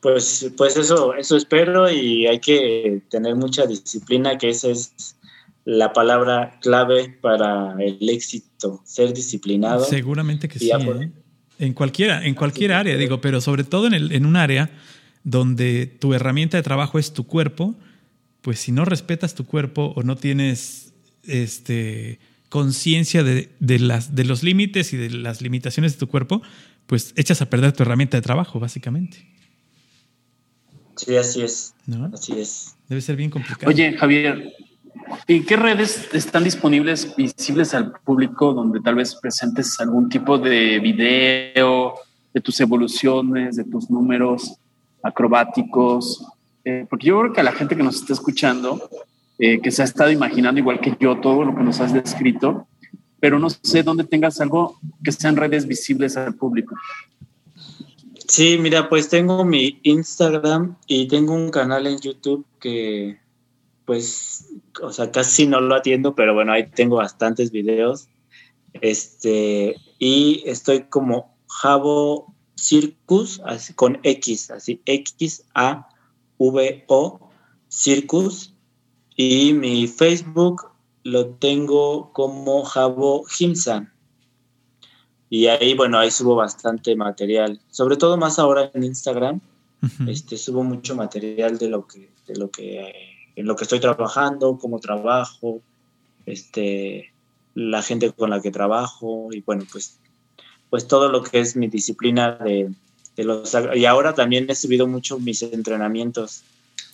[0.00, 5.16] Pues, pues eso, eso espero y hay que tener mucha disciplina, que esa es
[5.64, 9.84] la palabra clave para el éxito, ser disciplinado.
[9.84, 10.70] Seguramente que sí.
[10.70, 11.10] ¿eh?
[11.58, 14.70] En cualquiera, en cualquier área, digo, pero sobre todo en, el, en un área
[15.26, 17.74] donde tu herramienta de trabajo es tu cuerpo,
[18.42, 20.94] pues si no respetas tu cuerpo o no tienes
[21.24, 26.42] este, conciencia de, de, las, de los límites y de las limitaciones de tu cuerpo,
[26.86, 29.26] pues echas a perder tu herramienta de trabajo, básicamente.
[30.94, 31.74] Sí, así es.
[31.86, 32.08] ¿No?
[32.14, 32.76] Así es.
[32.88, 33.68] Debe ser bien complicado.
[33.68, 34.54] Oye, Javier,
[35.26, 40.78] ¿y qué redes están disponibles, visibles al público, donde tal vez presentes algún tipo de
[40.78, 41.94] video
[42.32, 44.60] de tus evoluciones, de tus números?
[45.02, 46.24] Acrobáticos,
[46.64, 48.88] eh, porque yo creo que a la gente que nos está escuchando,
[49.38, 52.66] eh, que se ha estado imaginando igual que yo todo lo que nos has descrito,
[53.20, 56.74] pero no sé dónde tengas algo que sean redes visibles al público.
[58.28, 63.18] Sí, mira, pues tengo mi Instagram y tengo un canal en YouTube que,
[63.84, 64.48] pues,
[64.82, 68.08] o sea, casi no lo atiendo, pero bueno, ahí tengo bastantes videos.
[68.80, 75.90] Este, y estoy como Javo Circus, así, con X, así, X-A-V-O,
[77.68, 78.52] Circus.
[79.14, 80.62] Y mi Facebook
[81.04, 83.92] lo tengo como Jabo Himsan.
[85.28, 89.40] Y ahí, bueno, ahí subo bastante material, sobre todo más ahora en Instagram.
[90.08, 92.92] Este, subo mucho material de lo que, de lo que,
[93.36, 95.60] en lo que estoy trabajando, cómo trabajo,
[96.24, 97.12] este,
[97.54, 100.00] la gente con la que trabajo y bueno, pues,
[100.70, 102.70] pues todo lo que es mi disciplina de,
[103.16, 103.56] de los...
[103.74, 106.42] Y ahora también he subido mucho mis entrenamientos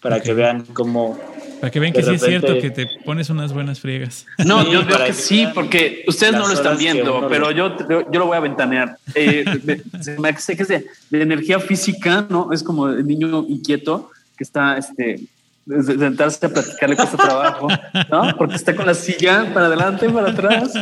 [0.01, 1.19] para que vean cómo...
[1.61, 4.27] Para que vean que sí es cierto que te pones unas buenas friegas.
[4.45, 8.27] No, yo creo que, sí, porque ustedes no lo están viendo, pero yo, yo lo
[8.27, 8.99] voy a ventanear.
[9.15, 9.45] Eh,
[10.19, 12.53] me sé que es de, energía física, ¿no?
[12.53, 15.21] Es como el niño inquieto que está, este,
[15.67, 17.69] sentarse a platicar le cuesta trabajo,
[18.11, 18.37] ¿no?
[18.37, 20.73] Porque está con la silla para adelante, para atrás.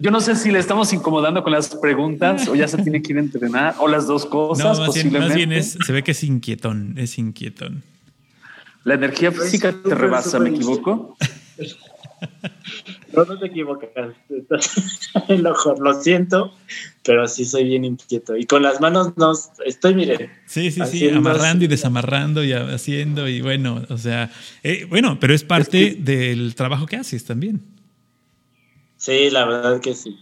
[0.00, 3.12] Yo no sé si le estamos incomodando con las preguntas o ya se tiene que
[3.12, 4.78] ir a entrenar o las dos cosas.
[4.78, 4.86] No,
[5.20, 7.82] más bien, se ve que es inquietón, es inquietón.
[8.84, 11.16] La energía física te rebasa, ¿me equivoco?
[13.16, 13.90] No, no te equivocas.
[15.28, 16.52] Lo, lo siento,
[17.04, 18.36] pero sí soy bien inquieto.
[18.36, 19.32] Y con las manos no
[19.64, 20.30] estoy, mire.
[20.46, 24.30] Sí, sí, sí, amarrando y desamarrando y haciendo y bueno, o sea,
[24.62, 27.62] eh, bueno, pero es parte del trabajo que haces también.
[28.96, 30.18] Sí, la verdad que sí.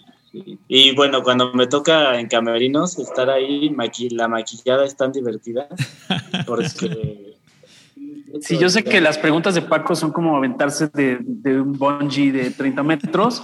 [0.67, 3.75] Y bueno, cuando me toca en camerinos estar ahí,
[4.11, 5.69] la maquillada es tan divertida
[6.47, 7.32] porque
[8.41, 11.19] Sí, yo sé que las preguntas de Paco son como aventarse de,
[11.61, 13.43] un bungee de 30 metros,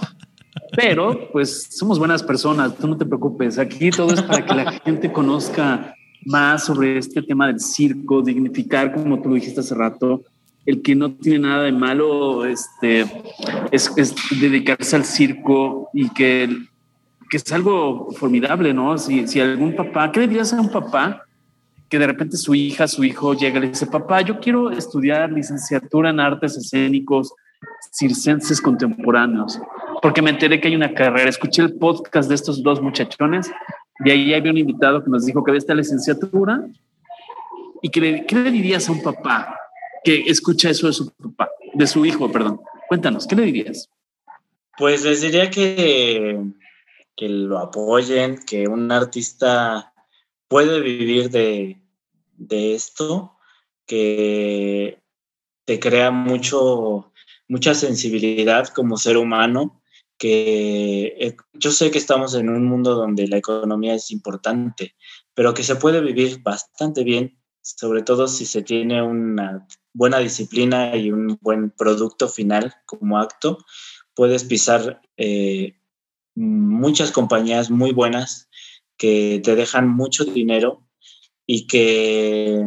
[0.75, 3.59] pero pues somos buenas personas, tú no te preocupes.
[3.59, 5.93] Aquí todo es para que la gente conozca
[6.25, 10.23] más sobre este tema del circo, dignificar, como tú lo dijiste hace rato,
[10.65, 13.05] el que no tiene nada de malo este,
[13.71, 13.93] es,
[14.39, 16.49] dedicarse al circo y que,
[17.29, 18.97] que, es algo formidable, ¿no?
[18.97, 21.23] Si, si algún papá, ¿qué debería ser un papá?
[21.89, 25.31] Que de repente su hija, su hijo llega y le dice, papá, yo quiero estudiar
[25.31, 27.33] licenciatura en artes escénicos
[27.91, 29.59] circenses contemporáneos,
[30.01, 33.51] porque me enteré que hay una carrera, escuché el podcast de estos dos muchachones
[34.05, 36.65] y ahí había un invitado que nos dijo que había esta licenciatura
[37.81, 39.57] y ¿qué le dirías a un papá
[40.03, 42.61] que escucha eso de su papá, de su hijo, perdón?
[42.87, 43.89] Cuéntanos, ¿qué le dirías?
[44.77, 46.39] Pues les diría que,
[47.15, 49.88] que lo apoyen, que un artista
[50.49, 51.77] puede vivir de,
[52.75, 53.37] esto,
[53.85, 55.01] que
[55.65, 57.13] te crea mucho,
[57.47, 59.81] mucha sensibilidad como ser humano,
[60.17, 64.95] que eh, yo sé que estamos en un mundo donde la economía es importante,
[65.33, 70.95] pero que se puede vivir bastante bien, sobre todo si se tiene una buena disciplina
[70.95, 73.59] y un buen producto final como acto,
[74.15, 75.75] puedes pisar eh,
[76.35, 78.48] muchas compañías muy buenas
[78.99, 80.83] que te dejan mucho dinero
[81.47, 82.63] y que,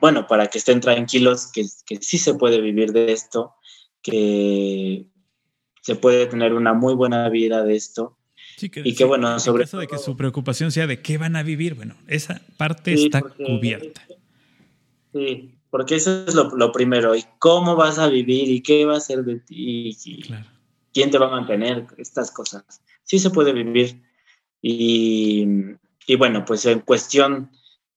[0.00, 3.54] bueno, para que estén tranquilos, que, que sí se puede vivir de esto,
[4.02, 5.06] que
[5.80, 8.18] se puede tener una muy buena vida de esto.
[8.60, 11.74] y que bueno, sobre eso de que su preocupación sea de qué van a vivir,
[11.74, 14.06] bueno, esa parte está cubierta.
[15.12, 17.16] Sí, porque eso es lo, primero.
[17.16, 18.50] ¿Y cómo vas a vivir?
[18.50, 19.96] ¿Y qué va a ser de ti?
[20.04, 20.22] ¿Y
[20.92, 21.86] ¿Quién te va a mantener?
[21.96, 22.64] Estas cosas.
[23.02, 24.05] Sí se puede vivir
[24.62, 25.44] y,
[26.18, 27.50] bueno, pues en cuestión,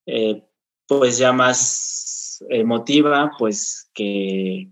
[0.06, 0.44] eh,
[0.88, 4.69] pues ya más emotiva, pues que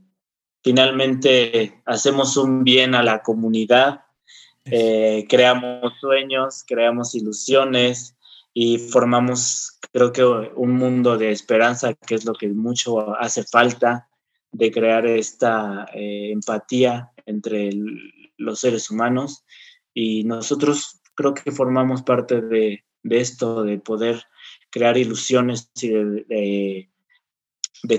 [0.64, 4.02] finalmente hacemos un bien a la comunidad,
[4.66, 8.16] eh, creamos sueños, creamos ilusiones
[8.54, 14.10] y formamos, creo que un mundo de esperanza, que es lo que mucho hace falta,
[14.52, 17.70] de crear esta eh, empatía entre
[18.38, 19.46] los seres humanos.
[19.94, 24.24] Y nosotros creo que formamos parte de, esto, de poder
[24.70, 26.90] crear ilusiones y de,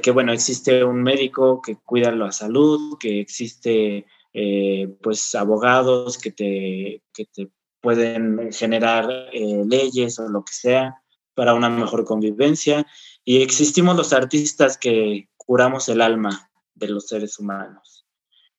[0.00, 6.30] que, bueno, existe un médico que cuida la salud, que existe, eh, pues, abogados que
[6.30, 7.50] te, te
[7.80, 11.02] pueden generar eh, leyes o lo que sea
[11.34, 12.86] para una mejor convivencia.
[13.24, 18.06] Y existimos los artistas que curamos el alma de los seres humanos,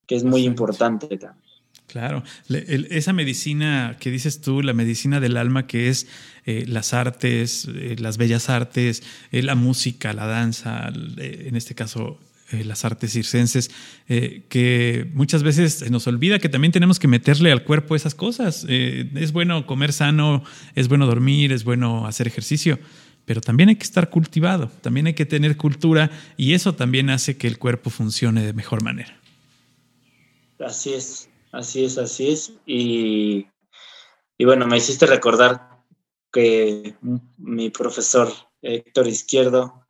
[0.05, 1.48] que es muy importante también.
[1.89, 6.05] Claro, esa medicina que dices tú, la medicina del alma, que es
[6.45, 9.01] eh, las artes, eh, las bellas artes,
[9.31, 12.19] eh, la música, la danza, en este caso
[12.51, 13.69] las artes circenses,
[14.07, 18.65] que muchas veces nos olvida que también tenemos que meterle al cuerpo esas cosas.
[18.67, 20.43] es bueno comer sano,
[20.73, 22.79] es bueno dormir, es bueno hacer ejercicio,
[23.25, 27.37] pero también hay que estar cultivado, también hay que tener cultura y eso también hace
[27.37, 29.19] que el cuerpo funcione de mejor manera.
[30.59, 31.28] Así es.
[31.51, 32.53] Así es, así es.
[32.65, 33.47] Y,
[34.39, 35.83] bueno, me hiciste recordar
[36.31, 36.95] que
[37.37, 38.29] mi profesor
[38.61, 39.85] Héctor Izquierdo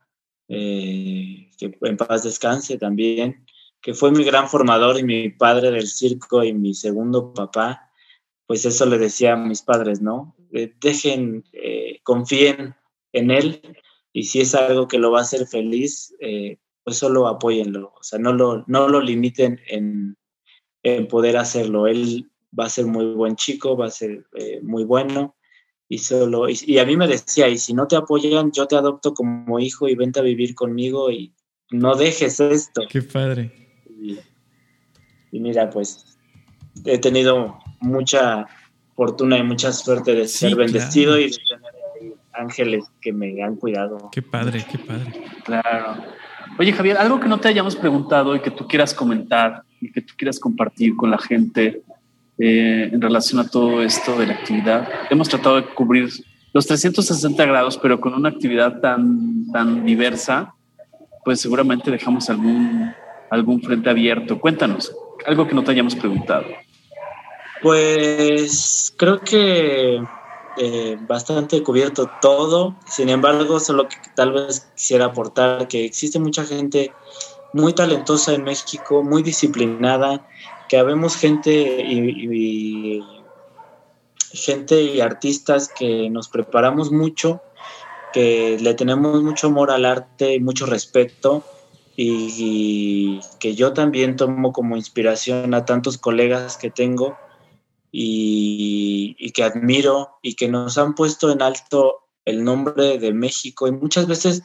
[0.52, 3.46] eh, que en paz descanse también,
[3.80, 7.92] que fue mi gran formador y mi padre del circo y mi segundo papá,
[8.46, 10.34] pues eso le decía a mis padres, ¿no?
[10.52, 12.74] Eh, dejen, eh, confíen
[13.12, 13.62] en él
[14.12, 16.16] y si es algo que lo va a hacer feliz,
[16.82, 20.16] pues solo apóyenlo, o sea, no lo, no lo limiten en,
[20.82, 21.86] en poder hacerlo.
[21.86, 22.28] Él
[22.58, 24.24] va a ser muy buen chico, va a ser
[24.62, 25.36] muy bueno
[25.90, 29.12] y solo y, a mí me decía y si no te apoyan yo te adopto
[29.12, 31.34] como hijo y vente a vivir conmigo y
[31.72, 33.52] no dejes esto qué padre.
[35.32, 36.16] Y, mira pues
[36.84, 38.46] he tenido mucha
[38.94, 44.10] fortuna y mucha suerte de ser bendecido y de tener ángeles que me han cuidado.
[44.12, 45.12] Qué padre qué padre.
[45.44, 46.19] Claro
[46.60, 50.02] oye Javier algo que no te hayamos preguntado y que tú quieras comentar y que
[50.02, 51.80] tú quieras compartir con la gente
[52.38, 54.86] eh, en relación a todo esto de la actividad.
[55.08, 56.10] Hemos tratado de cubrir
[56.52, 60.52] los 360 grados, pero con una actividad tan, tan diversa,
[61.24, 62.92] pues seguramente dejamos algún,
[63.30, 64.38] algún frente abierto.
[64.38, 64.94] Cuéntanos,
[65.26, 66.44] algo que no te hayamos preguntado.
[67.62, 69.98] Pues creo que
[70.56, 72.74] eh, bastante cubierto todo.
[72.86, 76.92] Sin embargo, solo que tal vez quisiera aportar que existe mucha gente
[77.52, 80.26] muy talentosa en México, muy disciplinada,
[80.68, 83.02] que habemos gente y,
[84.32, 87.40] gente y artistas que nos preparamos mucho,
[88.12, 91.42] que le tenemos mucho amor al arte y mucho respeto
[91.96, 97.16] y, que yo también tomo como inspiración a tantos colegas que tengo
[97.92, 103.72] y, que admiro y que nos han puesto en alto el nombre de México y
[103.72, 104.42] muchas veces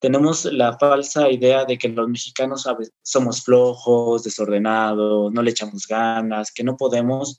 [0.00, 2.66] tenemos la falsa idea de que los mexicanos
[3.02, 7.38] somos flojos, desordenados, no le echamos ganas, que no podemos.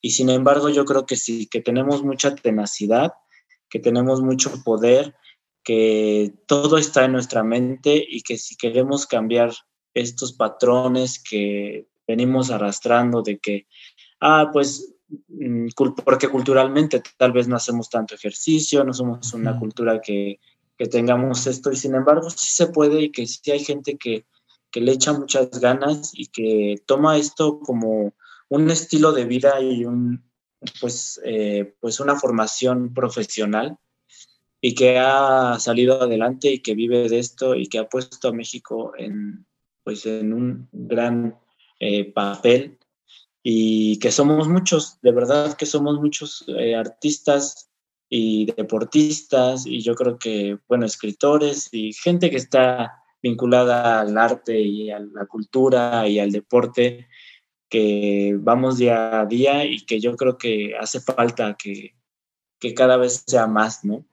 [0.00, 3.12] Y sin embargo, yo creo que sí, que tenemos mucha tenacidad,
[3.68, 5.14] que tenemos mucho poder,
[5.62, 9.52] que todo está en nuestra mente y que si queremos cambiar
[9.94, 13.66] estos patrones que venimos arrastrando de que,
[14.20, 14.94] ah, pues,
[15.28, 15.68] mm,
[16.04, 20.38] porque culturalmente tal vez no hacemos tanto ejercicio, no somos una cultura que
[20.80, 24.24] que tengamos esto y sin embargo sí se puede y que sí hay gente que,
[24.72, 28.14] le echa muchas ganas y que toma esto como
[28.48, 30.24] un estilo de vida y un,
[30.80, 33.76] pues, eh, pues una formación profesional
[34.58, 38.32] y que ha salido adelante y que vive de esto y que ha puesto a
[38.32, 39.44] México en,
[39.84, 41.38] pues, en un gran
[41.78, 42.78] eh, papel
[43.42, 47.70] y que somos muchos, de verdad que somos muchos eh, artistas
[48.08, 52.92] y deportistas y yo creo que, bueno, escritores y gente que está
[53.22, 57.08] vinculada al arte y a la cultura y al deporte,
[57.68, 61.94] que vamos día a día y que yo creo que hace falta que,
[62.74, 64.04] cada vez sea más, ¿no?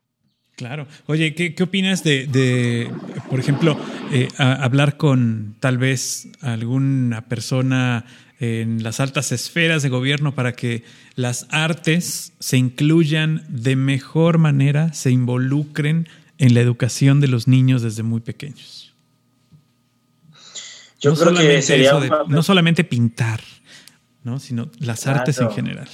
[0.56, 0.88] Claro.
[1.06, 2.90] Oye, ¿qué, qué opinas de, de,
[3.30, 3.78] por ejemplo,
[4.12, 8.06] eh, hablar con tal vez alguna persona
[8.40, 10.84] en las altas esferas de gobierno para que
[11.16, 16.08] las artes se incluyan de mejor manera, se involucren
[16.38, 18.94] en la educación de los niños desde muy pequeños.
[21.00, 21.94] Yo no creo que sería
[22.28, 23.42] no solamente pintar,
[24.24, 24.40] ¿no?
[24.40, 25.90] sino las artes en general.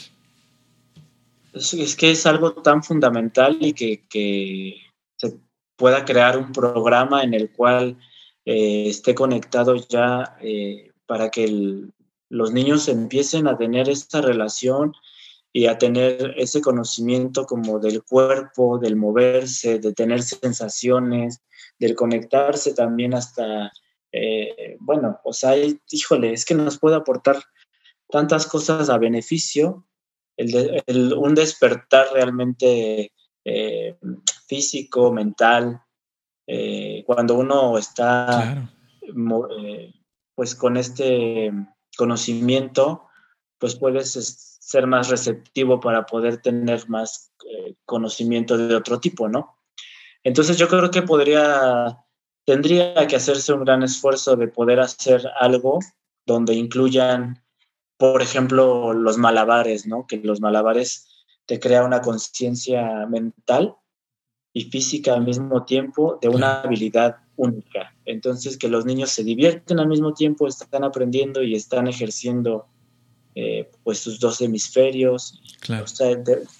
[1.53, 4.81] Es, que es algo tan fundamental y que,
[5.17, 5.37] se
[5.75, 7.97] pueda crear un programa en el cual
[8.45, 11.93] eh, esté conectado ya eh, para que el,
[12.33, 14.93] los niños empiecen a tener esta relación
[15.53, 21.43] y a tener ese conocimiento como del cuerpo, del moverse, de tener sensaciones,
[21.77, 23.71] del conectarse también hasta,
[24.11, 25.53] eh, bueno, o sea,
[25.91, 27.37] híjole, es que nos puede aportar
[28.09, 29.85] tantas cosas a beneficio,
[30.35, 33.11] un despertar realmente
[33.45, 33.95] eh,
[34.47, 35.83] físico, mental,
[36.47, 38.71] eh, cuando uno está
[40.35, 41.51] pues con este
[41.97, 43.07] conocimiento,
[43.57, 44.11] pues puedes
[44.59, 49.57] ser más receptivo para poder tener más eh, conocimiento de otro tipo, ¿no?
[50.23, 51.97] Entonces yo creo que podría,
[52.45, 55.79] tendría que hacerse un gran esfuerzo de poder hacer algo
[56.25, 57.43] donde incluyan,
[57.97, 60.07] por ejemplo, los malabares, ¿no?
[60.07, 63.75] Que los malabares te crea una conciencia mental
[64.53, 67.93] y física al mismo tiempo de una habilidad única.
[68.05, 72.65] Entonces, que los niños se divierten al mismo tiempo, están aprendiendo y están ejerciendo
[73.35, 75.41] eh, pues sus dos hemisferios.
[75.59, 75.85] Claro.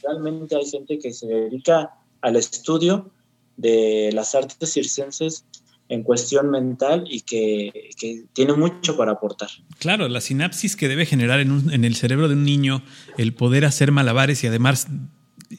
[0.02, 1.92] realmente hay gente que se dedica
[2.22, 3.12] al estudio
[3.58, 5.46] de las artes circenses
[5.90, 7.92] en cuestión mental y que,
[8.34, 9.50] tiene mucho para aportar.
[9.78, 12.82] Claro, la sinapsis que debe generar en, en el cerebro de un niño
[13.18, 14.88] el poder hacer malabares y además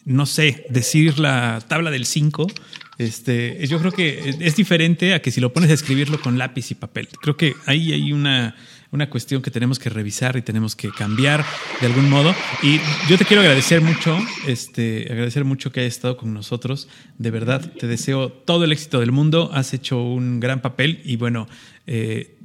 [0.05, 2.47] no sé, decir la tabla del 5,
[2.99, 6.71] este, yo creo que es diferente a que si lo pones a escribirlo con lápiz
[6.71, 7.09] y papel.
[7.21, 8.55] Creo que ahí hay una,
[8.93, 11.45] una cuestión que tenemos que revisar y tenemos que cambiar
[11.81, 12.35] de algún modo.
[12.63, 12.79] Y
[13.09, 14.17] yo te quiero agradecer mucho,
[14.47, 16.89] este, agradecer mucho que hayas estado con nosotros.
[17.19, 19.51] De verdad, te deseo todo el éxito del mundo.
[19.53, 21.49] Has hecho un gran papel y bueno,
[21.89, 22.37] eh,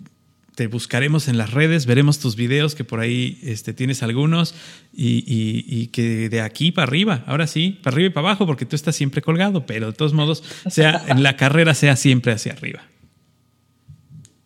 [0.60, 4.54] te buscaremos en las redes, veremos tus videos, que por ahí este, tienes algunos,
[4.92, 8.76] y, que de aquí para arriba, ahora sí, para arriba y para abajo, porque tú
[8.76, 12.82] estás siempre colgado, pero de todos modos, sea en la carrera sea siempre hacia arriba.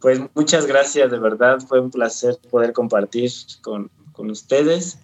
[0.02, 3.32] Pues muchas gracias, de verdad, fue un placer poder compartir
[3.64, 5.00] con, con ustedes,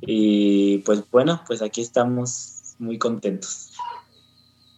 [0.00, 3.71] y pues bueno, pues aquí estamos muy contentos.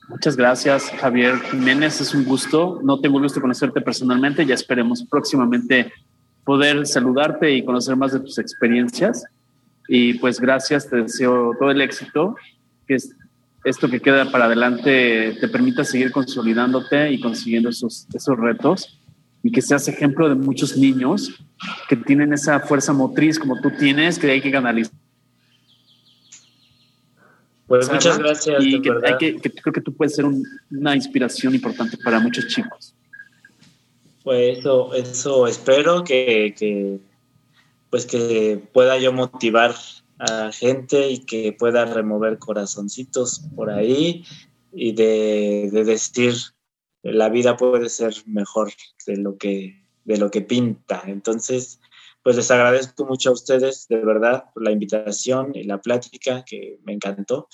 [0.09, 2.01] Muchas gracias, Javier Jiménez.
[2.01, 2.81] Es un gusto.
[2.83, 4.45] No tengo el gusto de conocerte personalmente.
[4.45, 5.93] Ya esperemos próximamente
[6.45, 9.25] poder saludarte y conocer más de tus experiencias.
[9.89, 12.37] Y pues gracias, te deseo todo el éxito,
[12.87, 12.97] que
[13.65, 19.01] esto que queda para adelante te permita seguir consolidándote y consiguiendo esos, esos retos
[19.43, 21.35] y que seas ejemplo de muchos niños
[21.89, 24.95] que tienen esa fuerza motriz como tú tienes, que hay que canalizar
[27.79, 28.65] pues muchas gracias.
[28.65, 30.27] Y que, creo que tú puedes ser
[30.71, 32.95] una inspiración importante para muchos chicos.
[34.23, 37.01] Pues eso, eso espero que,
[37.91, 39.75] pues que pueda yo motivar
[40.19, 44.25] a gente y que pueda remover corazoncitos por ahí
[44.73, 46.35] y de, de decir
[47.03, 48.73] la vida puede ser mejor
[49.07, 51.03] de lo que de lo que pinta.
[51.07, 51.81] Entonces,
[52.23, 56.79] pues les agradezco mucho a ustedes, de verdad, por la invitación y la plática que
[56.85, 57.49] me encantó.